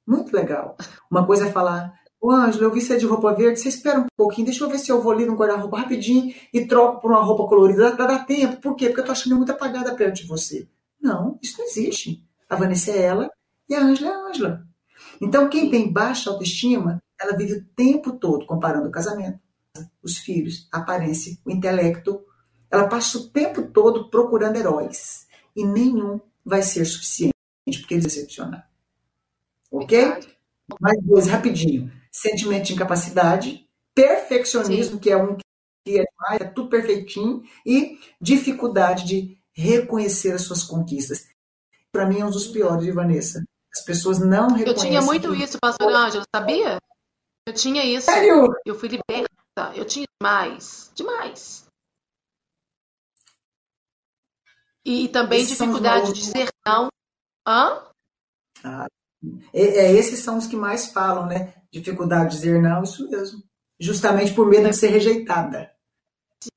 Muito 0.06 0.36
legal. 0.36 0.78
Uma 1.10 1.26
coisa 1.26 1.48
é 1.48 1.52
falar, 1.52 2.00
Ô, 2.22 2.30
Ângela, 2.30 2.66
eu 2.66 2.72
vi 2.72 2.82
você 2.82 2.98
de 2.98 3.06
roupa 3.08 3.34
verde, 3.34 3.60
você 3.60 3.70
espera 3.70 4.00
um 4.00 4.06
pouquinho, 4.16 4.46
deixa 4.46 4.64
eu 4.64 4.70
ver 4.70 4.78
se 4.78 4.92
eu 4.92 5.02
vou 5.02 5.12
ali 5.12 5.26
no 5.26 5.36
guarda-roupa 5.36 5.80
rapidinho 5.80 6.32
e 6.54 6.68
troco 6.68 7.02
por 7.02 7.10
uma 7.10 7.24
roupa 7.24 7.48
colorida. 7.48 7.96
Dá, 7.96 8.06
dá 8.06 8.20
tempo. 8.20 8.62
Por 8.62 8.76
quê? 8.76 8.88
Porque 8.88 9.02
eu 9.02 9.06
tô 9.06 9.12
achando 9.12 9.36
muito 9.36 9.52
apagada 9.52 9.96
perto 9.96 10.18
de 10.18 10.28
você. 10.28 10.70
Não, 11.02 11.40
isso 11.42 11.58
não 11.58 11.66
existe. 11.66 12.24
A 12.48 12.56
Vanessa 12.56 12.92
é 12.92 13.02
ela 13.02 13.28
e 13.68 13.74
a 13.74 13.82
Ângela 13.82 14.12
é 14.12 14.14
a 14.14 14.28
Ângela. 14.28 14.68
Então, 15.20 15.50
quem 15.50 15.72
tem 15.72 15.92
baixa 15.92 16.30
autoestima, 16.30 17.02
ela 17.20 17.36
vive 17.36 17.54
o 17.54 17.66
tempo 17.76 18.12
todo 18.14 18.46
comparando 18.46 18.88
o 18.88 18.92
casamento, 18.92 19.40
os 20.04 20.18
filhos, 20.18 20.68
a 20.72 20.80
aparência, 20.80 21.38
o 21.46 21.52
intelecto. 21.52 22.24
Ela 22.70 22.88
passa 22.88 23.18
o 23.18 23.30
tempo 23.30 23.64
todo 23.64 24.10
procurando 24.10 24.56
heróis. 24.56 25.28
E 25.56 25.66
nenhum 25.66 26.20
vai 26.46 26.62
ser 26.62 26.86
suficiente 26.86 27.34
porque 27.66 27.94
eles 27.94 28.06
decepcionar. 28.06 28.70
Ok? 29.70 29.98
Mais 30.80 31.02
dois, 31.04 31.28
rapidinho. 31.28 31.92
Sentimento 32.12 32.66
de 32.66 32.74
incapacidade, 32.74 33.68
perfeccionismo, 33.94 34.96
Sim. 34.96 35.00
que 35.00 35.10
é 35.10 35.18
um 35.18 35.38
que 35.84 36.00
é, 36.00 36.06
é 36.36 36.44
tudo 36.44 36.70
perfeitinho, 36.70 37.42
e 37.66 37.98
dificuldade 38.22 39.04
de 39.04 39.38
reconhecer 39.52 40.32
as 40.32 40.44
suas 40.44 40.64
conquistas. 40.64 41.28
Para 41.92 42.06
mim 42.06 42.20
é 42.20 42.26
um 42.26 42.30
dos 42.30 42.48
piores, 42.48 42.94
Vanessa. 42.94 43.44
As 43.74 43.84
pessoas 43.84 44.20
não 44.20 44.50
reconhecem. 44.50 44.68
Eu 44.68 44.76
tinha 44.76 45.02
muito 45.02 45.32
que... 45.32 45.44
isso, 45.44 45.58
pastor 45.60 45.92
Ângelo, 45.92 46.24
sabia? 46.34 46.78
Eu 47.48 47.54
tinha 47.54 47.84
isso. 47.84 48.06
Sério? 48.06 48.48
Eu 48.66 48.76
fui 48.76 48.90
liberta. 48.90 49.30
Eu 49.76 49.86
tinha 49.86 50.06
demais. 50.20 50.92
Demais. 50.96 51.66
E, 54.86 55.06
e 55.06 55.10
também 55.10 55.42
Esses 55.42 55.58
dificuldade 55.58 56.14
de 56.14 56.14
dizer 56.14 56.50
não. 56.66 56.88
Hã? 57.48 57.84
Ah, 58.64 58.88
é, 59.54 59.62
é, 59.62 59.92
esses 59.94 60.20
são 60.20 60.38
os 60.38 60.48
que 60.48 60.56
mais 60.56 60.88
falam, 60.88 61.28
né? 61.28 61.54
Dificuldade 61.72 62.32
de 62.32 62.36
dizer 62.38 62.62
não, 62.62 62.84
isso 62.84 63.10
mesmo. 63.10 63.44
Justamente 63.80 64.34
por 64.34 64.48
medo 64.48 64.70
de 64.70 64.76
ser 64.76 64.88
rejeitada. 64.88 65.72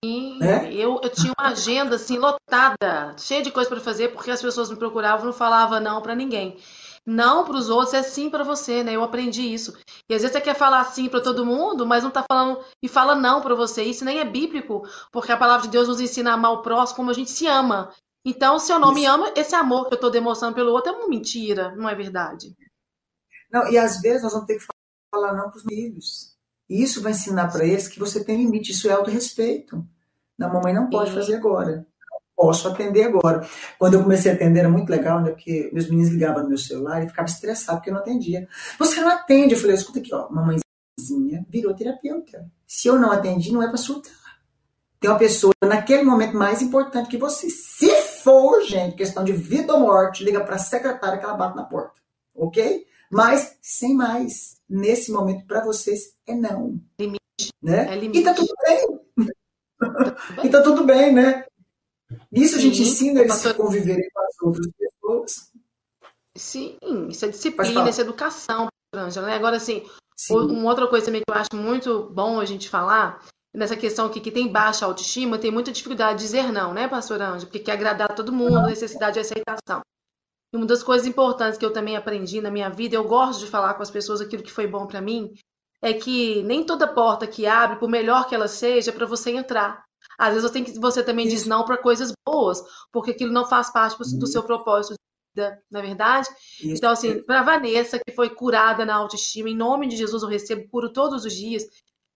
Sim, 0.02 0.38
né? 0.38 0.72
eu, 0.72 0.98
eu 1.02 1.10
tinha 1.10 1.32
uma 1.38 1.50
agenda 1.50 1.96
assim 1.96 2.16
lotada, 2.16 3.14
cheia 3.18 3.42
de 3.42 3.50
coisa 3.50 3.68
para 3.68 3.80
fazer, 3.80 4.08
porque 4.08 4.30
as 4.30 4.40
pessoas 4.40 4.70
me 4.70 4.76
procuravam, 4.76 5.26
não 5.26 5.32
falava 5.32 5.78
não 5.78 6.00
para 6.00 6.14
ninguém. 6.14 6.58
Não 7.06 7.44
para 7.44 7.56
os 7.56 7.68
outros 7.68 7.92
é 7.92 8.02
sim 8.02 8.30
para 8.30 8.42
você, 8.42 8.82
né? 8.82 8.96
Eu 8.96 9.02
aprendi 9.02 9.42
isso. 9.42 9.76
E 10.08 10.14
às 10.14 10.22
vezes 10.22 10.32
você 10.32 10.40
quer 10.40 10.54
falar 10.54 10.82
sim 10.84 11.08
para 11.08 11.20
todo 11.20 11.44
mundo, 11.44 11.84
mas 11.84 12.02
não 12.02 12.08
está 12.08 12.24
falando 12.26 12.64
e 12.82 12.88
fala 12.88 13.14
não 13.14 13.42
para 13.42 13.54
você. 13.54 13.82
Isso 13.82 14.04
nem 14.04 14.20
é 14.20 14.24
bíblico, 14.24 14.82
porque 15.12 15.30
a 15.30 15.36
palavra 15.36 15.66
de 15.66 15.72
Deus 15.72 15.86
nos 15.86 16.00
ensina 16.00 16.30
a 16.30 16.34
amar 16.34 16.52
o 16.52 16.62
próximo 16.62 16.96
como 16.96 17.10
a 17.10 17.14
gente 17.14 17.30
se 17.30 17.46
ama. 17.46 17.92
Então, 18.24 18.58
se 18.58 18.72
eu 18.72 18.78
não 18.78 18.92
isso. 18.92 19.00
me 19.00 19.06
ama, 19.06 19.32
esse 19.36 19.54
amor 19.54 19.86
que 19.86 19.94
eu 19.94 19.96
estou 19.96 20.10
demonstrando 20.10 20.54
pelo 20.54 20.72
outro 20.72 20.92
é 20.92 20.96
uma 20.96 21.08
mentira, 21.08 21.74
não 21.76 21.86
é 21.86 21.94
verdade? 21.94 22.56
Não, 23.52 23.70
e 23.70 23.76
às 23.76 24.00
vezes 24.00 24.22
nós 24.22 24.32
vamos 24.32 24.46
ter 24.46 24.58
que 24.58 24.66
falar 25.14 25.34
não 25.34 25.50
para 25.50 25.58
os 25.58 25.62
filhos. 25.62 26.34
E 26.68 26.82
isso 26.82 27.02
vai 27.02 27.12
ensinar 27.12 27.52
para 27.52 27.66
eles 27.66 27.86
que 27.86 27.98
você 27.98 28.24
tem 28.24 28.38
limite, 28.38 28.72
isso 28.72 28.88
é 28.88 28.92
autorrespeito. 28.92 29.86
Não, 30.38 30.52
mamãe 30.52 30.72
não 30.72 30.88
pode 30.88 31.12
fazer 31.12 31.36
agora. 31.36 31.86
Posso 32.36 32.68
atender 32.68 33.04
agora. 33.04 33.46
Quando 33.78 33.94
eu 33.94 34.02
comecei 34.02 34.32
a 34.32 34.34
atender 34.34 34.60
era 34.60 34.68
muito 34.68 34.90
legal, 34.90 35.20
né? 35.20 35.30
Porque 35.30 35.70
meus 35.72 35.88
meninos 35.88 36.10
ligavam 36.10 36.42
no 36.42 36.48
meu 36.48 36.58
celular 36.58 37.02
e 37.02 37.08
ficavam 37.08 37.32
estressados 37.32 37.78
porque 37.78 37.90
eu 37.90 37.94
não 37.94 38.00
atendia. 38.00 38.48
Você 38.78 39.00
não 39.00 39.08
atende. 39.08 39.54
Eu 39.54 39.60
falei, 39.60 39.76
escuta 39.76 40.00
aqui, 40.00 40.12
ó, 40.12 40.28
mamãezinha 40.30 41.44
virou 41.48 41.74
terapeuta. 41.74 42.50
Se 42.66 42.88
eu 42.88 42.98
não 42.98 43.12
atendi, 43.12 43.52
não 43.52 43.62
é 43.62 43.68
para 43.68 43.76
surtar. 43.76 44.12
Tem 45.04 45.10
uma 45.10 45.18
pessoa 45.18 45.52
naquele 45.62 46.02
momento 46.02 46.34
mais 46.34 46.62
importante 46.62 47.10
que 47.10 47.18
você. 47.18 47.50
Se 47.50 47.90
for, 48.22 48.62
gente, 48.62 48.96
questão 48.96 49.22
de 49.22 49.32
vida 49.32 49.74
ou 49.74 49.80
morte, 49.80 50.24
liga 50.24 50.42
para 50.42 50.56
a 50.56 50.58
secretária 50.58 51.18
que 51.18 51.24
ela 51.24 51.36
bate 51.36 51.56
na 51.56 51.64
porta. 51.64 52.00
Ok? 52.34 52.86
Mas, 53.10 53.56
sem 53.60 53.94
mais, 53.94 54.56
nesse 54.68 55.12
momento, 55.12 55.46
para 55.46 55.62
vocês, 55.62 56.14
é 56.26 56.34
não. 56.34 56.80
Limite. 56.98 57.20
Né? 57.62 57.92
É 57.92 57.96
limite. 57.96 58.20
E 58.20 58.24
tá 58.24 58.32
tudo 58.32 58.54
bem. 58.66 59.00
e 60.42 60.48
tá 60.48 60.62
tudo 60.62 60.84
bem, 60.84 61.12
né? 61.12 61.44
Isso 62.32 62.56
a 62.56 62.58
gente 62.58 62.76
Sim, 62.76 62.82
ensina 62.82 63.20
eles 63.20 63.46
a 63.46 63.54
conviverem 63.54 64.08
com 64.12 64.20
as 64.20 64.34
outras 64.42 64.66
pessoas. 64.78 65.50
Sim, 66.36 66.78
isso 67.08 67.24
é 67.24 67.28
disciplina, 67.28 67.88
isso 67.88 68.00
é 68.00 68.04
educação, 68.04 68.68
Angela. 68.92 69.28
Né? 69.28 69.36
Agora, 69.36 69.56
assim, 69.56 69.84
Sim. 70.16 70.34
uma 70.34 70.68
outra 70.68 70.86
coisa 70.88 71.06
também 71.06 71.22
que 71.22 71.32
eu 71.32 71.40
acho 71.40 71.54
muito 71.54 72.10
bom 72.12 72.40
a 72.40 72.44
gente 72.44 72.68
falar, 72.68 73.24
nessa 73.54 73.76
questão 73.76 74.06
aqui 74.06 74.20
que 74.20 74.32
tem 74.32 74.50
baixa 74.50 74.84
autoestima, 74.84 75.38
tem 75.38 75.50
muita 75.50 75.70
dificuldade 75.70 76.18
de 76.18 76.24
dizer 76.24 76.52
não, 76.52 76.74
né, 76.74 76.88
pastor 76.88 77.22
Ângelo? 77.22 77.46
Porque 77.46 77.60
quer 77.60 77.72
agradar 77.72 78.14
todo 78.14 78.32
mundo, 78.32 78.66
necessidade 78.66 79.14
de 79.14 79.20
aceitação. 79.20 79.80
E 80.52 80.56
uma 80.56 80.66
das 80.66 80.82
coisas 80.82 81.06
importantes 81.06 81.58
que 81.58 81.64
eu 81.64 81.72
também 81.72 81.96
aprendi 81.96 82.40
na 82.40 82.50
minha 82.50 82.68
vida, 82.68 82.96
eu 82.96 83.04
gosto 83.04 83.40
de 83.40 83.50
falar 83.50 83.74
com 83.74 83.82
as 83.82 83.90
pessoas 83.90 84.20
aquilo 84.20 84.42
que 84.42 84.52
foi 84.52 84.66
bom 84.66 84.86
para 84.86 85.00
mim, 85.00 85.32
é 85.80 85.92
que 85.92 86.42
nem 86.42 86.64
toda 86.64 86.88
porta 86.88 87.26
que 87.26 87.46
abre, 87.46 87.78
por 87.78 87.88
melhor 87.88 88.28
que 88.28 88.34
ela 88.34 88.48
seja, 88.48 88.90
é 88.90 88.94
para 88.94 89.06
você 89.06 89.30
entrar. 89.30 89.84
Às 90.18 90.34
vezes 90.34 90.42
você, 90.42 90.52
tem 90.52 90.64
que, 90.64 90.78
você 90.78 91.02
também 91.02 91.26
Isso. 91.26 91.36
diz 91.36 91.46
não 91.46 91.64
para 91.64 91.78
coisas 91.78 92.12
boas, 92.26 92.62
porque 92.92 93.10
aquilo 93.10 93.32
não 93.32 93.46
faz 93.46 93.70
parte 93.70 93.96
do 93.98 94.04
uhum. 94.04 94.26
seu 94.26 94.42
propósito 94.42 94.94
de 94.94 95.42
vida, 95.42 95.62
na 95.70 95.80
é 95.80 95.82
verdade? 95.82 96.28
Isso. 96.60 96.76
Então, 96.76 96.90
assim, 96.90 97.22
para 97.22 97.42
Vanessa, 97.42 97.98
que 97.98 98.12
foi 98.12 98.30
curada 98.30 98.84
na 98.84 98.94
autoestima, 98.94 99.48
em 99.48 99.56
nome 99.56 99.88
de 99.88 99.96
Jesus 99.96 100.22
eu 100.22 100.28
recebo 100.28 100.68
curo 100.68 100.92
todos 100.92 101.24
os 101.24 101.34
dias. 101.34 101.64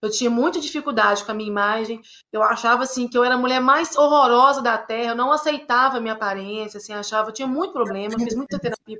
Eu 0.01 0.09
tinha 0.09 0.29
muita 0.29 0.61
dificuldade 0.61 1.25
com 1.25 1.31
a 1.31 1.33
minha 1.33 1.49
imagem. 1.49 2.01
Eu 2.31 2.41
achava 2.41 2.83
assim 2.83 3.07
que 3.07 3.17
eu 3.17 3.23
era 3.23 3.35
a 3.35 3.37
mulher 3.37 3.59
mais 3.59 3.97
horrorosa 3.97 4.61
da 4.61 4.77
Terra. 4.77 5.11
Eu 5.11 5.15
não 5.15 5.31
aceitava 5.31 5.97
a 5.97 5.99
minha 5.99 6.13
aparência, 6.13 6.77
assim, 6.77 6.93
achava, 6.93 7.29
eu 7.29 7.33
tinha 7.33 7.47
muito 7.47 7.73
problema, 7.73 8.17
fiz 8.17 8.33
muita 8.33 8.57
terapia. 8.57 8.97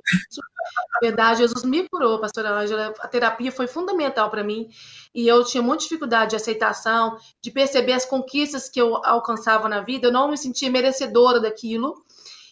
Na 0.92 0.98
verdade, 1.00 1.38
Jesus 1.40 1.64
me 1.64 1.88
curou, 1.88 2.20
pastora 2.20 2.50
Ângela. 2.50 2.92
A 3.00 3.08
terapia 3.08 3.50
foi 3.50 3.66
fundamental 3.66 4.28
para 4.30 4.44
mim. 4.44 4.68
E 5.14 5.26
eu 5.26 5.42
tinha 5.42 5.62
muita 5.62 5.84
dificuldade 5.84 6.30
de 6.30 6.36
aceitação, 6.36 7.16
de 7.40 7.50
perceber 7.50 7.92
as 7.92 8.04
conquistas 8.04 8.68
que 8.68 8.80
eu 8.80 8.96
alcançava 9.04 9.68
na 9.68 9.80
vida. 9.80 10.08
Eu 10.08 10.12
não 10.12 10.28
me 10.28 10.36
sentia 10.36 10.70
merecedora 10.70 11.40
daquilo. 11.40 12.04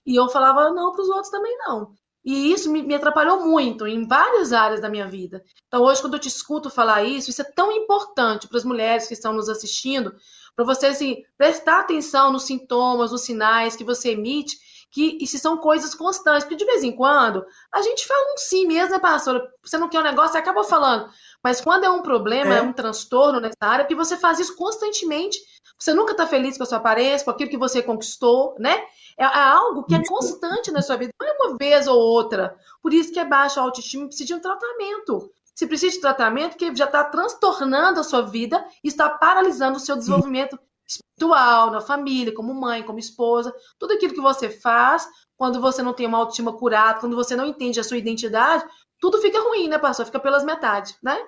E 0.07 0.17
eu 0.17 0.27
falava 0.31 0.71
não 0.71 0.93
para 0.93 1.03
os 1.03 1.09
outros 1.11 1.29
também 1.29 1.55
não. 1.59 1.93
E 2.25 2.53
isso 2.53 2.71
me, 2.71 2.83
me, 2.83 2.95
atrapalhou 2.95 3.47
muito 3.47 3.87
em 3.87 4.07
várias 4.07 4.53
áreas 4.53 4.81
da 4.81 4.89
minha 4.89 5.07
vida. 5.07 5.43
Então, 5.67 5.83
hoje, 5.83 6.01
quando 6.01 6.15
eu 6.15 6.21
te 6.21 6.29
escuto 6.29 6.69
falar 6.69 7.05
isso, 7.05 7.31
isso 7.31 7.43
é 7.43 7.45
tão 7.45 7.73
importante 7.73 8.49
para 8.49 8.59
as 8.59 8.65
mulheres 8.65 9.07
que 9.07 9.15
estão 9.15 9.33
nos 9.33 9.49
assistindo, 9.49 10.15
para 10.55 10.65
você 10.65 10.87
assim, 10.87 11.23
prestar 11.37 11.81
atenção 11.81 12.33
nos 12.33 12.45
sintomas, 12.45 13.13
nos 13.13 13.23
sinais 13.23 13.77
que 13.77 13.85
você 13.85 14.11
emite, 14.11 14.57
que 14.91 15.25
se 15.27 15.39
são 15.39 15.57
coisas 15.57 15.95
constantes. 15.95 16.45
Porque 16.45 16.57
de 16.57 16.65
vez 16.65 16.83
em 16.83 16.93
quando 16.93 17.45
a 17.73 17.83
gente 17.83 18.07
fala 18.07 18.35
um 18.35 18.39
sim 18.39 18.67
mesmo, 18.67 18.91
né, 18.91 18.99
pastora? 18.99 19.47
Você 19.63 19.79
não 19.79 19.89
quer 19.89 20.01
um 20.01 20.05
negócio, 20.05 20.33
você 20.33 20.39
acaba 20.39 20.65
falando. 20.65 21.09
Mas 21.43 21.61
quando 21.61 21.85
é 21.85 21.91
um 21.91 22.03
problema, 22.03 22.55
é, 22.55 22.59
é 22.59 22.63
um 22.63 22.73
transtorno 22.73 23.41
nessa 23.41 23.57
área, 23.61 23.87
que 23.87 23.95
você 23.95 24.17
faz 24.17 24.39
isso 24.39 24.57
constantemente, 24.57 25.39
Você 25.79 25.95
nunca 25.95 26.13
está 26.13 26.27
feliz 26.27 26.57
com 26.57 26.65
a 26.65 26.67
sua 26.67 26.79
aparência, 26.79 27.25
com 27.25 27.31
aquilo 27.31 27.51
que 27.51 27.57
você 27.57 27.81
conquistou, 27.83 28.57
né? 28.59 28.75
É, 29.17 29.25
é 29.25 29.27
algo 29.27 29.85
que 29.85 29.95
é 29.95 30.05
constante 30.05 30.71
na 30.71 30.83
sua 30.83 30.97
vida, 30.97 31.13
não 31.21 31.29
é 31.29 31.33
uma 31.33 31.57
vez 31.57 31.87
ou 31.87 31.99
outra. 31.99 32.57
Por 32.83 32.93
isso 32.93 33.13
que 33.13 33.21
é 33.21 33.25
baixa 33.25 33.61
autoestima 33.61 34.05
e 34.05 34.07
precisa 34.09 34.27
de 34.27 34.35
um 34.35 34.41
tratamento. 34.41 35.31
Se 35.55 35.67
precisa 35.67 35.95
de 35.95 36.01
tratamento, 36.01 36.57
que 36.57 36.75
já 36.75 36.85
está 36.85 37.05
transtornando 37.05 38.01
a 38.01 38.05
sua 38.05 38.23
vida 38.23 38.65
e 38.83 38.89
está 38.89 39.09
paralisando 39.09 39.77
o 39.77 39.81
seu 39.81 39.97
desenvolvimento 39.97 40.59
espiritual, 40.87 41.71
na 41.71 41.81
família, 41.81 42.35
como 42.35 42.55
mãe, 42.55 42.83
como 42.83 42.99
esposa. 42.99 43.55
Tudo 43.79 43.95
aquilo 43.95 44.15
que 44.15 44.21
você 44.21 44.49
faz, 44.49 45.09
quando 45.37 45.61
você 45.61 45.83
não 45.83 45.93
tem 45.93 46.07
uma 46.07 46.19
autoestima 46.19 46.53
curada, 46.53 47.01
quando 47.01 47.17
você 47.17 47.37
não 47.37 47.45
entende 47.45 47.79
a 47.79 47.85
sua 47.85 47.99
identidade, 47.99 48.65
tudo 49.01 49.19
fica 49.19 49.41
ruim, 49.41 49.69
né, 49.69 49.79
pastor? 49.79 50.07
Fica 50.07 50.19
pelas 50.19 50.45
metades, 50.45 50.97
né? 51.03 51.19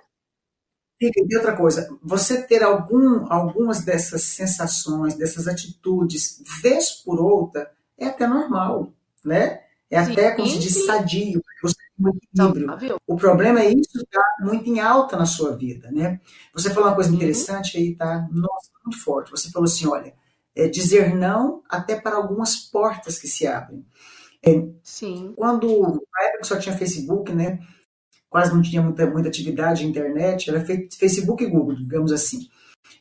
E 1.01 1.37
outra 1.37 1.57
coisa, 1.57 1.89
você 2.03 2.43
ter 2.43 2.63
algum, 2.63 3.27
algumas 3.33 3.83
dessas 3.83 4.23
sensações, 4.23 5.15
dessas 5.15 5.49
atitudes, 5.49 6.43
vez 6.63 6.91
por 6.91 7.19
outra, 7.19 7.71
é 7.97 8.07
até 8.07 8.27
normal, 8.27 8.93
né? 9.25 9.61
É 9.91 10.05
sim, 10.05 10.13
até, 10.13 10.33
como 10.33 10.47
se 10.47 10.59
diz, 10.59 10.85
sadio, 10.85 11.43
você 11.63 11.75
tem 11.97 12.07
um 12.07 12.51
equilíbrio. 12.51 13.01
o 13.07 13.17
problema 13.17 13.61
é 13.61 13.71
isso 13.71 13.99
estar 13.99 14.21
tá 14.21 14.45
muito 14.45 14.69
em 14.69 14.79
alta 14.79 15.17
na 15.17 15.27
sua 15.27 15.57
vida, 15.57 15.91
né? 15.91 16.21
Você 16.55 16.71
falou 16.71 16.89
uma 16.89 16.95
coisa 16.95 17.13
interessante 17.13 17.79
aí, 17.79 17.97
tá? 17.97 18.29
Nossa, 18.31 18.71
muito 18.85 19.03
forte. 19.03 19.31
Você 19.31 19.51
falou 19.51 19.67
assim, 19.67 19.87
olha, 19.89 20.15
é 20.55 20.69
dizer 20.69 21.15
não 21.15 21.63
até 21.69 21.99
para 21.99 22.17
algumas 22.17 22.57
portas 22.57 23.19
que 23.19 23.27
se 23.27 23.47
abrem. 23.47 23.85
É, 24.43 24.69
sim. 24.83 25.33
Quando, 25.37 25.67
na 26.13 26.27
época 26.27 26.41
que 26.41 26.47
só 26.47 26.59
tinha 26.59 26.77
Facebook, 26.77 27.33
né? 27.33 27.59
Quase 28.31 28.55
não 28.55 28.63
tinha 28.63 28.81
muita, 28.81 29.05
muita 29.07 29.29
atividade 29.29 29.85
internet, 29.85 30.49
era 30.49 30.65
Facebook 30.65 31.43
e 31.43 31.51
Google, 31.51 31.75
digamos 31.75 32.13
assim. 32.13 32.49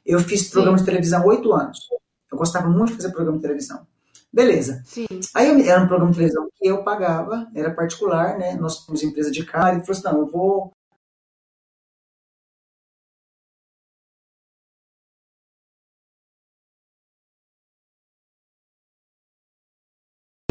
Eu 0.06 0.20
fiz 0.20 0.50
programa 0.50 0.78
Sim. 0.78 0.84
de 0.84 0.90
televisão 0.90 1.26
oito 1.28 1.54
anos. 1.54 1.80
Eu 2.32 2.38
gostava 2.38 2.68
muito 2.68 2.90
de 2.90 2.96
fazer 2.96 3.12
programa 3.12 3.38
de 3.38 3.44
televisão. 3.44 3.88
Beleza. 4.34 4.82
Sim. 4.86 5.08
Aí 5.36 5.68
era 5.68 5.82
um 5.82 5.88
programa 5.88 6.12
de 6.12 6.18
televisão 6.18 6.50
que 6.56 6.68
eu 6.68 6.84
pagava, 6.84 7.48
era 7.56 7.74
particular, 7.74 8.38
né? 8.38 8.56
Nós 8.56 8.80
tínhamos 8.80 9.04
empresa 9.04 9.32
de 9.32 9.46
cara, 9.46 9.78
e 9.78 9.86
falou 9.86 9.92
assim: 9.92 10.04
não, 10.04 10.20
eu 10.20 10.28
vou 10.28 10.74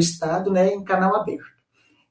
Estado, 0.01 0.51
né, 0.53 0.69
em 0.69 0.85
canal 0.85 1.15
aberto. 1.17 1.58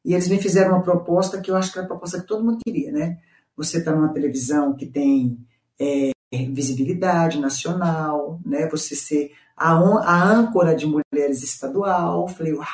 E 0.07 0.13
eles 0.13 0.29
me 0.29 0.41
fizeram 0.41 0.71
uma 0.71 0.81
proposta 0.81 1.41
que 1.41 1.51
eu 1.51 1.55
acho 1.57 1.69
que 1.69 1.79
era 1.79 1.85
a 1.85 1.89
proposta 1.89 2.21
que 2.21 2.25
todo 2.25 2.41
mundo 2.41 2.59
queria, 2.65 2.93
né? 2.93 3.17
Você 3.57 3.79
está 3.79 3.93
numa 3.93 4.13
televisão 4.13 4.73
que 4.73 4.85
tem 4.85 5.37
é, 5.77 6.11
visibilidade 6.31 7.41
nacional, 7.41 8.39
né? 8.45 8.69
Você 8.69 8.95
ser 8.95 9.33
a, 9.57 9.73
a 9.73 10.23
âncora 10.23 10.73
de 10.73 10.85
mulheres 10.85 11.43
estadual. 11.43 12.25
Falei, 12.29 12.53
uau! 12.53 12.65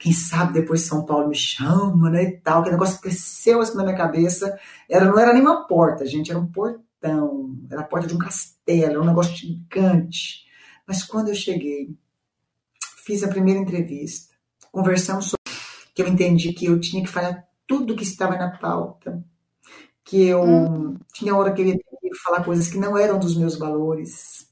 Quem 0.00 0.12
sabe 0.12 0.52
depois 0.52 0.82
São 0.82 1.06
Paulo 1.06 1.28
me 1.28 1.34
chama, 1.34 2.10
né? 2.10 2.24
E 2.24 2.36
tal. 2.36 2.62
Que 2.62 2.72
negócio 2.72 3.00
cresceu 3.00 3.62
assim 3.62 3.78
na 3.78 3.84
minha 3.84 3.96
cabeça. 3.96 4.54
Era, 4.86 5.06
não 5.06 5.18
era 5.18 5.32
nem 5.32 5.40
uma 5.40 5.66
porta, 5.66 6.04
gente, 6.04 6.30
era 6.30 6.38
um 6.38 6.46
portão. 6.46 7.56
Era 7.70 7.80
a 7.80 7.84
porta 7.84 8.06
de 8.06 8.12
um 8.12 8.18
castelo, 8.18 8.90
era 8.90 9.00
um 9.00 9.06
negócio 9.06 9.34
gigante. 9.34 10.44
Mas 10.86 11.02
quando 11.02 11.28
eu 11.28 11.34
cheguei, 11.34 11.96
fiz 13.02 13.24
a 13.24 13.28
primeira 13.28 13.58
entrevista, 13.58 14.34
conversamos 14.70 15.24
sobre 15.24 15.37
que 15.98 16.02
eu 16.02 16.06
entendi 16.06 16.52
que 16.52 16.66
eu 16.66 16.78
tinha 16.78 17.02
que 17.02 17.10
falar 17.10 17.44
tudo 17.66 17.96
que 17.96 18.04
estava 18.04 18.36
na 18.36 18.56
pauta, 18.56 19.20
que 20.04 20.22
eu 20.22 20.44
hum. 20.44 20.96
tinha 21.12 21.34
hora 21.34 21.52
que 21.52 21.60
eu 21.60 21.66
ia 21.66 21.74
ter 21.76 21.96
que 22.00 22.14
falar 22.22 22.44
coisas 22.44 22.68
que 22.68 22.78
não 22.78 22.96
eram 22.96 23.18
dos 23.18 23.36
meus 23.36 23.58
valores, 23.58 24.46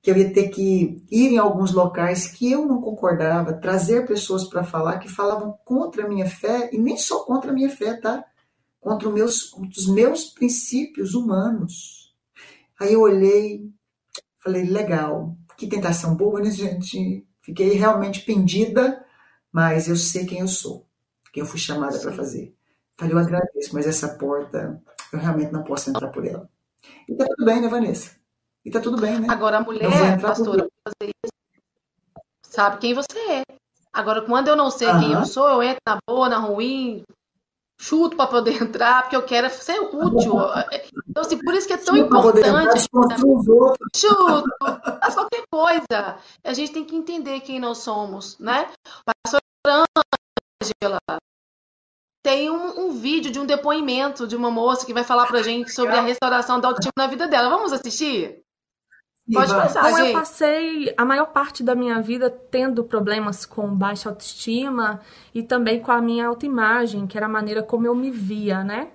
que 0.00 0.08
eu 0.08 0.16
ia 0.16 0.32
ter 0.32 0.50
que 0.50 1.04
ir 1.10 1.32
em 1.32 1.36
alguns 1.36 1.72
locais 1.72 2.28
que 2.28 2.48
eu 2.48 2.64
não 2.64 2.80
concordava, 2.80 3.54
trazer 3.54 4.06
pessoas 4.06 4.44
para 4.44 4.62
falar 4.62 5.00
que 5.00 5.08
falavam 5.08 5.58
contra 5.64 6.04
a 6.04 6.08
minha 6.08 6.26
fé, 6.26 6.70
e 6.72 6.78
nem 6.78 6.96
só 6.96 7.24
contra 7.24 7.50
a 7.50 7.54
minha 7.54 7.70
fé, 7.70 7.94
tá? 7.94 8.24
Contra 8.80 9.08
os 9.08 9.14
meus, 9.14 9.52
os 9.52 9.88
meus 9.88 10.26
princípios 10.26 11.12
humanos. 11.12 12.14
Aí 12.78 12.92
eu 12.92 13.00
olhei, 13.00 13.68
falei, 14.38 14.62
legal, 14.62 15.36
que 15.56 15.66
tentação 15.66 16.14
boa, 16.14 16.38
né, 16.40 16.52
gente? 16.52 17.26
Fiquei 17.42 17.70
realmente 17.70 18.20
pendida 18.20 19.04
mas 19.52 19.88
eu 19.88 19.96
sei 19.96 20.26
quem 20.26 20.40
eu 20.40 20.48
sou, 20.48 20.86
quem 21.32 21.42
eu 21.42 21.46
fui 21.46 21.58
chamada 21.58 21.98
para 21.98 22.12
fazer. 22.12 22.54
Falei, 22.96 23.14
eu 23.14 23.18
agradeço, 23.18 23.74
mas 23.74 23.86
essa 23.86 24.08
porta, 24.16 24.82
eu 25.12 25.18
realmente 25.18 25.52
não 25.52 25.62
posso 25.62 25.90
entrar 25.90 26.08
por 26.08 26.26
ela. 26.26 26.48
E 27.08 27.14
tá 27.14 27.24
tudo 27.26 27.44
bem, 27.44 27.60
né, 27.60 27.68
Vanessa? 27.68 28.16
E 28.64 28.70
tá 28.70 28.80
tudo 28.80 29.00
bem, 29.00 29.20
né? 29.20 29.28
Agora 29.30 29.58
a 29.58 29.60
mulher, 29.60 30.20
pastora, 30.20 30.68
fazer 30.84 31.12
isso, 31.24 31.32
sabe 32.42 32.78
quem 32.78 32.94
você 32.94 33.18
é. 33.30 33.42
Agora, 33.92 34.22
quando 34.22 34.48
eu 34.48 34.56
não 34.56 34.70
sei 34.70 34.88
quem 34.98 35.12
eu 35.12 35.24
sou, 35.24 35.48
eu 35.48 35.62
entro 35.62 35.80
na 35.86 35.98
boa, 36.06 36.28
na 36.28 36.38
ruim, 36.38 37.02
chuto 37.80 38.16
para 38.16 38.26
poder 38.26 38.62
entrar, 38.62 39.02
porque 39.02 39.16
eu 39.16 39.22
quero 39.22 39.48
ser 39.50 39.80
útil. 39.80 40.34
Então, 41.08 41.22
assim, 41.22 41.38
por 41.38 41.54
isso 41.54 41.66
que 41.66 41.74
é 41.74 41.76
tão 41.78 41.96
importante. 41.96 42.88
Chuto, 43.96 44.44
faz 45.00 45.14
qualquer 45.14 45.42
coisa. 45.50 46.18
A 46.44 46.52
gente 46.52 46.72
tem 46.72 46.84
que 46.84 46.96
entender 46.96 47.40
quem 47.40 47.60
nós 47.60 47.78
somos, 47.78 48.38
né? 48.38 48.68
Pastor 49.24 49.40
Angela 49.66 50.98
tem 52.22 52.50
um, 52.50 52.88
um, 52.88 52.92
vídeo 52.92 53.30
de 53.30 53.38
um 53.38 53.46
depoimento 53.46 54.26
de 54.26 54.36
uma 54.36 54.50
moça 54.50 54.84
que 54.84 54.92
vai 54.92 55.04
falar 55.04 55.26
pra 55.26 55.42
gente 55.42 55.72
sobre 55.72 55.96
a 55.96 56.02
restauração 56.02 56.60
da 56.60 56.68
autoestima 56.68 56.92
na 56.98 57.06
vida 57.06 57.26
dela. 57.26 57.48
Vamos 57.48 57.72
assistir? 57.72 58.42
Pode 59.32 59.52
passar, 59.52 59.80
então, 59.80 59.98
gente. 59.98 60.08
eu 60.08 60.12
passei 60.18 60.94
a 60.96 61.04
maior 61.04 61.26
parte 61.26 61.62
da 61.62 61.74
minha 61.74 62.00
vida 62.00 62.30
tendo 62.30 62.82
problemas 62.82 63.44
com 63.44 63.68
baixa 63.68 64.08
autoestima 64.08 65.00
e 65.34 65.42
também 65.42 65.80
com 65.80 65.92
a 65.92 66.00
minha 66.00 66.26
autoimagem, 66.26 67.06
que 67.06 67.16
era 67.16 67.26
a 67.26 67.28
maneira 67.28 67.62
como 67.62 67.86
eu 67.86 67.94
me 67.94 68.10
via, 68.10 68.64
né? 68.64 68.88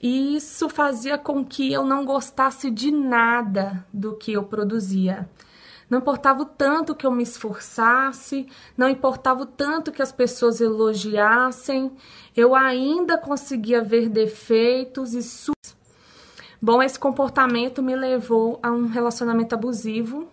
E 0.00 0.36
isso 0.36 0.68
fazia 0.68 1.18
com 1.18 1.44
que 1.44 1.72
eu 1.72 1.84
não 1.84 2.04
gostasse 2.04 2.70
de 2.70 2.90
nada 2.90 3.84
do 3.92 4.14
que 4.14 4.32
eu 4.32 4.44
produzia. 4.44 5.28
Não 5.88 5.98
importava 5.98 6.42
o 6.42 6.46
tanto 6.46 6.94
que 6.94 7.06
eu 7.06 7.12
me 7.12 7.22
esforçasse, 7.22 8.46
não 8.76 8.88
importava 8.88 9.42
o 9.42 9.46
tanto 9.46 9.92
que 9.92 10.02
as 10.02 10.10
pessoas 10.10 10.60
elogiassem, 10.60 11.92
eu 12.36 12.54
ainda 12.54 13.16
conseguia 13.16 13.82
ver 13.82 14.08
defeitos 14.08 15.14
e 15.14 15.22
Bom, 16.60 16.82
esse 16.82 16.98
comportamento 16.98 17.82
me 17.82 17.94
levou 17.94 18.58
a 18.62 18.70
um 18.70 18.86
relacionamento 18.86 19.54
abusivo. 19.54 20.28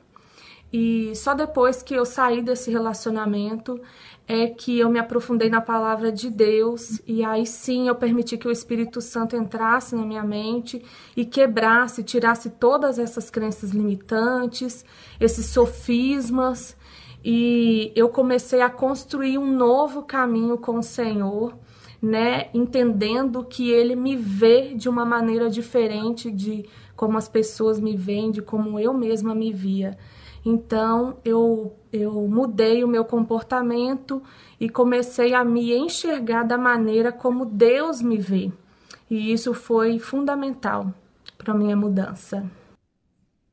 E 0.71 1.15
só 1.15 1.35
depois 1.35 1.83
que 1.83 1.93
eu 1.93 2.03
saí 2.03 2.41
desse 2.41 2.71
relacionamento 2.71 3.79
é 4.27 4.47
que 4.47 4.79
eu 4.79 4.89
me 4.89 4.97
aprofundei 4.97 5.47
na 5.47 5.61
palavra 5.61 6.11
de 6.11 6.31
Deus. 6.31 6.99
E 7.05 7.23
aí 7.23 7.45
sim 7.45 7.87
eu 7.87 7.95
permiti 7.95 8.37
que 8.37 8.47
o 8.47 8.51
Espírito 8.51 8.99
Santo 8.99 9.35
entrasse 9.35 9.95
na 9.95 10.03
minha 10.03 10.23
mente 10.23 10.83
e 11.15 11.25
quebrasse, 11.25 12.03
tirasse 12.03 12.49
todas 12.49 12.97
essas 12.97 13.29
crenças 13.29 13.69
limitantes, 13.69 14.83
esses 15.19 15.45
sofismas. 15.47 16.75
E 17.23 17.91
eu 17.95 18.09
comecei 18.09 18.61
a 18.61 18.69
construir 18.69 19.37
um 19.37 19.55
novo 19.55 20.01
caminho 20.01 20.57
com 20.57 20.79
o 20.79 20.83
Senhor 20.83 21.53
né, 22.03 22.49
entendendo 22.53 23.45
que 23.45 23.71
ele 23.71 23.95
me 23.95 24.17
vê 24.17 24.73
de 24.75 24.89
uma 24.89 25.05
maneira 25.05 25.49
diferente 25.49 26.29
de 26.29 26.65
como 26.97 27.17
as 27.17 27.29
pessoas 27.29 27.79
me 27.79 27.95
veem, 27.95 28.29
de 28.29 28.41
como 28.41 28.77
eu 28.77 28.93
mesma 28.93 29.33
me 29.33 29.53
via. 29.53 29.97
Então 30.45 31.15
eu, 31.23 31.73
eu 31.93 32.11
mudei 32.27 32.83
o 32.83 32.89
meu 32.89 33.05
comportamento 33.05 34.21
e 34.59 34.67
comecei 34.67 35.33
a 35.33 35.45
me 35.45 35.73
enxergar 35.73 36.43
da 36.43 36.57
maneira 36.57 37.09
como 37.09 37.45
Deus 37.45 38.01
me 38.01 38.17
vê. 38.17 38.51
E 39.09 39.31
isso 39.31 39.53
foi 39.53 39.97
fundamental 39.97 40.93
para 41.37 41.53
minha 41.53 41.77
mudança. 41.77 42.43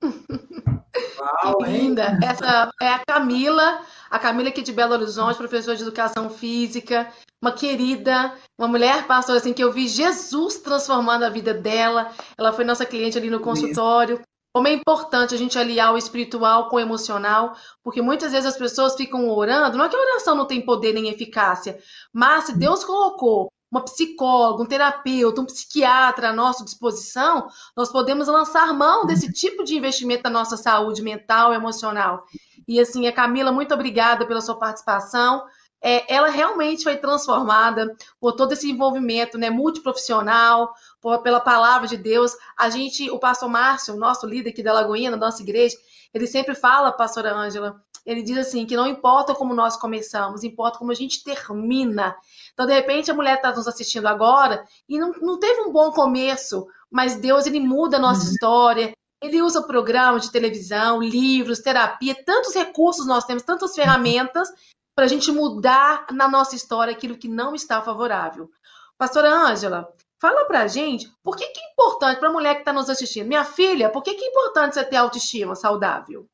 Uau, 0.03 1.59
que 1.59 1.65
linda! 1.71 2.19
Essa 2.23 2.71
é 2.81 2.89
a 2.89 3.01
Camila, 3.07 3.83
a 4.11 4.19
Camila 4.19 4.49
aqui 4.49 4.63
de 4.63 4.73
Belo 4.73 4.95
Horizonte, 4.95 5.37
professora 5.37 5.77
de 5.77 5.83
educação 5.83 6.31
física, 6.31 7.13
uma 7.41 7.53
querida, 7.53 8.35
uma 8.59 8.69
mulher 8.69 9.07
pastora 9.07 9.39
assim 9.39 9.53
que 9.53 9.63
eu 9.63 9.73
vi 9.73 9.89
Jesus 9.89 10.59
transformando 10.59 11.25
a 11.25 11.31
vida 11.31 11.55
dela. 11.55 12.11
Ela 12.37 12.53
foi 12.53 12.65
nossa 12.65 12.87
cliente 12.87 13.19
ali 13.19 13.31
no 13.31 13.41
consultório. 13.41 14.21
Como 14.53 14.67
é 14.67 14.73
importante 14.73 15.35
a 15.35 15.39
gente 15.39 15.57
aliar 15.57 15.95
o 15.95 15.99
espiritual 15.99 16.69
com 16.69 16.77
o 16.77 16.81
emocional, 16.81 17.55
porque 17.85 18.03
muitas 18.03 18.33
vezes 18.33 18.47
as 18.47 18.57
pessoas 18.57 18.97
ficam 18.97 19.29
orando, 19.29 19.79
não 19.79 19.85
é 19.85 19.89
que 19.89 19.95
a 19.95 20.01
oração 20.01 20.35
não 20.35 20.45
tem 20.45 20.61
poder 20.61 20.93
nem 20.93 21.09
eficácia, 21.09 21.79
mas 22.13 22.47
se 22.47 22.59
Deus 22.59 22.83
colocou 22.83 23.53
uma 23.71 23.83
psicóloga, 23.83 24.63
um 24.63 24.67
terapeuta, 24.67 25.41
um 25.41 25.47
psiquiatra 25.47 26.31
à 26.31 26.33
nossa 26.33 26.65
disposição, 26.65 27.49
nós 27.77 27.91
podemos 27.91 28.27
lançar 28.27 28.75
mão 28.75 29.07
desse 29.07 29.33
tipo 29.33 29.63
de 29.63 29.77
investimento 29.77 30.25
na 30.25 30.31
nossa 30.31 30.57
saúde 30.57 31.03
mental 31.03 31.53
e 31.53 31.57
emocional. 31.57 32.25
E 32.67 32.81
assim, 32.81 33.07
a 33.07 33.13
Camila, 33.13 33.53
muito 33.53 33.73
obrigada 33.73 34.27
pela 34.27 34.41
sua 34.41 34.57
participação 34.57 35.43
é, 35.83 36.13
ela 36.15 36.29
realmente 36.29 36.85
foi 36.85 36.97
transformada 36.97 37.97
por 38.21 38.33
todo 38.33 38.53
esse 38.53 38.71
envolvimento 38.71 39.39
né, 39.39 39.49
multiprofissional, 39.49 40.75
por, 41.01 41.23
pela 41.23 41.41
palavra 41.41 41.89
de 41.89 41.97
Deus. 41.97 42.37
A 42.57 42.69
gente, 42.69 43.11
o 43.11 43.19
pastor 43.19 43.49
Márcio, 43.49 43.97
nosso 43.97 44.27
líder 44.27 44.51
aqui 44.51 44.63
da 44.63 44.73
Lagoinha, 44.73 45.11
da 45.11 45.17
nossa 45.17 45.43
igreja, 45.43 45.77
Ele 46.13 46.27
sempre 46.27 46.55
fala, 46.55 46.93
pastora 46.93 47.35
Ângela, 47.35 47.83
ele 48.05 48.23
diz 48.23 48.39
assim, 48.39 48.67
que 48.67 48.77
não 48.77 48.87
importa 48.87 49.35
como 49.35 49.55
nós 49.55 49.77
começamos, 49.77 50.45
importa 50.45 50.79
como 50.79 50.91
a 50.91 50.95
gente 50.95 51.23
termina. 51.23 52.17
Então, 52.53 52.67
de 52.67 52.73
repente, 52.73 53.11
a 53.11 53.15
mulher 53.15 53.37
está 53.37 53.53
nos 53.53 53.69
assistindo 53.69 54.07
agora 54.07 54.65
e 54.89 54.99
não, 54.99 55.13
não 55.21 55.39
teve 55.39 55.61
um 55.63 55.73
bom 55.73 55.91
começo, 55.91 56.67
mas 56.91 57.17
Deus, 57.17 57.47
ele 57.47 57.61
muda 57.61 57.97
a 57.97 58.01
nossa 58.01 58.25
uhum. 58.25 58.31
história, 58.31 58.93
ele 59.23 59.43
usa 59.43 59.63
programas 59.63 60.23
de 60.23 60.33
televisão, 60.33 61.01
livros, 61.01 61.61
terapia, 61.61 62.15
tantos 62.25 62.55
recursos 62.55 63.07
nós 63.07 63.25
temos, 63.25 63.43
tantas 63.43 63.75
ferramentas 63.75 64.49
para 64.95 65.05
a 65.05 65.09
gente 65.09 65.31
mudar 65.31 66.07
na 66.11 66.29
nossa 66.29 66.57
história 66.57 66.93
aquilo 66.93 67.17
que 67.17 67.29
não 67.29 67.55
está 67.55 67.83
favorável. 67.83 68.51
Pastora 68.97 69.31
Ângela, 69.31 69.89
fala 70.21 70.45
para 70.47 70.63
a 70.63 70.67
gente 70.67 71.11
por 71.23 71.37
que, 71.37 71.47
que 71.47 71.61
é 71.61 71.73
importante 71.73 72.19
para 72.19 72.29
a 72.29 72.33
mulher 72.33 72.55
que 72.55 72.61
está 72.61 72.73
nos 72.73 72.91
assistindo. 72.91 73.29
Minha 73.29 73.45
filha, 73.45 73.91
por 73.91 74.03
que, 74.03 74.15
que 74.15 74.25
é 74.25 74.29
importante 74.29 74.75
você 74.75 74.85
ter 74.85 74.97
autoestima 74.97 75.55
saudável? 75.55 76.27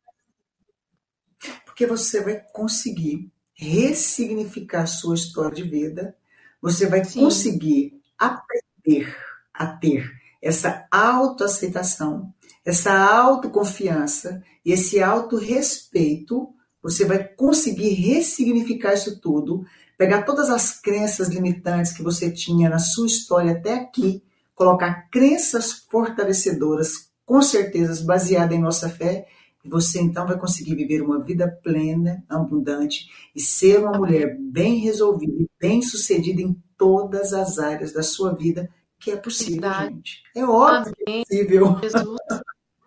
Porque 1.64 1.86
você 1.86 2.20
vai 2.20 2.42
conseguir 2.52 3.30
ressignificar 3.54 4.82
a 4.82 4.86
sua 4.86 5.14
história 5.14 5.56
de 5.56 5.62
vida, 5.62 6.16
você 6.60 6.86
vai 6.86 7.04
Sim. 7.04 7.20
conseguir 7.20 8.00
aprender 8.18 9.16
a 9.52 9.66
ter 9.66 10.10
essa 10.42 10.86
autoaceitação, 10.90 12.32
essa 12.64 12.92
autoconfiança 12.92 14.42
e 14.64 14.72
esse 14.72 15.02
autorrespeito, 15.02 16.52
você 16.82 17.04
vai 17.04 17.22
conseguir 17.24 17.90
ressignificar 17.94 18.94
isso 18.94 19.20
tudo, 19.20 19.64
pegar 19.96 20.22
todas 20.22 20.50
as 20.50 20.78
crenças 20.78 21.28
limitantes 21.28 21.92
que 21.92 22.02
você 22.02 22.30
tinha 22.30 22.68
na 22.68 22.78
sua 22.78 23.06
história 23.06 23.52
até 23.52 23.74
aqui, 23.74 24.22
colocar 24.54 25.08
crenças 25.10 25.72
fortalecedoras, 25.72 27.10
com 27.24 27.42
certeza 27.42 28.04
baseadas 28.04 28.56
em 28.56 28.60
nossa 28.60 28.88
fé, 28.88 29.26
e 29.66 29.68
você 29.68 30.00
então 30.00 30.26
vai 30.26 30.38
conseguir 30.38 30.76
viver 30.76 31.02
uma 31.02 31.18
vida 31.18 31.48
plena, 31.62 32.22
abundante 32.28 33.10
e 33.34 33.40
ser 33.40 33.80
uma 33.80 33.98
mulher 33.98 34.38
bem 34.38 34.78
resolvida 34.78 35.42
e 35.42 35.50
bem 35.60 35.82
sucedida 35.82 36.40
em 36.40 36.56
todas 36.78 37.32
as 37.32 37.58
áreas 37.58 37.92
da 37.92 38.02
sua 38.02 38.32
vida, 38.32 38.70
que 38.98 39.10
é 39.10 39.16
possível, 39.16 39.60
Verdade. 39.60 39.94
gente. 39.94 40.22
É 40.36 40.44
óbvio 40.44 40.94
Amém. 41.06 41.24
que 41.24 41.34
é 41.34 41.44
possível. 41.44 41.78
Jesus. 41.82 42.18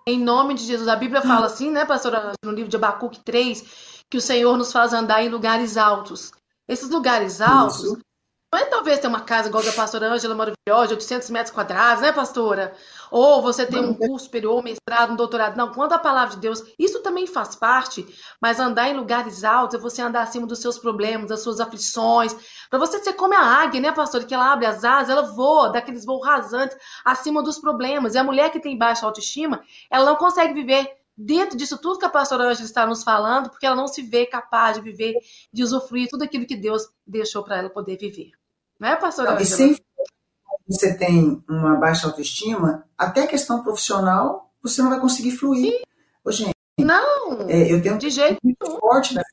Em 0.07 0.23
nome 0.23 0.53
de 0.53 0.63
Jesus. 0.63 0.88
A 0.88 0.95
Bíblia 0.95 1.21
fala 1.21 1.47
assim, 1.47 1.69
né, 1.69 1.86
pastora, 1.86 2.32
no 2.43 2.51
livro 2.51 2.69
de 2.69 2.77
Abacuque 2.77 3.19
3, 3.23 4.05
que 4.09 4.17
o 4.17 4.21
Senhor 4.21 4.57
nos 4.57 4.71
faz 4.71 4.93
andar 4.93 5.21
em 5.21 5.30
lugares 5.30 5.75
altos. 5.75 6.32
Esses 6.67 6.89
lugares 6.89 7.41
altos 7.41 7.84
Isso. 7.84 7.99
Não 8.52 8.60
é 8.60 8.66
talvez 8.66 9.00
ter 9.00 9.08
uma 9.08 9.22
casa 9.22 9.47
igual 9.47 9.64
da 9.64 9.72
pastora 9.72 10.12
Ângela 10.12 10.34
maravilhosa, 10.34 10.88
de 10.88 10.93
800 10.95 11.30
metros 11.30 11.54
quadrados, 11.54 12.02
né, 12.02 12.12
pastora? 12.12 12.74
Ou 13.12 13.43
você 13.43 13.64
tem 13.64 13.80
um 13.80 13.93
curso 13.93 14.26
superior, 14.26 14.64
mestrado, 14.64 15.14
um 15.14 15.16
doutorado. 15.16 15.56
Não, 15.56 15.72
quando 15.72 15.93
a 15.93 16.00
palavra 16.00 16.34
de 16.34 16.41
Deus, 16.41 16.64
isso 16.78 17.04
também 17.04 17.28
faz 17.28 17.56
parte, 17.56 18.08
mas 18.41 18.60
andar 18.60 18.89
em 18.89 18.97
lugares 18.97 19.43
altos 19.43 19.78
é 19.78 19.82
você 19.82 20.02
andar 20.02 20.24
acima 20.24 20.47
dos 20.47 20.60
seus 20.60 20.80
problemas, 20.80 21.30
das 21.30 21.43
suas 21.43 21.60
aflições, 21.60 22.36
para 22.72 22.80
você 22.80 22.97
ser 23.04 23.14
como 23.14 23.36
a 23.36 23.39
águia, 23.39 23.82
né, 23.82 23.91
pastor? 23.91 24.26
Que 24.26 24.34
ela 24.34 24.52
abre 24.52 24.66
as 24.66 24.84
asas, 24.84 25.10
ela 25.10 25.22
voa, 25.22 25.70
daqueles 25.70 26.04
voos 26.04 26.26
rasantes, 26.26 26.76
acima 27.06 27.43
dos 27.43 27.60
problemas. 27.60 28.16
E 28.16 28.18
a 28.18 28.24
mulher 28.24 28.52
que 28.52 28.60
tem 28.60 28.76
baixa 28.76 29.06
autoestima, 29.06 29.62
ela 29.91 30.06
não 30.06 30.16
consegue 30.16 30.56
viver 30.56 30.91
dentro 31.16 31.56
disso 31.56 31.78
tudo 31.78 32.00
que 32.00 32.06
a 32.06 32.10
pastora 32.10 32.45
Ângela 32.45 32.66
está 32.66 32.88
nos 32.88 33.04
falando, 33.04 33.50
porque 33.50 33.66
ela 33.66 33.76
não 33.76 33.88
se 33.88 34.02
vê 34.02 34.26
capaz 34.26 34.78
de 34.78 34.84
viver, 34.84 35.14
de 35.54 35.64
usufruir 35.64 36.08
tudo 36.10 36.24
aquilo 36.24 36.47
que 36.47 36.56
Deus 36.56 36.88
deixou 37.06 37.43
para 37.43 37.58
ela 37.58 37.70
poder 37.70 37.97
viver. 37.97 38.38
Não 38.80 38.89
é, 38.89 38.95
pastora 38.95 39.32
Ângela? 39.32 39.43
E 39.43 39.45
sem 39.45 39.75
você 40.67 40.95
tem 40.95 41.43
uma 41.49 41.75
baixa 41.75 42.05
autoestima, 42.05 42.86
até 42.95 43.23
a 43.23 43.27
questão 43.27 43.63
profissional, 43.63 44.53
você 44.61 44.84
não 44.84 44.91
vai 44.91 44.99
conseguir 44.99 45.32
fluir. 45.32 45.71
Sim. 45.71 45.84
Ô, 46.23 46.32
gente, 46.32 46.53
não, 46.80 47.49
é, 47.49 47.73
eu 47.73 47.82
tenho 47.82 47.97
de 47.97 48.09
jeito 48.11 48.38
muito 48.43 48.80
forte 48.80 49.15
nessa 49.15 49.27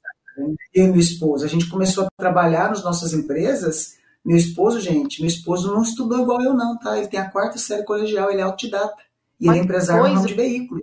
eu 0.75 0.85
e 0.85 0.89
meu 0.89 1.01
esposo, 1.01 1.45
a 1.45 1.49
gente 1.49 1.69
começou 1.69 2.05
a 2.05 2.09
trabalhar 2.17 2.69
nas 2.69 2.85
nossas 2.85 3.13
empresas. 3.13 3.97
Meu 4.25 4.37
esposo, 4.37 4.81
gente, 4.81 5.21
meu 5.21 5.29
esposo 5.29 5.73
não 5.73 5.83
estudou 5.83 6.21
igual 6.21 6.43
eu, 6.43 6.53
não, 6.53 6.79
tá? 6.79 6.99
Ele 6.99 7.07
tem 7.07 7.19
a 7.19 7.31
quarta 7.31 7.59
série 7.59 7.85
colegial, 7.85 8.31
ele 8.31 8.41
é 8.41 8.45
autodidata. 8.45 8.97
E 9.41 9.49
ele 9.49 9.61
é 9.61 9.63
empresário 9.63 10.15
no 10.15 10.27
de 10.27 10.35
veículos. 10.35 10.83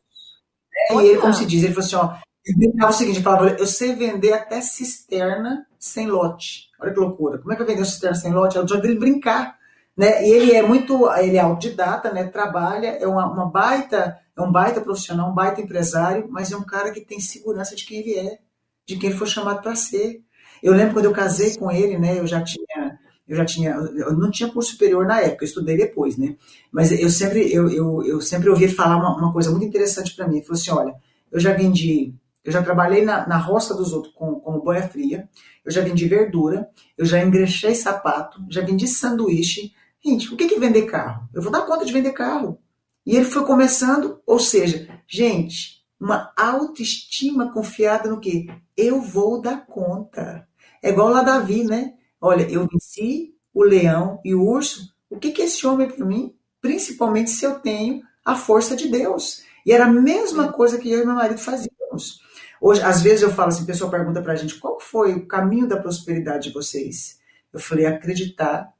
É, 0.89 0.95
e 0.95 1.07
ele, 1.07 1.19
como 1.19 1.33
se 1.33 1.45
diz, 1.45 1.63
ele 1.63 1.73
falou 1.73 1.85
assim: 1.85 1.95
ó, 1.95 2.17
ele 2.45 2.83
o 2.83 2.91
seguinte, 2.91 3.17
ele 3.17 3.23
falava, 3.23 3.49
eu 3.49 3.67
sei 3.67 3.93
vender 3.93 4.33
até 4.33 4.61
cisterna 4.61 5.67
sem 5.85 6.07
lote. 6.07 6.69
Olha 6.79 6.93
que 6.93 6.99
loucura. 6.99 7.37
Como 7.39 7.51
é 7.51 7.55
que 7.55 7.61
eu 7.61 7.65
vender 7.65 7.85
cisterna 7.85 8.15
sem 8.15 8.31
lote? 8.31 8.57
É 8.57 8.61
o 8.61 8.65
dia 8.65 8.77
dele 8.77 8.99
brincar. 8.99 9.57
Né? 9.95 10.27
E 10.27 10.31
ele 10.31 10.51
é 10.53 10.61
muito, 10.61 11.09
ele 11.17 11.37
é 11.37 11.41
autodidata, 11.41 12.11
né? 12.11 12.23
Trabalha, 12.25 12.87
é 12.87 13.07
uma, 13.07 13.27
uma 13.31 13.45
baita, 13.49 14.17
é 14.35 14.41
um 14.41 14.51
baita 14.51 14.81
profissional, 14.81 15.29
um 15.29 15.35
baita 15.35 15.61
empresário, 15.61 16.27
mas 16.29 16.51
é 16.51 16.57
um 16.57 16.63
cara 16.63 16.91
que 16.91 17.01
tem 17.01 17.19
segurança 17.19 17.75
de 17.75 17.85
quem 17.85 17.99
ele 17.99 18.15
é 18.17 18.39
de 18.85 18.97
quem 18.97 19.09
ele 19.09 19.17
foi 19.17 19.27
chamado 19.27 19.61
para 19.61 19.75
ser. 19.75 20.21
Eu 20.61 20.73
lembro 20.73 20.93
quando 20.93 21.05
eu 21.05 21.13
casei 21.13 21.55
com 21.57 21.71
ele, 21.71 21.97
né? 21.97 22.19
Eu 22.19 22.27
já 22.27 22.41
tinha, 22.41 22.99
eu 23.27 23.35
já 23.35 23.45
tinha, 23.45 23.71
eu 23.71 24.13
não 24.13 24.31
tinha 24.31 24.51
curso 24.51 24.71
superior 24.71 25.05
na 25.05 25.19
época, 25.19 25.43
eu 25.43 25.47
estudei 25.47 25.77
depois, 25.77 26.17
né? 26.17 26.35
Mas 26.71 26.91
eu 26.91 27.09
sempre, 27.09 27.51
eu, 27.53 27.69
eu, 27.69 28.03
eu 28.05 28.21
sempre 28.21 28.49
ouvi 28.49 28.67
falar 28.67 28.97
uma, 28.97 29.17
uma 29.17 29.33
coisa 29.33 29.51
muito 29.51 29.65
interessante 29.65 30.15
para 30.15 30.27
mim. 30.27 30.37
Ele 30.37 30.45
falou 30.45 30.59
assim, 30.59 30.71
olha, 30.71 30.95
eu 31.31 31.39
já 31.39 31.53
vendi, 31.53 32.13
eu 32.43 32.51
já 32.51 32.61
trabalhei 32.61 33.05
na, 33.05 33.27
na 33.27 33.37
roça 33.37 33.73
dos 33.73 33.93
outros 33.93 34.13
com, 34.13 34.35
como 34.39 34.61
boia 34.61 34.87
fria, 34.87 35.29
eu 35.63 35.71
já 35.71 35.81
vendi 35.81 36.07
verdura, 36.07 36.69
eu 36.97 37.05
já 37.05 37.23
engrechei 37.23 37.73
sapato, 37.73 38.43
já 38.49 38.61
vendi 38.61 38.87
sanduíche. 38.87 39.73
Gente, 40.03 40.33
o 40.33 40.35
que 40.35 40.53
é 40.53 40.59
vender 40.59 40.83
carro? 40.83 41.29
Eu 41.33 41.41
vou 41.41 41.51
dar 41.51 41.61
conta 41.61 41.85
de 41.85 41.93
vender 41.93 42.11
carro. 42.11 42.59
E 43.05 43.15
ele 43.15 43.25
foi 43.25 43.45
começando, 43.45 44.21
ou 44.25 44.39
seja, 44.39 44.87
gente, 45.07 45.83
uma 45.99 46.33
autoestima 46.35 47.51
confiada 47.51 48.09
no 48.09 48.19
que 48.19 48.47
eu 48.75 49.01
vou 49.01 49.41
dar 49.41 49.65
conta. 49.65 50.47
É 50.81 50.89
igual 50.89 51.09
lá 51.09 51.23
Davi, 51.23 51.63
né? 51.63 51.93
Olha, 52.19 52.49
eu 52.49 52.67
venci 52.67 53.33
o 53.53 53.63
leão 53.63 54.19
e 54.23 54.35
o 54.35 54.43
urso. 54.43 54.93
O 55.09 55.17
que, 55.17 55.31
que 55.31 55.41
é 55.41 55.45
esse 55.45 55.65
homem 55.65 55.89
para 55.89 56.05
mim? 56.05 56.35
Principalmente 56.59 57.29
se 57.29 57.45
eu 57.45 57.59
tenho 57.59 58.01
a 58.25 58.35
força 58.35 58.75
de 58.75 58.89
Deus. 58.89 59.43
E 59.65 59.71
era 59.71 59.85
a 59.85 59.91
mesma 59.91 60.51
coisa 60.51 60.77
que 60.77 60.89
eu 60.91 61.03
e 61.03 61.05
meu 61.05 61.15
marido 61.15 61.39
fazíamos. 61.39 62.21
Hoje, 62.65 62.81
às 62.81 63.01
vezes 63.01 63.21
eu 63.21 63.29
falo 63.29 63.49
assim, 63.49 63.63
a 63.63 63.67
pessoa 63.67 63.91
pergunta 63.91 64.21
para 64.21 64.31
a 64.31 64.35
gente, 64.37 64.55
qual 64.55 64.79
foi 64.79 65.13
o 65.13 65.27
caminho 65.27 65.67
da 65.67 65.75
prosperidade 65.75 66.47
de 66.47 66.53
vocês? 66.53 67.19
Eu 67.51 67.59
falei, 67.59 67.85
acreditar 67.85 68.73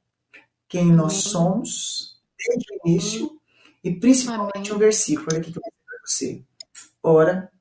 quem 0.66 0.90
nós 0.90 1.12
somos 1.12 2.18
desde 2.38 2.64
o 2.72 2.88
início 2.88 3.38
e 3.84 3.94
principalmente 3.94 4.72
um 4.72 4.78
versículo. 4.78 5.28
Olha 5.30 5.38
aqui 5.38 5.52
que 5.52 5.58
eu 5.58 5.62
vou 5.62 5.72
para 5.86 5.98
você. 6.02 6.42
Ora, 7.02 7.52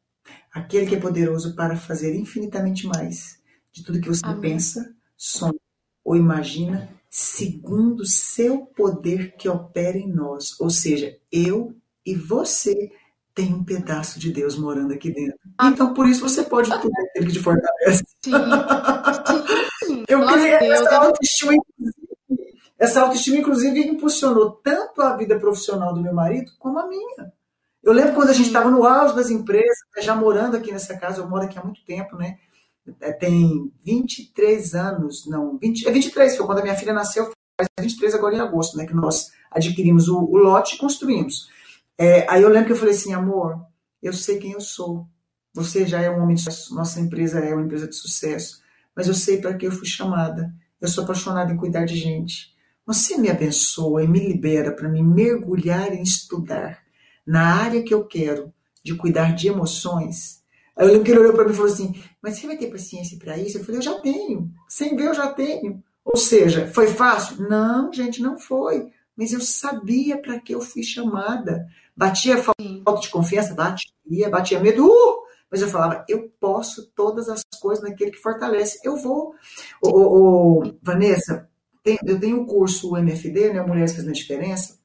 aquele 0.54 0.86
que 0.86 0.96
é 0.96 1.00
poderoso 1.00 1.58
para 1.58 1.76
fazer 1.76 2.16
infinitamente 2.16 2.88
mais 2.88 3.38
de 3.74 3.84
tudo 3.84 4.00
que 4.00 4.08
você 4.08 4.22
Amém. 4.24 4.40
pensa, 4.40 4.96
sonha 5.18 5.60
ou 6.06 6.16
imagina, 6.16 6.90
segundo 7.10 8.00
o 8.00 8.08
seu 8.08 8.60
poder 8.60 9.36
que 9.36 9.50
opera 9.50 9.98
em 9.98 10.08
nós. 10.08 10.58
Ou 10.62 10.70
seja, 10.70 11.18
eu 11.30 11.76
e 12.06 12.16
você 12.16 12.94
tem 13.34 13.54
um 13.54 13.64
pedaço 13.64 14.20
de 14.20 14.32
Deus 14.32 14.58
morando 14.58 14.94
aqui 14.94 15.12
dentro. 15.12 15.40
Então, 15.62 15.94
por 15.94 16.08
isso, 16.08 16.22
você 16.28 16.44
pode 16.44 16.70
tudo 16.70 16.92
aquele 17.10 17.28
que 17.28 17.34
te 17.34 17.40
fortalece. 17.40 18.04
Sim. 18.24 18.32
Sim. 19.86 20.04
Eu 20.08 20.26
criei 20.26 20.72
essa 20.72 20.98
autoestima, 20.98 21.54
essa 22.78 23.02
autoestima, 23.02 23.38
inclusive, 23.38 23.80
impulsionou 23.80 24.52
tanto 24.52 25.02
a 25.02 25.16
vida 25.18 25.40
profissional 25.40 25.94
do 25.94 26.02
meu 26.02 26.14
marido 26.14 26.52
como 26.60 26.80
a 26.80 26.88
minha. 26.88 27.34
Eu 27.84 27.92
lembro 27.92 28.14
quando 28.14 28.30
a 28.30 28.34
gente 28.34 28.48
estava 28.48 28.70
no 28.70 28.86
auge 28.86 29.16
das 29.16 29.30
empresas, 29.30 29.78
já 30.00 30.16
morando 30.16 30.56
aqui 30.56 30.72
nessa 30.72 30.98
casa, 30.98 31.20
eu 31.20 31.28
moro 31.28 31.44
aqui 31.44 31.60
há 31.60 31.64
muito 31.64 31.84
tempo, 31.86 32.16
né? 32.16 32.38
É, 33.02 33.12
tem 33.12 33.72
23 33.84 34.76
anos, 34.76 35.26
não, 35.28 35.58
20, 35.58 35.88
é 35.88 35.92
23, 35.92 36.38
foi 36.38 36.46
quando 36.46 36.60
a 36.60 36.62
minha 36.62 36.76
filha 36.76 36.94
nasceu, 36.94 37.32
faz 37.58 37.68
23 37.80 38.16
agora 38.16 38.36
em 38.36 38.40
agosto, 38.40 38.78
né? 38.78 38.86
Que 38.86 38.94
nós 38.94 39.32
adquirimos 39.52 40.08
o, 40.08 40.18
o 40.18 40.38
lote 40.38 40.76
e 40.76 40.78
construímos. 40.78 41.50
É, 42.04 42.26
aí 42.30 42.42
eu 42.42 42.50
lembro 42.50 42.66
que 42.66 42.74
eu 42.74 42.78
falei 42.78 42.94
assim, 42.94 43.14
amor, 43.14 43.66
eu 44.02 44.12
sei 44.12 44.38
quem 44.38 44.52
eu 44.52 44.60
sou. 44.60 45.08
Você 45.54 45.88
já 45.88 46.02
é 46.02 46.10
um 46.10 46.22
homem 46.22 46.36
de 46.36 46.42
sucesso, 46.42 46.76
nossa 46.76 47.00
empresa 47.00 47.40
é 47.40 47.54
uma 47.54 47.64
empresa 47.64 47.88
de 47.88 47.96
sucesso, 47.96 48.62
mas 48.94 49.08
eu 49.08 49.14
sei 49.14 49.38
para 49.38 49.54
que 49.54 49.66
eu 49.66 49.72
fui 49.72 49.88
chamada. 49.88 50.54
Eu 50.82 50.90
sou 50.90 51.06
apaixonada 51.06 51.54
em 51.54 51.56
cuidar 51.56 51.86
de 51.86 51.96
gente. 51.96 52.54
Você 52.86 53.16
me 53.18 53.30
abençoa 53.30 54.04
e 54.04 54.08
me 54.08 54.20
libera 54.20 54.74
para 54.74 54.90
me 54.90 55.02
mergulhar 55.02 55.94
em 55.94 56.04
estudar 56.04 56.84
na 57.26 57.56
área 57.56 57.82
que 57.82 57.94
eu 57.94 58.04
quero, 58.04 58.54
de 58.84 58.94
cuidar 58.96 59.34
de 59.34 59.48
emoções. 59.48 60.44
Aí 60.76 60.86
eu 60.86 60.92
lembro 60.92 61.06
que 61.06 61.12
ele 61.12 61.22
olhou 61.22 61.34
para 61.34 61.46
mim 61.46 61.54
e 61.54 61.56
falou 61.56 61.72
assim: 61.72 61.96
Mas 62.22 62.36
você 62.36 62.48
vai 62.48 62.58
ter 62.58 62.68
paciência 62.68 63.18
para 63.18 63.38
isso? 63.38 63.58
Eu 63.58 63.64
falei: 63.64 63.78
Eu 63.78 63.84
já 63.84 63.98
tenho. 64.02 64.52
Sem 64.68 64.98
ver, 64.98 65.08
eu 65.08 65.14
já 65.14 65.32
tenho. 65.32 65.82
Ou 66.04 66.18
seja, 66.18 66.68
foi 66.68 66.88
fácil? 66.88 67.48
Não, 67.48 67.94
gente, 67.94 68.22
não 68.22 68.38
foi. 68.38 68.90
Mas 69.16 69.32
eu 69.32 69.40
sabia 69.40 70.18
para 70.18 70.38
que 70.38 70.54
eu 70.54 70.60
fui 70.60 70.84
chamada. 70.84 71.66
Batia 71.96 72.38
falta 72.38 73.02
de 73.02 73.10
confiança? 73.10 73.54
Batia. 73.54 74.30
Batia 74.30 74.60
medo? 74.60 74.86
Uh! 74.86 75.24
Mas 75.50 75.62
eu 75.62 75.68
falava: 75.68 76.04
Eu 76.08 76.32
posso 76.40 76.92
todas 76.96 77.30
as 77.30 77.42
coisas 77.62 77.84
naquele 77.84 78.12
que 78.12 78.22
fortalece. 78.22 78.80
Eu 78.84 78.98
vou. 78.98 79.34
Ô, 79.82 79.90
ô, 79.90 80.60
ô 80.60 80.74
Vanessa, 80.82 81.50
tem, 81.84 81.98
eu 82.06 82.20
tenho 82.20 82.42
um 82.42 82.46
curso, 82.46 82.92
o 82.92 82.98
MFD, 82.98 83.54
né, 83.54 83.62
Mulheres 83.62 83.94
Fazendo 83.94 84.12
a 84.12 84.14
Diferença 84.14 84.84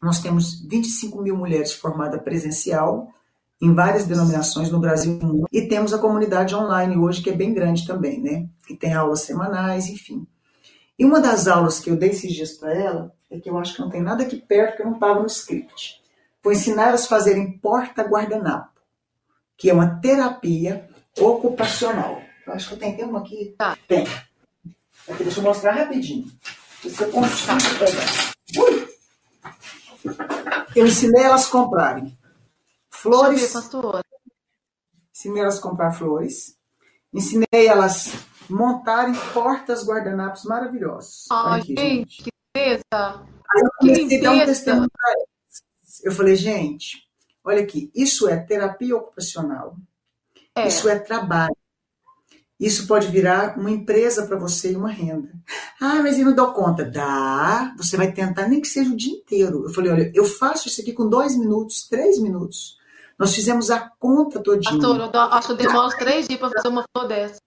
nós 0.00 0.20
temos 0.20 0.60
25 0.68 1.20
mil 1.20 1.36
mulheres 1.36 1.72
formadas 1.72 2.22
presencial 2.22 3.08
em 3.60 3.74
várias 3.74 4.04
denominações 4.04 4.70
no 4.70 4.78
Brasil 4.78 5.18
e 5.52 5.62
temos 5.62 5.92
a 5.92 5.98
comunidade 5.98 6.54
online 6.54 6.96
hoje 6.96 7.20
que 7.20 7.30
é 7.30 7.34
bem 7.34 7.52
grande 7.52 7.86
também, 7.86 8.20
né? 8.20 8.48
E 8.70 8.76
tem 8.76 8.94
aulas 8.94 9.22
semanais, 9.22 9.88
enfim. 9.88 10.26
E 10.96 11.04
uma 11.04 11.20
das 11.20 11.48
aulas 11.48 11.80
que 11.80 11.90
eu 11.90 11.96
dei 11.96 12.10
esses 12.10 12.32
dias 12.32 12.52
para 12.52 12.72
ela 12.72 13.12
é 13.28 13.40
que 13.40 13.50
eu 13.50 13.58
acho 13.58 13.74
que 13.74 13.80
não 13.80 13.90
tem 13.90 14.00
nada 14.00 14.22
aqui 14.22 14.36
perto 14.36 14.76
que 14.76 14.82
eu 14.82 14.86
não 14.86 14.94
estava 14.94 15.20
no 15.20 15.26
script. 15.26 15.97
Foi 16.48 16.54
ensinar 16.54 16.88
elas 16.88 17.04
a 17.04 17.08
fazerem 17.08 17.58
porta-guardanapo, 17.58 18.80
que 19.54 19.68
é 19.68 19.74
uma 19.74 20.00
terapia 20.00 20.88
ocupacional. 21.20 22.22
Eu 22.46 22.54
acho 22.54 22.68
que 22.68 22.74
eu 22.74 22.78
tenho 22.78 23.06
uma 23.06 23.18
aqui. 23.18 23.54
Tá. 23.58 23.76
Tem. 23.86 24.06
Aqui, 25.06 25.24
deixa 25.24 25.40
eu 25.40 25.44
mostrar 25.44 25.72
rapidinho. 25.72 26.26
Você 26.82 27.06
consegue 27.08 27.64
pegar. 27.78 28.64
Ui! 28.64 28.88
Eu 30.74 30.86
ensinei 30.86 31.22
elas 31.22 31.48
a 31.48 31.50
comprarem 31.50 32.18
flores. 32.88 33.52
Ver. 33.52 34.02
Ensinei 35.14 35.42
elas 35.42 35.58
a 35.58 35.60
comprar 35.60 35.92
flores. 35.92 36.56
Ensinei 37.12 37.66
elas 37.66 38.14
a 38.48 38.54
montarem 38.54 39.14
portas 39.34 39.86
guardanapos 39.86 40.44
maravilhosos. 40.44 41.26
Ai, 41.30 41.60
aqui, 41.60 41.74
gente, 41.76 42.22
que 42.22 42.30
beleza! 42.56 42.84
Aí 42.90 43.62
eu 43.62 43.70
comecei 43.78 44.18
a 44.18 44.22
dar 44.22 44.32
um 44.32 44.46
testemunho 44.46 44.90
para 44.90 45.12
elas. 45.12 45.37
Eu 46.02 46.12
falei, 46.12 46.36
gente, 46.36 47.02
olha 47.44 47.62
aqui, 47.62 47.90
isso 47.94 48.28
é 48.28 48.36
terapia 48.36 48.96
ocupacional. 48.96 49.76
É. 50.54 50.68
Isso 50.68 50.88
é 50.88 50.98
trabalho. 50.98 51.56
Isso 52.58 52.88
pode 52.88 53.06
virar 53.06 53.56
uma 53.56 53.70
empresa 53.70 54.26
para 54.26 54.36
você 54.36 54.72
e 54.72 54.76
uma 54.76 54.90
renda. 54.90 55.30
Ah, 55.80 56.02
mas 56.02 56.18
eu 56.18 56.24
não 56.24 56.34
dou 56.34 56.52
conta. 56.52 56.84
Dá, 56.84 57.72
você 57.76 57.96
vai 57.96 58.10
tentar, 58.10 58.48
nem 58.48 58.60
que 58.60 58.66
seja 58.66 58.90
o 58.90 58.96
dia 58.96 59.12
inteiro. 59.12 59.64
Eu 59.64 59.70
falei, 59.70 59.92
olha, 59.92 60.12
eu 60.12 60.24
faço 60.24 60.66
isso 60.66 60.80
aqui 60.80 60.92
com 60.92 61.08
dois 61.08 61.38
minutos, 61.38 61.86
três 61.88 62.20
minutos. 62.20 62.76
Nós 63.16 63.32
fizemos 63.32 63.70
a 63.70 63.88
conta 63.98 64.40
todinha. 64.40 64.72
Pastor, 64.72 65.10
eu 65.14 65.20
acho 65.20 65.46
que 65.46 65.52
eu 65.52 65.56
demoro 65.56 65.96
três 65.96 66.26
dias 66.26 66.40
para 66.40 66.50
fazer 66.50 66.68
uma 66.68 66.84
flor 66.92 67.06
dessa. 67.06 67.38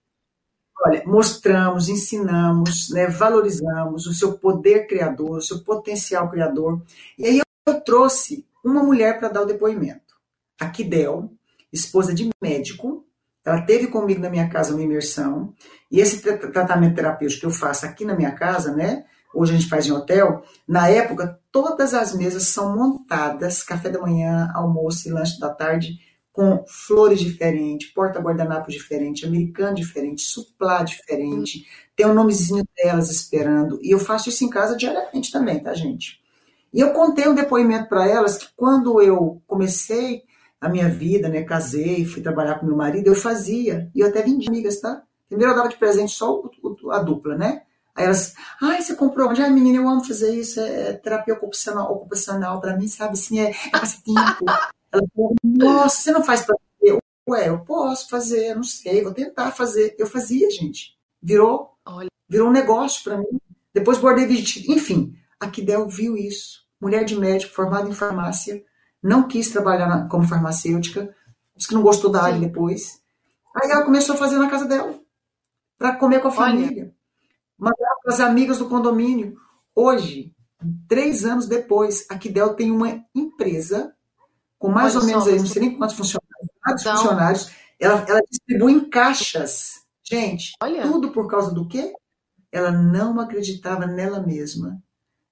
Olha, 0.85 1.03
mostramos, 1.05 1.89
ensinamos, 1.89 2.89
né, 2.89 3.07
valorizamos 3.07 4.07
o 4.07 4.13
seu 4.13 4.37
poder 4.37 4.87
criador, 4.87 5.37
o 5.37 5.41
seu 5.41 5.59
potencial 5.63 6.29
criador. 6.29 6.81
E 7.19 7.25
aí 7.25 7.41
eu 7.65 7.81
trouxe 7.81 8.45
uma 8.63 8.83
mulher 8.83 9.19
para 9.19 9.29
dar 9.29 9.41
o 9.41 9.45
depoimento. 9.45 10.15
A 10.59 10.69
Kidel, 10.69 11.31
esposa 11.71 12.13
de 12.13 12.29
médico, 12.41 13.05
ela 13.43 13.61
teve 13.61 13.87
comigo 13.87 14.21
na 14.21 14.29
minha 14.29 14.49
casa 14.49 14.73
uma 14.73 14.83
imersão, 14.83 15.53
e 15.89 15.99
esse 15.99 16.21
tratamento 16.21 16.95
terapêutico 16.95 17.41
que 17.41 17.47
eu 17.47 17.51
faço 17.51 17.85
aqui 17.85 18.05
na 18.05 18.15
minha 18.15 18.31
casa, 18.31 18.75
né? 18.75 19.05
Hoje 19.33 19.53
a 19.53 19.57
gente 19.57 19.69
faz 19.69 19.87
em 19.87 19.91
hotel. 19.91 20.43
Na 20.67 20.89
época, 20.89 21.39
todas 21.51 21.93
as 21.93 22.13
mesas 22.13 22.47
são 22.47 22.75
montadas, 22.75 23.63
café 23.63 23.89
da 23.89 23.99
manhã, 23.99 24.51
almoço 24.53 25.07
e 25.07 25.11
lanche 25.11 25.39
da 25.39 25.49
tarde, 25.49 25.99
com 26.31 26.63
flores 26.67 27.19
diferentes, 27.19 27.91
porta-guardanapo 27.93 28.69
diferente, 28.69 29.25
americano 29.25 29.75
diferente, 29.75 30.21
suplá 30.21 30.83
diferente, 30.83 31.65
tem 31.95 32.05
o 32.05 32.09
um 32.09 32.13
nomezinho 32.13 32.63
delas 32.75 33.09
esperando. 33.09 33.79
E 33.81 33.91
eu 33.91 33.99
faço 33.99 34.29
isso 34.29 34.45
em 34.45 34.49
casa 34.49 34.77
diariamente 34.77 35.31
também, 35.31 35.61
tá, 35.61 35.73
gente? 35.73 36.20
E 36.73 36.79
eu 36.79 36.93
contei 36.93 37.27
um 37.27 37.35
depoimento 37.35 37.89
para 37.89 38.07
elas 38.07 38.37
que 38.37 38.47
quando 38.55 39.01
eu 39.01 39.41
comecei 39.45 40.23
a 40.59 40.69
minha 40.69 40.87
vida, 40.87 41.27
né? 41.27 41.43
Casei, 41.43 42.05
fui 42.05 42.21
trabalhar 42.21 42.59
com 42.59 42.65
meu 42.65 42.75
marido, 42.75 43.07
eu 43.07 43.15
fazia. 43.15 43.89
E 43.95 43.99
eu 43.99 44.07
até 44.07 44.21
vendi 44.21 44.47
amigas, 44.47 44.79
tá? 44.79 45.03
Primeiro 45.27 45.53
eu 45.53 45.55
dava 45.55 45.69
de 45.69 45.77
presente 45.77 46.11
só 46.11 46.33
o, 46.33 46.51
o, 46.61 46.91
a 46.91 46.99
dupla, 46.99 47.35
né? 47.35 47.63
Aí 47.95 48.05
elas, 48.05 48.33
ai, 48.61 48.81
você 48.81 48.95
comprou 48.95 49.29
onde? 49.29 49.41
Ai, 49.41 49.49
menina, 49.49 49.77
eu 49.77 49.89
amo 49.89 50.03
fazer 50.03 50.33
isso, 50.33 50.59
é 50.61 50.93
terapia 50.93 51.33
ocupacional, 51.33 51.91
ocupacional 51.91 52.61
para 52.61 52.77
mim, 52.77 52.87
sabe? 52.87 53.13
Assim, 53.13 53.39
é, 53.39 53.51
é 53.51 53.69
passatempo. 53.71 54.45
Ela 54.91 55.03
falou, 55.13 55.35
nossa, 55.43 56.01
você 56.01 56.11
não 56.11 56.23
faz 56.23 56.41
para 56.45 56.55
eu? 56.81 56.99
Ué, 57.27 57.49
eu 57.49 57.59
posso 57.59 58.09
fazer, 58.09 58.55
não 58.55 58.63
sei, 58.63 59.03
vou 59.03 59.13
tentar 59.13 59.51
fazer. 59.51 59.95
Eu 59.97 60.07
fazia, 60.07 60.49
gente. 60.51 60.97
Virou, 61.21 61.75
Olha. 61.85 62.09
virou 62.29 62.49
um 62.49 62.53
negócio 62.53 63.03
para 63.03 63.17
mim. 63.17 63.39
Depois 63.73 63.97
bordei 63.97 64.25
vestido. 64.25 64.71
Enfim, 64.71 65.15
a 65.39 65.47
Kidel 65.47 65.87
viu 65.87 66.17
isso. 66.17 66.60
Mulher 66.81 67.05
de 67.05 67.15
médico, 67.15 67.53
formada 67.53 67.87
em 67.87 67.93
farmácia, 67.93 68.63
não 69.01 69.27
quis 69.27 69.49
trabalhar 69.49 69.87
na, 69.87 70.07
como 70.07 70.27
farmacêutica, 70.27 71.15
disse 71.55 71.69
que 71.69 71.75
não 71.75 71.83
gostou 71.83 72.11
da 72.11 72.23
área 72.23 72.39
depois. 72.39 73.01
Aí 73.55 73.69
ela 73.69 73.83
começou 73.83 74.15
a 74.15 74.17
fazer 74.17 74.37
na 74.37 74.49
casa 74.49 74.65
dela, 74.65 74.99
para 75.77 75.95
comer 75.95 76.21
com 76.21 76.29
a 76.29 76.31
família. 76.31 76.93
Mandava 77.57 77.95
para 78.03 78.13
as 78.13 78.19
amigas 78.19 78.57
do 78.57 78.67
condomínio. 78.67 79.37
Hoje, 79.75 80.33
três 80.87 81.25
anos 81.25 81.47
depois, 81.47 82.05
a 82.09 82.17
Kidel 82.17 82.55
tem 82.55 82.71
uma 82.71 83.03
empresa 83.13 83.93
com 84.57 84.69
mais 84.69 84.95
Olha 84.95 85.01
ou 85.01 85.07
menos, 85.07 85.27
aí, 85.27 85.39
não 85.39 85.45
sei 85.47 85.61
nem 85.61 85.77
quantos 85.77 85.95
funcionários, 85.95 86.49
vários 86.63 86.81
então... 86.81 86.95
funcionários. 86.97 87.51
Ela, 87.79 88.05
ela 88.07 88.21
distribui 88.29 88.73
em 88.73 88.89
caixas. 88.89 89.81
Gente, 90.03 90.53
Olha. 90.61 90.83
tudo 90.83 91.11
por 91.11 91.27
causa 91.27 91.51
do 91.51 91.67
quê? 91.67 91.93
Ela 92.51 92.71
não 92.71 93.19
acreditava 93.19 93.87
nela 93.87 94.19
mesma. 94.19 94.81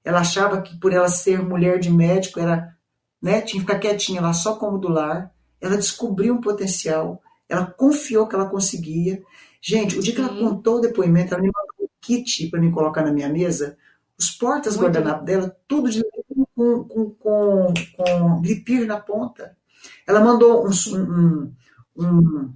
Ela 0.09 0.21
achava 0.21 0.61
que 0.61 0.77
por 0.79 0.91
ela 0.91 1.07
ser 1.07 1.41
mulher 1.41 1.79
de 1.79 1.91
médico, 1.91 2.39
era 2.39 2.75
né? 3.21 3.41
Tinha 3.41 3.61
que 3.61 3.67
ficar 3.67 3.79
quietinha 3.79 4.21
lá 4.21 4.33
só 4.33 4.55
como 4.55 4.77
do 4.77 4.87
lar. 4.87 5.31
Ela 5.59 5.75
descobriu 5.75 6.33
um 6.33 6.41
potencial, 6.41 7.21
ela 7.47 7.65
confiou 7.65 8.27
que 8.27 8.35
ela 8.35 8.49
conseguia. 8.49 9.21
Gente, 9.61 9.97
o 9.97 10.01
dia 10.01 10.15
que 10.15 10.21
ela 10.21 10.29
contou 10.29 10.77
o 10.77 10.81
depoimento, 10.81 11.33
ela 11.33 11.43
me 11.43 11.51
mandou 11.53 11.85
um 11.85 11.89
kit 11.99 12.47
para 12.49 12.61
me 12.61 12.71
colocar 12.71 13.03
na 13.03 13.11
minha 13.11 13.27
mesa, 13.27 13.77
os 14.17 14.31
portas 14.31 14.77
guardanapo 14.77 15.25
dela, 15.25 15.55
tudo 15.67 15.89
de 15.89 16.03
com, 16.55 16.83
com, 16.85 17.09
com, 17.11 17.73
com 17.95 18.41
gripir 18.41 18.85
na 18.85 18.99
ponta. 18.99 19.55
Ela 20.07 20.21
mandou 20.21 20.65
um, 20.65 20.71
um, 20.95 21.53
um 21.97 22.53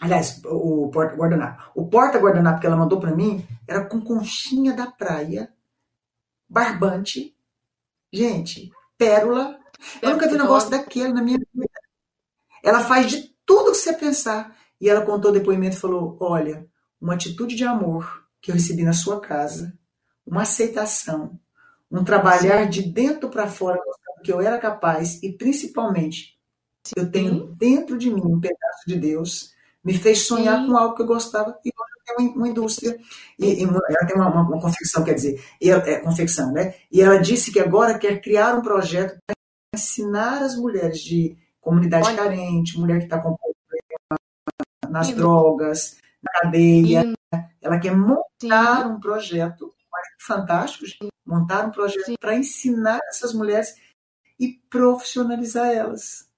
aliás, 0.00 0.40
o 0.44 0.88
porta 0.92 1.16
guardanapo. 1.16 1.70
O 1.74 1.86
porta 1.86 2.18
guardanapo 2.18 2.60
que 2.60 2.66
ela 2.66 2.76
mandou 2.76 3.00
para 3.00 3.14
mim 3.14 3.44
era 3.66 3.84
com 3.84 4.00
conchinha 4.00 4.72
da 4.72 4.86
praia, 4.86 5.50
barbante, 6.48 7.34
gente, 8.12 8.70
pérola 8.96 9.58
eu 10.00 10.10
nunca 10.10 10.28
vi 10.28 10.34
um 10.34 10.38
negócio 10.38 10.70
daquele 10.70 11.12
na 11.12 11.22
minha 11.22 11.38
vida. 11.38 11.68
Ela 12.62 12.80
faz 12.80 13.10
de 13.10 13.34
tudo 13.44 13.72
que 13.72 13.78
você 13.78 13.92
pensar. 13.92 14.56
E 14.80 14.88
ela 14.88 15.04
contou 15.04 15.30
o 15.30 15.34
depoimento 15.34 15.76
e 15.76 15.80
falou: 15.80 16.16
Olha, 16.20 16.66
uma 17.00 17.14
atitude 17.14 17.54
de 17.54 17.64
amor 17.64 18.24
que 18.40 18.50
eu 18.50 18.54
recebi 18.54 18.82
na 18.82 18.92
sua 18.92 19.20
casa, 19.20 19.76
uma 20.26 20.42
aceitação, 20.42 21.38
um 21.90 22.04
trabalhar 22.04 22.64
Sim. 22.64 22.70
de 22.70 22.82
dentro 22.82 23.28
para 23.30 23.48
fora 23.48 23.80
que 24.22 24.32
eu 24.32 24.40
era 24.40 24.58
capaz 24.58 25.22
e 25.22 25.32
principalmente 25.32 26.38
Sim. 26.84 26.94
eu 26.96 27.10
tenho 27.10 27.46
dentro 27.54 27.96
de 27.96 28.12
mim 28.12 28.22
um 28.24 28.40
pedaço 28.40 28.82
de 28.86 28.96
Deus, 28.96 29.54
me 29.84 29.96
fez 29.96 30.26
sonhar 30.26 30.60
Sim. 30.60 30.66
com 30.66 30.76
algo 30.76 30.96
que 30.96 31.02
eu 31.02 31.06
gostava 31.06 31.58
e 31.64 31.68
hoje 31.68 31.95
tenho 32.06 32.32
uma 32.32 32.48
indústria 32.48 32.98
e, 33.38 33.62
e 33.62 33.64
ela 33.64 34.06
tem 34.06 34.16
uma, 34.16 34.28
uma, 34.28 34.42
uma, 34.42 34.60
confecção, 34.60 35.04
quer 35.04 35.14
dizer, 35.14 35.42
e, 35.60 35.70
é, 35.70 36.00
confecção, 36.00 36.52
né? 36.52 36.74
E 36.90 37.00
ela 37.00 37.18
disse 37.18 37.52
que 37.52 37.60
agora 37.60 37.98
quer 37.98 38.20
criar 38.20 38.54
um 38.54 38.62
projeto 38.62 39.16
ensinar 39.74 40.42
as 40.42 40.56
mulheres 40.56 41.00
de 41.00 41.36
comunidade 41.60 42.08
Olha. 42.08 42.16
carente, 42.16 42.78
mulher 42.78 42.98
que 42.98 43.04
está 43.04 43.18
com 43.18 43.36
problema 43.36 44.20
nas 44.88 45.12
drogas, 45.12 45.98
na 46.22 46.40
cadeia. 46.40 47.12
Ela 47.60 47.78
quer 47.78 47.94
montar 47.94 48.84
Sim. 48.84 48.88
um 48.88 49.00
projeto 49.00 49.74
fantástico, 50.20 50.86
gente, 50.86 51.08
montar 51.26 51.66
um 51.66 51.70
projeto 51.70 52.14
para 52.18 52.34
ensinar 52.34 53.00
essas 53.08 53.32
mulheres 53.34 53.76
e 54.38 54.54
profissionalizar 54.70 55.68
elas. 55.68 56.28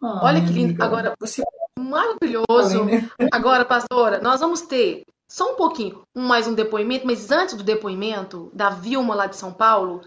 Olha 0.00 0.40
que 0.40 0.52
lindo. 0.52 0.70
Amiga, 0.70 0.84
Agora, 0.84 1.14
você 1.18 1.42
é 1.42 1.80
maravilhoso. 1.80 2.84
Né? 2.84 3.08
Agora, 3.32 3.64
pastora, 3.64 4.20
nós 4.20 4.40
vamos 4.40 4.62
ter 4.62 5.04
só 5.30 5.52
um 5.52 5.56
pouquinho, 5.56 6.02
mais 6.16 6.46
um 6.46 6.54
depoimento, 6.54 7.06
mas 7.06 7.30
antes 7.30 7.54
do 7.54 7.62
depoimento 7.62 8.50
da 8.54 8.70
Vilma 8.70 9.14
lá 9.14 9.26
de 9.26 9.36
São 9.36 9.52
Paulo, 9.52 10.00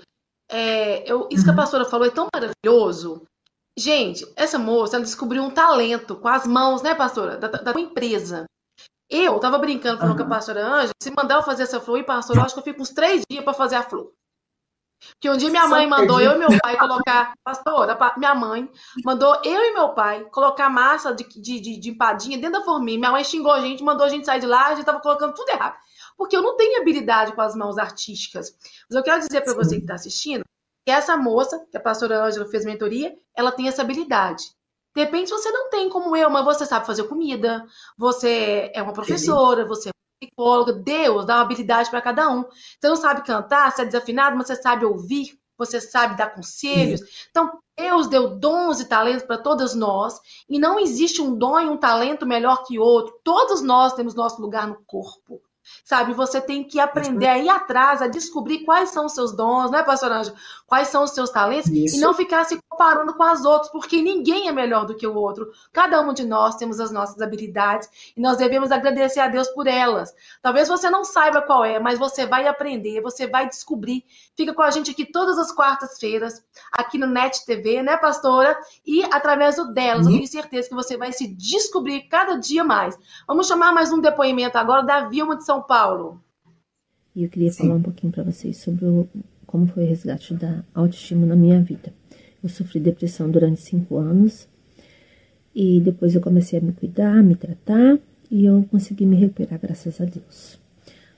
é, 0.50 1.10
eu, 1.10 1.28
isso 1.32 1.44
que 1.44 1.50
a 1.50 1.54
uhum. 1.54 1.60
pastora 1.60 1.86
falou 1.86 2.08
é 2.08 2.12
tão 2.12 2.28
maravilhoso. 2.34 3.24
Gente, 3.78 4.30
essa 4.36 4.60
moça 4.60 4.98
ela 4.98 5.06
descobriu 5.06 5.44
um 5.44 5.52
talento 5.52 6.16
com 6.16 6.28
as 6.28 6.46
mãos, 6.46 6.82
né, 6.82 6.94
pastora? 6.94 7.38
Da, 7.38 7.48
da 7.48 7.80
empresa. 7.80 8.46
Eu 9.10 9.40
tava 9.40 9.58
brincando 9.58 9.98
falando 9.98 10.20
uhum. 10.20 10.26
com 10.26 10.34
a 10.34 10.36
pastora 10.36 10.66
Ângela, 10.66 10.94
se 11.02 11.12
mandar 11.12 11.36
eu 11.36 11.44
fazer 11.44 11.64
essa 11.64 11.80
flor, 11.80 12.00
e 12.00 12.04
pastora, 12.04 12.40
eu 12.40 12.44
acho 12.44 12.54
que 12.54 12.60
eu 12.60 12.64
fico 12.64 12.82
uns 12.82 12.90
três 12.90 13.24
dias 13.30 13.44
para 13.44 13.54
fazer 13.54 13.76
a 13.76 13.84
flor. 13.84 14.12
Porque 15.14 15.30
um 15.30 15.38
dia 15.38 15.50
minha 15.50 15.68
mãe 15.68 15.88
mandou 15.88 16.22
eu 16.22 16.34
e 16.34 16.38
meu 16.38 16.50
pai 16.62 16.78
colocar, 16.78 17.34
pastora, 17.44 17.98
minha 18.18 18.36
mãe 18.36 18.70
mandou 19.04 19.42
eu 19.44 19.62
e 19.62 19.74
meu 19.74 19.90
pai 19.90 20.26
colocar 20.32 20.70
massa 20.70 21.14
de, 21.14 21.24
de, 21.24 21.60
de, 21.60 21.80
de 21.80 21.90
empadinha 21.90 22.38
dentro 22.38 22.60
da 22.60 22.66
forminha. 22.66 23.00
Minha 23.00 23.12
mãe 23.12 23.24
xingou 23.24 23.52
a 23.52 23.62
gente, 23.62 23.84
mandou 23.84 24.06
a 24.06 24.10
gente 24.10 24.26
sair 24.26 24.40
de 24.40 24.48
lá, 24.48 24.68
a 24.68 24.76
gente 24.76 24.86
tava 24.86 25.00
colocando 25.00 25.34
tudo 25.34 25.50
errado 25.50 25.76
porque 26.22 26.38
eu 26.38 26.44
não 26.44 26.56
tenho 26.56 26.80
habilidade 26.80 27.34
com 27.34 27.42
as 27.42 27.56
mãos 27.56 27.80
artísticas. 27.80 28.56
Mas 28.88 28.96
eu 28.96 29.02
quero 29.02 29.22
dizer 29.22 29.42
para 29.42 29.56
você 29.56 29.78
que 29.78 29.82
está 29.82 29.96
assistindo 29.96 30.44
que 30.86 30.92
essa 30.92 31.18
moça, 31.18 31.66
que 31.72 31.78
a 31.78 31.82
pastora 31.82 32.24
Ângela 32.24 32.46
fez 32.46 32.64
mentoria, 32.64 33.16
ela 33.36 33.52
tem 33.52 33.68
essa 33.68 33.82
habilidade. 33.82 34.44
De 34.96 35.04
repente 35.04 35.32
você 35.32 35.50
não 35.50 35.70
tem 35.72 35.90
como 35.90 36.16
eu, 36.16 36.30
mas 36.30 36.46
você 36.46 36.64
sabe 36.64 36.86
fazer 36.86 37.06
comida, 37.06 37.66
você 37.98 38.72
é 38.74 38.84
uma 38.84 38.94
professora, 38.94 39.66
você 39.66 39.90
é 39.90 39.92
psicóloga, 40.22 40.74
Deus 40.74 41.26
dá 41.26 41.36
uma 41.36 41.42
habilidade 41.42 41.90
para 41.90 42.02
cada 42.02 42.30
um. 42.30 42.44
Você 42.44 42.88
não 42.88 42.96
sabe 42.96 43.26
cantar, 43.26 43.72
você 43.72 43.82
é 43.82 43.86
desafinado, 43.86 44.38
mas 44.38 44.48
você 44.48 44.56
sabe 44.56 44.86
ouvir, 44.86 45.40
você 45.58 45.82
sabe 45.82 46.16
dar 46.16 46.34
conselhos. 46.34 47.02
Então, 47.30 47.60
Deus 47.78 48.08
deu 48.08 48.38
dons 48.38 48.80
e 48.80 48.86
talentos 48.86 49.24
para 49.24 49.38
todas 49.38 49.74
nós, 49.74 50.20
e 50.48 50.60
não 50.60 50.80
existe 50.80 51.22
um 51.22 51.36
dom 51.36 51.60
e 51.60 51.70
um 51.70 51.78
talento 51.78 52.26
melhor 52.26 52.64
que 52.64 52.78
outro. 52.78 53.20
Todos 53.24 53.62
nós 53.62 53.94
temos 53.94 54.14
nosso 54.14 54.42
lugar 54.42 54.68
no 54.68 54.78
corpo. 54.86 55.42
Sabe, 55.86 56.14
você 56.14 56.42
tem 56.42 56.64
que 56.64 56.80
aprender 56.80 57.28
a 57.28 57.38
ir 57.38 57.50
atrás, 57.50 58.02
a 58.02 58.08
descobrir 58.08 58.66
quais 58.66 58.90
são 58.90 59.06
os 59.06 59.14
seus 59.14 59.36
dons, 59.36 59.72
né, 59.72 59.84
pastor 59.84 60.12
Anjo? 60.12 60.34
Quais 60.66 60.88
são 60.88 61.04
os 61.04 61.12
seus 61.12 61.30
talentos 61.30 61.70
Isso. 61.70 61.96
e 61.96 62.00
não 62.00 62.14
ficar 62.14 62.44
se 62.46 62.60
comparando 62.82 63.14
com 63.14 63.24
as 63.24 63.46
outras, 63.46 63.72
porque 63.72 64.02
ninguém 64.02 64.48
é 64.48 64.52
melhor 64.52 64.88
do 64.88 64.96
que 64.96 65.06
o 65.06 65.14
outro. 65.14 65.52
Cada 65.72 66.02
um 66.02 66.14
de 66.14 66.26
nós 66.26 66.56
temos 66.56 66.80
as 66.80 66.92
nossas 66.92 67.22
habilidades 67.22 67.88
e 68.18 68.20
nós 68.20 68.38
devemos 68.38 68.72
agradecer 68.72 69.20
a 69.20 69.28
Deus 69.28 69.48
por 69.50 69.68
elas. 69.68 70.12
Talvez 70.42 70.68
você 70.68 70.90
não 70.90 71.04
saiba 71.04 71.44
qual 71.44 71.64
é, 71.64 71.80
mas 71.80 72.00
você 72.00 72.26
vai 72.26 72.48
aprender, 72.48 73.00
você 73.00 73.28
vai 73.28 73.48
descobrir. 73.48 74.04
Fica 74.36 74.52
com 74.52 74.64
a 74.64 74.72
gente 74.72 74.90
aqui 74.90 75.06
todas 75.06 75.38
as 75.38 75.52
quartas-feiras, 75.52 76.44
aqui 76.72 76.98
no 76.98 77.06
NET 77.06 77.46
TV, 77.46 77.84
né, 77.84 77.98
pastora? 77.98 78.58
E 78.84 79.04
através 79.04 79.58
do 79.58 79.72
delas, 79.72 80.08
eu 80.08 80.14
tenho 80.14 80.28
certeza 80.28 80.68
que 80.68 80.76
você 80.76 80.98
vai 80.98 81.12
se 81.12 81.28
descobrir 81.28 82.08
cada 82.10 82.36
dia 82.36 82.64
mais. 82.64 82.98
Vamos 83.28 83.48
chamar 83.48 83.72
mais 83.72 83.94
um 83.94 84.02
depoimento 84.02 84.58
agora 84.58 84.82
da 84.82 85.08
Vilma 85.08 85.38
de 85.38 85.46
São 85.46 85.62
Paulo. 85.62 86.20
E 87.16 87.24
eu 87.24 87.30
queria 87.30 87.52
Sim. 87.52 87.64
falar 87.64 87.76
um 87.76 87.84
pouquinho 87.84 88.12
para 88.12 88.24
vocês 88.24 88.58
sobre 88.58 88.86
o, 88.86 89.08
como 89.46 89.68
foi 89.68 89.84
o 89.84 89.88
resgate 89.88 90.34
da 90.34 90.64
autoestima 90.74 91.28
na 91.28 91.36
minha 91.36 91.62
vida. 91.62 92.01
Eu 92.44 92.50
sofri 92.50 92.80
depressão 92.80 93.30
durante 93.30 93.62
cinco 93.62 93.98
anos 93.98 94.48
e 95.54 95.80
depois 95.80 96.16
eu 96.16 96.22
comecei 96.22 96.60
a 96.60 96.62
me 96.62 96.72
cuidar, 96.72 97.22
me 97.24 97.36
tratar 97.36 98.00
e 98.30 98.46
eu 98.46 98.66
consegui 98.72 99.06
me 99.06 99.16
recuperar, 99.16 99.60
graças 99.60 100.00
a 100.00 100.06
Deus. 100.06 100.60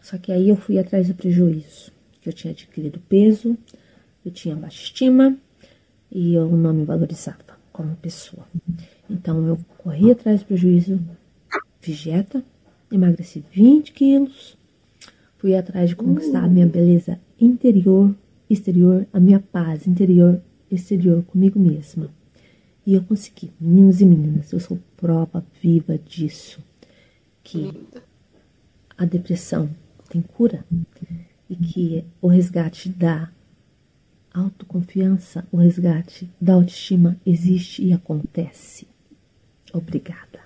Só 0.02 0.18
que 0.18 0.32
aí 0.32 0.50
eu 0.50 0.56
fui 0.56 0.78
atrás 0.78 1.08
do 1.08 1.14
prejuízo, 1.14 1.92
que 2.20 2.28
eu 2.28 2.34
tinha 2.34 2.52
adquirido 2.52 3.00
peso, 3.08 3.58
eu 4.26 4.32
tinha 4.32 4.56
baixa 4.56 4.84
estima 4.84 5.38
e 6.12 6.34
eu 6.34 6.50
não 6.50 6.74
me 6.74 6.84
valorizava 6.84 7.38
como 7.72 7.96
pessoa. 7.96 8.46
Então 9.10 9.48
eu 9.48 9.58
corri 9.78 10.12
atrás 10.12 10.42
do 10.42 10.48
prejuízo, 10.48 11.00
fiz 11.80 11.98
dieta, 11.98 12.44
emagreci 12.92 13.44
20 13.52 13.92
quilos, 13.94 14.58
fui 15.38 15.56
atrás 15.56 15.90
de 15.90 15.96
conquistar 15.96 16.44
a 16.44 16.48
minha 16.48 16.68
beleza 16.68 17.20
interior, 17.40 18.14
exterior, 18.50 19.08
a 19.14 19.20
minha 19.20 19.40
paz 19.40 19.88
interior 19.88 20.42
exterior 20.76 21.24
comigo 21.24 21.60
mesma. 21.60 22.10
E 22.86 22.94
eu 22.94 23.04
consegui. 23.04 23.52
Meninos 23.60 24.02
e 24.02 24.06
meninas, 24.06 24.52
eu 24.52 24.60
sou 24.60 24.80
prova 24.98 25.46
viva 25.62 25.98
disso. 25.98 26.62
Que 27.44 27.72
a 28.98 29.06
depressão 29.06 29.70
tem 30.10 30.22
cura 30.22 30.66
e 31.50 31.56
que 31.56 32.06
o 32.22 32.28
resgate 32.28 32.90
da 32.90 33.30
autoconfiança, 34.34 35.48
o 35.52 35.58
resgate 35.58 36.30
da 36.40 36.54
autoestima 36.54 37.20
existe 37.26 37.84
e 37.84 37.94
acontece. 37.94 38.88
Obrigada. 39.72 40.42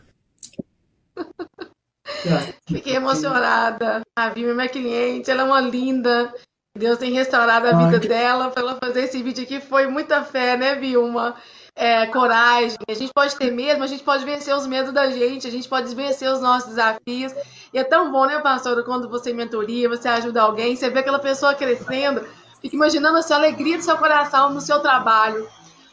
Fiquei 2.68 2.96
emocionada. 2.96 4.02
A 4.16 4.30
Vilma 4.30 4.52
é 4.52 4.56
minha 4.56 4.70
cliente, 4.70 5.32
ela 5.32 5.44
é 5.44 5.46
uma 5.46 5.62
linda. 5.62 6.34
Deus 6.78 6.98
tem 6.98 7.12
restaurado 7.12 7.68
a 7.68 7.86
vida 7.86 8.00
que... 8.00 8.08
dela 8.08 8.50
para 8.50 8.62
ela 8.62 8.76
fazer 8.76 9.04
esse 9.04 9.22
vídeo 9.22 9.44
aqui. 9.44 9.60
Foi 9.60 9.88
muita 9.88 10.24
fé, 10.24 10.56
né, 10.56 10.76
Vilma? 10.76 11.36
É, 11.76 12.08
coragem. 12.08 12.78
A 12.88 12.94
gente 12.94 13.12
pode 13.14 13.36
ter 13.36 13.52
medo, 13.52 13.84
a 13.84 13.88
gente 13.88 14.04
pode 14.04 14.26
vencer 14.26 14.56
os 14.56 14.66
medos 14.66 14.92
da 14.92 15.10
gente, 15.12 15.48
a 15.48 15.52
gente 15.52 15.70
pode 15.70 15.94
vencer 15.94 16.32
os 16.32 16.42
nossos 16.42 16.70
desafios. 16.70 17.34
E 17.72 17.78
é 17.78 17.84
tão 17.84 18.12
bom, 18.12 18.26
né, 18.26 18.40
pastora, 18.40 18.84
quando 18.84 19.10
você 19.10 19.32
mentoria, 19.32 19.88
você 19.88 20.08
ajuda 20.08 20.42
alguém, 20.42 20.76
você 20.76 20.90
vê 20.90 21.00
aquela 21.00 21.20
pessoa 21.20 21.54
crescendo, 21.54 22.26
fica 22.62 22.76
imaginando 22.76 23.18
assim, 23.18 23.34
a 23.34 23.38
alegria 23.38 23.78
do 23.78 23.84
seu 23.84 23.98
coração 23.98 24.52
no 24.52 24.62
seu 24.62 24.80
trabalho. 24.80 25.48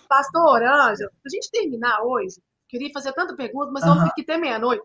Pastor 0.08 0.62
Ângela, 0.62 1.10
a 1.26 1.28
gente 1.28 1.50
terminar 1.50 2.00
hoje, 2.02 2.40
queria 2.68 2.90
fazer 2.92 3.12
tanta 3.12 3.34
pergunta, 3.36 3.70
mas 3.72 3.84
uhum. 3.84 3.96
eu 3.96 4.06
fiquei 4.08 4.24
até 4.24 4.38
meia-noite. 4.38 4.82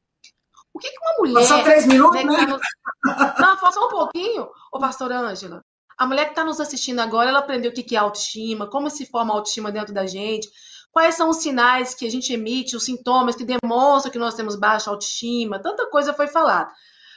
O 0.74 0.80
que, 0.80 0.90
que 0.90 0.98
uma 1.00 1.18
mulher. 1.20 1.46
Só 1.46 1.64
três 1.64 1.86
minutos, 1.86 2.24
né? 2.24 2.36
Tá 2.36 2.46
no... 2.46 3.42
Não, 3.42 3.72
só 3.72 3.88
um 3.88 3.90
pouquinho, 3.90 4.50
ô 4.72 4.80
pastor 4.80 5.12
Ângela. 5.12 5.64
A 6.00 6.06
mulher 6.06 6.24
que 6.24 6.32
está 6.32 6.46
nos 6.46 6.62
assistindo 6.62 7.00
agora, 7.00 7.30
ela 7.30 7.40
aprendeu 7.40 7.72
o 7.72 7.74
que 7.74 7.94
é 7.94 8.00
autoestima, 8.00 8.70
como 8.70 8.90
se 8.90 9.06
forma 9.06 9.34
a 9.34 9.36
autoestima 9.36 9.70
dentro 9.70 9.94
da 9.94 10.08
gente, 10.08 10.50
quais 10.94 11.16
são 11.16 11.30
os 11.30 11.38
sinais 11.38 11.94
que 11.94 12.08
a 12.08 12.10
gente 12.10 12.32
emite, 12.32 12.74
os 12.78 12.86
sintomas 12.86 13.36
que 13.36 13.44
demonstram 13.44 14.10
que 14.10 14.18
nós 14.18 14.34
temos 14.34 14.56
baixa 14.56 14.90
autoestima, 14.90 15.62
tanta 15.62 15.90
coisa 15.90 16.14
foi 16.14 16.28
falada. 16.28 16.72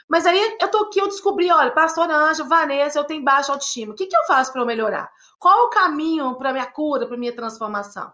Mas 0.08 0.26
aí 0.26 0.58
eu 0.60 0.68
tô 0.68 0.78
aqui, 0.78 1.00
eu 1.00 1.06
descobri, 1.06 1.48
olha, 1.48 1.70
pastor 1.70 2.10
Anjo, 2.10 2.48
Vanessa, 2.48 2.98
eu 2.98 3.04
tenho 3.04 3.22
baixa 3.22 3.52
autoestima. 3.52 3.92
O 3.92 3.96
que, 3.96 4.06
que 4.06 4.16
eu 4.16 4.24
faço 4.26 4.52
para 4.52 4.60
eu 4.60 4.66
melhorar? 4.66 5.08
Qual 5.38 5.66
o 5.66 5.70
caminho 5.70 6.34
para 6.34 6.52
minha 6.52 6.66
cura, 6.66 7.06
para 7.06 7.16
minha 7.16 7.34
transformação? 7.34 8.12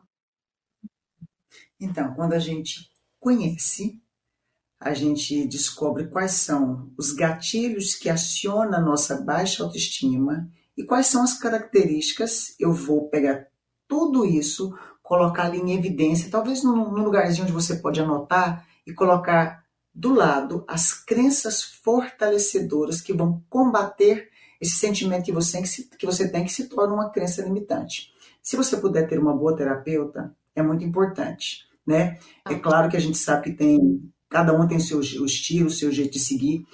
Então, 1.81 2.13
quando 2.13 2.35
a 2.35 2.39
gente 2.39 2.93
conhece, 3.19 3.99
a 4.79 4.93
gente 4.93 5.49
descobre 5.49 6.09
quais 6.09 6.33
são 6.33 6.93
os 6.99 7.11
gatilhos 7.13 7.95
que 7.95 8.11
acionam 8.11 8.79
a 8.79 8.83
nossa 8.83 9.23
baixa 9.23 9.65
autoestima 9.65 10.47
e 10.79 10.85
quais 10.85 11.09
são 11.09 11.25
as 11.25 11.37
características? 11.37 12.55
Eu 12.59 12.73
vou 12.73 13.09
pegar 13.09 13.49
tudo 13.89 14.25
isso, 14.25 14.73
colocar 15.03 15.47
ali 15.47 15.59
em 15.59 15.77
evidência, 15.77 16.31
talvez 16.31 16.63
num, 16.63 16.93
num 16.93 17.03
lugarzinho 17.03 17.43
onde 17.43 17.53
você 17.53 17.75
pode 17.77 18.01
anotar 18.01 18.65
e 18.87 18.95
colocar 18.95 19.65
do 19.93 20.15
lado 20.15 20.65
as 20.69 20.95
crenças 20.95 21.65
fortalecedoras 21.65 23.01
que 23.01 23.13
vão 23.13 23.43
combater 23.51 24.29
esse 24.61 24.75
sentimento 24.75 25.25
que 25.25 25.33
você, 25.33 25.61
que 25.99 26.07
você 26.07 26.29
tem 26.29 26.45
que 26.45 26.53
se 26.53 26.69
torna 26.69 26.95
uma 26.95 27.11
crença 27.11 27.43
limitante. 27.43 28.13
Se 28.41 28.57
você 28.57 28.77
puder 28.77 29.09
ter 29.09 29.19
uma 29.19 29.37
boa 29.37 29.57
terapeuta, 29.57 30.33
é 30.55 30.63
muito 30.63 30.85
importante, 30.85 31.65
né? 31.85 32.19
É 32.49 32.55
claro 32.55 32.89
que 32.89 32.97
a 32.97 33.01
gente 33.01 33.19
sabe 33.19 33.51
que 33.51 33.57
tem 33.57 34.01
cada 34.29 34.53
um 34.53 34.69
tem 34.69 34.79
seu 34.79 34.99
o 34.99 35.27
estilo, 35.27 35.71
seu 35.71 35.91
jeito 35.91 36.13
de 36.13 36.19
seguir, 36.21 36.65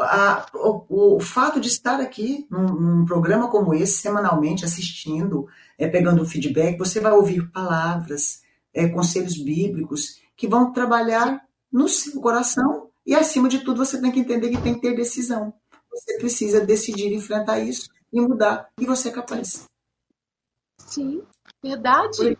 a, 0.00 0.46
o, 0.54 1.16
o, 1.16 1.20
fato 1.20 1.60
de 1.60 1.68
estar 1.68 2.00
aqui 2.00 2.46
num, 2.50 2.66
num, 2.66 3.04
programa 3.04 3.50
como 3.50 3.74
esse, 3.74 4.00
semanalmente, 4.00 4.64
assistindo, 4.64 5.46
é, 5.78 5.88
pegando 5.88 6.24
feedback, 6.24 6.78
você 6.78 7.00
vai 7.00 7.12
ouvir 7.12 7.50
palavras, 7.50 8.42
é, 8.72 8.88
conselhos 8.88 9.36
bíblicos 9.36 10.20
que 10.36 10.48
vão 10.48 10.72
trabalhar 10.72 11.44
no 11.72 11.88
seu 11.88 12.20
coração 12.20 12.90
e, 13.06 13.14
acima 13.14 13.48
de 13.48 13.60
tudo, 13.60 13.84
você 13.84 14.00
tem 14.00 14.10
que 14.10 14.20
entender 14.20 14.50
que 14.50 14.62
tem 14.62 14.74
que 14.74 14.80
ter 14.80 14.94
decisão. 14.94 15.52
Você 15.90 16.18
precisa 16.18 16.60
decidir 16.64 17.12
enfrentar 17.12 17.58
isso 17.60 17.88
e 18.12 18.20
mudar, 18.20 18.68
e 18.80 18.86
você 18.86 19.08
é 19.08 19.12
capaz. 19.12 19.64
Sim, 20.78 21.22
verdade. 21.62 22.38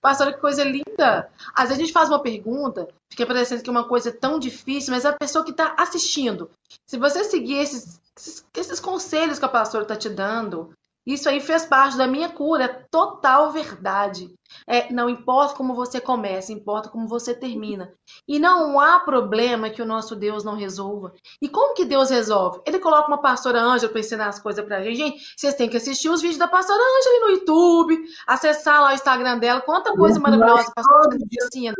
Pastora, 0.00 0.32
que 0.32 0.40
coisa 0.40 0.64
linda! 0.64 1.30
Às 1.54 1.68
vezes 1.68 1.82
a 1.82 1.84
gente 1.84 1.92
faz 1.92 2.08
uma 2.08 2.22
pergunta, 2.22 2.88
fica 3.10 3.26
parecendo 3.26 3.62
que 3.62 3.68
é 3.68 3.72
uma 3.72 3.86
coisa 3.86 4.10
tão 4.10 4.38
difícil, 4.38 4.92
mas 4.92 5.04
a 5.04 5.12
pessoa 5.12 5.44
que 5.44 5.50
está 5.50 5.74
assistindo, 5.78 6.50
se 6.86 6.96
você 6.96 7.24
seguir 7.24 7.58
esses, 7.58 8.00
esses, 8.16 8.46
esses 8.54 8.80
conselhos 8.80 9.38
que 9.38 9.44
a 9.44 9.48
pastora 9.48 9.84
está 9.84 9.94
te 9.94 10.08
dando, 10.08 10.72
isso 11.06 11.28
aí 11.28 11.40
fez 11.40 11.64
parte 11.64 11.96
da 11.96 12.06
minha 12.06 12.28
cura, 12.28 12.64
é 12.64 12.68
total 12.90 13.52
verdade. 13.52 14.34
É, 14.66 14.92
não 14.92 15.08
importa 15.08 15.54
como 15.54 15.74
você 15.74 16.00
começa, 16.00 16.52
importa 16.52 16.88
como 16.88 17.06
você 17.06 17.32
termina. 17.32 17.92
E 18.26 18.38
não 18.38 18.80
há 18.80 18.98
problema 18.98 19.70
que 19.70 19.80
o 19.80 19.86
nosso 19.86 20.16
Deus 20.16 20.42
não 20.42 20.56
resolva. 20.56 21.12
E 21.40 21.48
como 21.48 21.74
que 21.74 21.84
Deus 21.84 22.10
resolve? 22.10 22.60
Ele 22.66 22.80
coloca 22.80 23.06
uma 23.06 23.20
pastora 23.20 23.60
Ângela 23.60 23.92
para 23.92 24.00
ensinar 24.00 24.28
as 24.28 24.40
coisas 24.40 24.64
para 24.64 24.78
a 24.78 24.82
gente. 24.82 24.96
Gente, 24.96 25.34
vocês 25.36 25.54
têm 25.54 25.68
que 25.68 25.76
assistir 25.76 26.08
os 26.08 26.20
vídeos 26.20 26.38
da 26.38 26.48
pastora 26.48 26.82
Ângela 26.82 27.20
no 27.20 27.30
YouTube, 27.36 28.04
acessar 28.26 28.82
lá 28.82 28.90
o 28.90 28.94
Instagram 28.94 29.38
dela. 29.38 29.60
Quanta 29.60 29.94
coisa 29.94 30.18
maravilhosa 30.18 30.62
a 30.62 30.74
pastora 30.74 31.14
Ângela 31.14 31.28
ensina. 31.30 31.74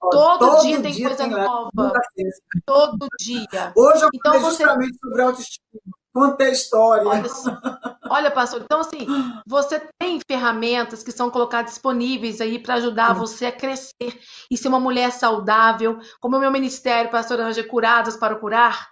Todo, 0.00 0.38
todo 0.38 0.62
dia 0.62 0.80
tem 0.80 0.92
dia 0.92 1.08
coisa 1.08 1.24
tem 1.24 1.30
nova. 1.30 1.92
Todo 2.64 3.06
dia. 3.20 3.72
Hoje 3.76 4.02
eu 4.02 4.08
então, 4.14 4.40
você... 4.40 4.64
justamente 4.64 4.98
sobre 4.98 5.22
autoestima. 5.22 5.99
Conta 6.12 6.44
a 6.44 6.50
história. 6.50 7.06
Olha, 7.06 7.30
olha, 8.10 8.30
pastor, 8.30 8.62
então 8.62 8.80
assim, 8.80 9.06
você 9.46 9.80
tem 9.98 10.20
ferramentas 10.28 11.02
que 11.02 11.12
são 11.12 11.30
colocadas 11.30 11.72
disponíveis 11.72 12.40
aí 12.40 12.58
para 12.58 12.74
ajudar 12.74 13.12
você 13.14 13.46
a 13.46 13.52
crescer 13.52 14.20
e 14.50 14.56
ser 14.56 14.68
uma 14.68 14.80
mulher 14.80 15.12
saudável, 15.12 15.98
como 16.20 16.36
o 16.36 16.40
meu 16.40 16.50
ministério, 16.50 17.10
pastor 17.10 17.38
Anja, 17.40 17.62
Curadas 17.62 18.16
para 18.16 18.34
Curar. 18.34 18.90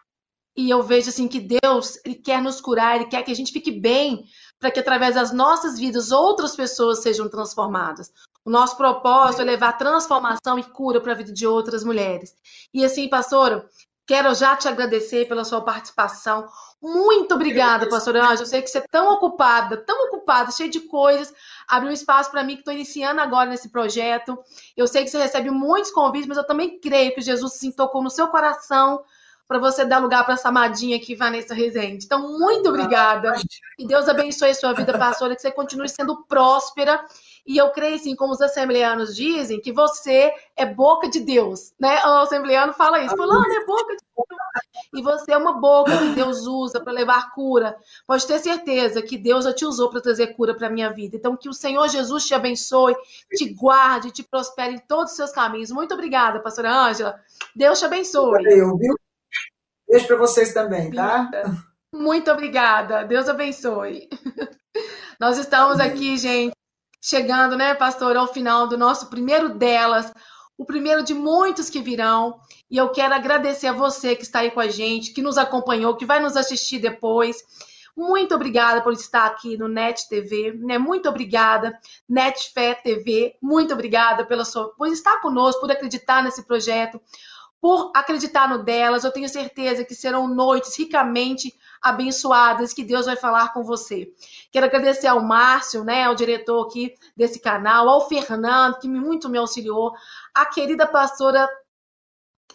E 0.56 0.70
eu 0.70 0.82
vejo 0.82 1.08
assim 1.10 1.28
que 1.28 1.38
Deus, 1.38 2.00
ele 2.04 2.16
quer 2.16 2.42
nos 2.42 2.60
curar, 2.60 2.96
ele 2.96 3.06
quer 3.06 3.22
que 3.22 3.30
a 3.30 3.34
gente 3.34 3.52
fique 3.52 3.70
bem, 3.70 4.24
para 4.58 4.72
que 4.72 4.80
através 4.80 5.14
das 5.14 5.32
nossas 5.32 5.78
vidas 5.78 6.10
outras 6.10 6.56
pessoas 6.56 7.00
sejam 7.00 7.28
transformadas. 7.28 8.10
O 8.44 8.50
nosso 8.50 8.76
propósito 8.76 9.42
é 9.42 9.44
levar 9.44 9.78
transformação 9.78 10.58
e 10.58 10.64
cura 10.64 11.00
para 11.00 11.12
a 11.12 11.14
vida 11.14 11.32
de 11.32 11.46
outras 11.46 11.84
mulheres. 11.84 12.34
E 12.74 12.84
assim, 12.84 13.08
pastora, 13.08 13.68
quero 14.08 14.34
já 14.34 14.56
te 14.56 14.66
agradecer 14.66 15.28
pela 15.28 15.44
sua 15.44 15.60
participação. 15.60 16.48
Muito 16.80 17.34
obrigada, 17.34 17.86
pastora 17.90 18.20
Ângela. 18.20 18.40
Eu 18.40 18.46
sei 18.46 18.62
que 18.62 18.70
você 18.70 18.78
é 18.78 18.84
tão 18.90 19.12
ocupada, 19.12 19.76
tão 19.76 20.06
ocupada, 20.06 20.50
cheia 20.50 20.70
de 20.70 20.80
coisas. 20.80 21.32
Abriu 21.68 21.90
um 21.90 21.94
espaço 21.94 22.30
para 22.30 22.42
mim 22.42 22.54
que 22.54 22.60
estou 22.60 22.72
iniciando 22.72 23.20
agora 23.20 23.50
nesse 23.50 23.68
projeto. 23.68 24.38
Eu 24.74 24.86
sei 24.86 25.04
que 25.04 25.10
você 25.10 25.18
recebe 25.18 25.50
muitos 25.50 25.90
convites, 25.90 26.26
mas 26.26 26.38
eu 26.38 26.46
também 26.46 26.80
creio 26.80 27.14
que 27.14 27.20
Jesus 27.20 27.52
se 27.52 27.70
tocou 27.76 28.02
no 28.02 28.08
seu 28.08 28.28
coração 28.28 29.04
para 29.46 29.58
você 29.58 29.84
dar 29.84 29.98
lugar 29.98 30.24
para 30.24 30.34
essa 30.34 30.48
amadinha 30.48 30.96
aqui, 30.96 31.14
Vanessa 31.14 31.54
Rezende. 31.54 32.06
Então, 32.06 32.38
muito 32.38 32.70
obrigada. 32.70 33.34
E 33.78 33.86
Deus 33.86 34.08
abençoe 34.08 34.50
a 34.50 34.54
sua 34.54 34.72
vida, 34.72 34.96
pastora, 34.96 35.34
que 35.34 35.42
você 35.42 35.50
continue 35.50 35.88
sendo 35.88 36.24
próspera 36.24 37.04
E 37.48 37.56
eu 37.56 37.70
creio, 37.70 37.96
assim, 37.96 38.14
como 38.14 38.34
os 38.34 38.42
assembleanos 38.42 39.16
dizem, 39.16 39.58
que 39.58 39.72
você 39.72 40.30
é 40.54 40.66
boca 40.66 41.08
de 41.08 41.18
Deus, 41.18 41.72
né? 41.80 42.04
O 42.04 42.18
assembleano 42.18 42.74
fala 42.74 43.00
isso, 43.00 43.16
fulano 43.16 43.50
é 43.50 43.64
boca 43.64 43.96
de 43.96 44.02
Deus. 44.14 44.28
E 44.92 45.02
você 45.02 45.32
é 45.32 45.36
uma 45.38 45.54
boca 45.54 45.96
que 45.96 46.10
Deus 46.10 46.46
usa 46.46 46.78
para 46.78 46.92
levar 46.92 47.32
cura. 47.32 47.74
Pode 48.06 48.26
ter 48.26 48.38
certeza 48.38 49.00
que 49.00 49.16
Deus 49.16 49.46
já 49.46 49.54
te 49.54 49.64
usou 49.64 49.88
para 49.88 50.02
trazer 50.02 50.34
cura 50.36 50.54
para 50.54 50.66
a 50.66 50.70
minha 50.70 50.92
vida. 50.92 51.16
Então, 51.16 51.38
que 51.38 51.48
o 51.48 51.54
Senhor 51.54 51.88
Jesus 51.88 52.26
te 52.26 52.34
abençoe, 52.34 52.94
te 53.34 53.48
guarde, 53.54 54.10
te 54.10 54.22
prospere 54.22 54.74
em 54.74 54.78
todos 54.78 55.12
os 55.12 55.16
seus 55.16 55.32
caminhos. 55.32 55.70
Muito 55.70 55.94
obrigada, 55.94 56.40
pastora 56.40 56.70
Ângela. 56.70 57.18
Deus 57.56 57.78
te 57.78 57.86
abençoe. 57.86 58.44
Eu, 58.44 58.76
viu? 58.76 58.94
Beijo 59.88 60.06
para 60.06 60.16
vocês 60.18 60.52
também, 60.52 60.90
tá? 60.90 61.30
Muito 61.94 62.30
obrigada. 62.30 63.04
Deus 63.04 63.26
abençoe. 63.26 64.06
Nós 65.18 65.38
estamos 65.38 65.80
aqui, 65.80 66.18
gente, 66.18 66.52
chegando, 67.00 67.56
né, 67.56 67.74
pastor, 67.74 68.16
ao 68.16 68.32
final 68.32 68.66
do 68.66 68.76
nosso 68.76 69.08
primeiro 69.08 69.50
delas, 69.50 70.12
o 70.56 70.64
primeiro 70.64 71.02
de 71.02 71.14
muitos 71.14 71.70
que 71.70 71.80
virão. 71.80 72.40
E 72.70 72.76
eu 72.76 72.90
quero 72.90 73.14
agradecer 73.14 73.68
a 73.68 73.72
você 73.72 74.16
que 74.16 74.24
está 74.24 74.40
aí 74.40 74.50
com 74.50 74.60
a 74.60 74.68
gente, 74.68 75.12
que 75.12 75.22
nos 75.22 75.38
acompanhou, 75.38 75.96
que 75.96 76.04
vai 76.04 76.20
nos 76.20 76.36
assistir 76.36 76.78
depois. 76.78 77.42
Muito 77.96 78.34
obrigada 78.34 78.80
por 78.80 78.92
estar 78.92 79.26
aqui 79.26 79.56
no 79.56 79.66
Net 79.66 80.08
TV, 80.08 80.52
né? 80.52 80.78
Muito 80.78 81.08
obrigada, 81.08 81.76
Netfé 82.08 82.74
TV. 82.74 83.36
Muito 83.42 83.74
obrigada 83.74 84.24
pela 84.24 84.44
sua, 84.44 84.68
por 84.74 84.86
estar 84.88 85.20
conosco, 85.20 85.60
por 85.60 85.72
acreditar 85.72 86.22
nesse 86.22 86.44
projeto, 86.44 87.00
por 87.60 87.92
acreditar 87.94 88.48
no 88.48 88.62
delas. 88.62 89.04
Eu 89.04 89.12
tenho 89.12 89.28
certeza 89.28 89.84
que 89.84 89.94
serão 89.94 90.28
noites 90.28 90.76
ricamente 90.76 91.54
abençoadas 91.80 92.72
que 92.72 92.84
Deus 92.84 93.06
vai 93.06 93.16
falar 93.16 93.52
com 93.52 93.62
você. 93.62 94.12
Quero 94.50 94.66
agradecer 94.66 95.06
ao 95.06 95.22
Márcio, 95.22 95.84
né, 95.84 96.08
o 96.08 96.14
diretor 96.14 96.66
aqui 96.66 96.94
desse 97.16 97.40
canal, 97.40 97.88
ao 97.88 98.08
Fernando, 98.08 98.78
que 98.78 98.88
muito 98.88 99.28
me 99.28 99.38
auxiliou, 99.38 99.92
a 100.34 100.46
querida 100.46 100.86
pastora 100.86 101.48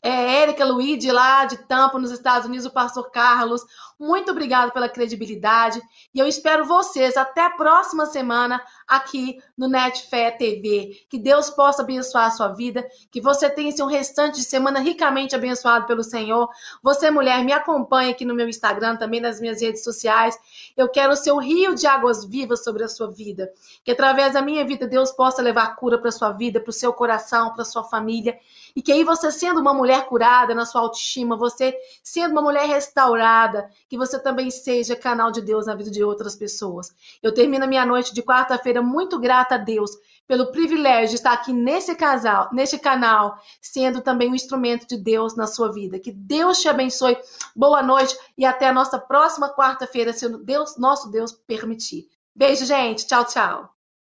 é, 0.01 0.41
Érica 0.41 0.65
Luide, 0.65 1.11
lá 1.11 1.45
de 1.45 1.57
Tampa, 1.57 1.97
nos 1.97 2.11
Estados 2.11 2.47
Unidos, 2.47 2.65
o 2.65 2.71
pastor 2.71 3.09
Carlos. 3.09 3.61
Muito 3.97 4.31
obrigado 4.31 4.71
pela 4.73 4.89
credibilidade. 4.89 5.81
E 6.13 6.19
eu 6.19 6.27
espero 6.27 6.65
vocês 6.65 7.15
até 7.15 7.45
a 7.45 7.51
próxima 7.51 8.05
semana 8.05 8.61
aqui 8.85 9.41
no 9.57 9.69
Netfé 9.69 10.31
TV. 10.31 11.05
Que 11.09 11.17
Deus 11.17 11.49
possa 11.49 11.83
abençoar 11.83 12.25
a 12.25 12.31
sua 12.31 12.49
vida. 12.49 12.85
Que 13.11 13.21
você 13.21 13.49
tenha 13.49 13.69
esse 13.69 13.81
um 13.81 13.85
restante 13.85 14.39
de 14.39 14.43
semana 14.43 14.81
ricamente 14.81 15.35
abençoado 15.35 15.85
pelo 15.85 16.03
Senhor. 16.03 16.49
Você, 16.81 17.09
mulher, 17.09 17.41
me 17.45 17.53
acompanhe 17.53 18.11
aqui 18.11 18.25
no 18.25 18.35
meu 18.35 18.49
Instagram, 18.49 18.97
também 18.97 19.21
nas 19.21 19.39
minhas 19.39 19.61
redes 19.61 19.85
sociais. 19.85 20.37
Eu 20.75 20.89
quero 20.89 21.15
ser 21.15 21.31
o 21.31 21.39
rio 21.39 21.75
de 21.75 21.87
águas 21.87 22.25
vivas 22.25 22.61
sobre 22.61 22.83
a 22.83 22.89
sua 22.89 23.09
vida. 23.09 23.49
Que 23.85 23.91
através 23.91 24.33
da 24.33 24.41
minha 24.41 24.65
vida, 24.65 24.85
Deus 24.85 25.11
possa 25.11 25.41
levar 25.41 25.77
cura 25.77 25.97
para 25.97 26.11
sua 26.11 26.31
vida, 26.31 26.59
para 26.59 26.71
o 26.71 26.73
seu 26.73 26.91
coração, 26.91 27.53
para 27.53 27.63
sua 27.63 27.85
família 27.85 28.37
e 28.75 28.81
que 28.81 28.91
aí 28.91 29.03
você 29.03 29.31
sendo 29.31 29.59
uma 29.59 29.73
mulher 29.73 30.05
curada 30.07 30.55
na 30.55 30.65
sua 30.65 30.81
autoestima, 30.81 31.37
você 31.37 31.75
sendo 32.03 32.31
uma 32.31 32.41
mulher 32.41 32.67
restaurada, 32.67 33.69
que 33.87 33.97
você 33.97 34.19
também 34.19 34.49
seja 34.49 34.95
canal 34.95 35.31
de 35.31 35.41
Deus 35.41 35.67
na 35.67 35.75
vida 35.75 35.91
de 35.91 36.03
outras 36.03 36.35
pessoas. 36.35 36.93
Eu 37.21 37.33
termino 37.33 37.65
a 37.65 37.67
minha 37.67 37.85
noite 37.85 38.13
de 38.13 38.23
quarta-feira 38.23 38.81
muito 38.81 39.19
grata 39.19 39.55
a 39.55 39.57
Deus 39.59 39.91
pelo 40.27 40.51
privilégio 40.51 41.09
de 41.09 41.15
estar 41.15 41.33
aqui 41.33 41.51
nesse 41.51 41.95
casal, 41.95 42.49
neste 42.51 42.79
canal, 42.79 43.37
sendo 43.61 44.01
também 44.01 44.31
um 44.31 44.35
instrumento 44.35 44.87
de 44.87 44.97
Deus 44.97 45.35
na 45.35 45.47
sua 45.47 45.71
vida. 45.71 45.99
Que 45.99 46.11
Deus 46.11 46.59
te 46.59 46.69
abençoe. 46.69 47.17
Boa 47.55 47.83
noite 47.83 48.17
e 48.37 48.45
até 48.45 48.67
a 48.69 48.73
nossa 48.73 48.97
próxima 48.97 49.53
quarta-feira, 49.53 50.13
se 50.13 50.27
Deus, 50.29 50.77
nosso 50.77 51.11
Deus 51.11 51.31
permitir. 51.31 52.07
Beijo, 52.35 52.65
gente. 52.65 53.05
Tchau, 53.05 53.25
tchau. 53.25 53.82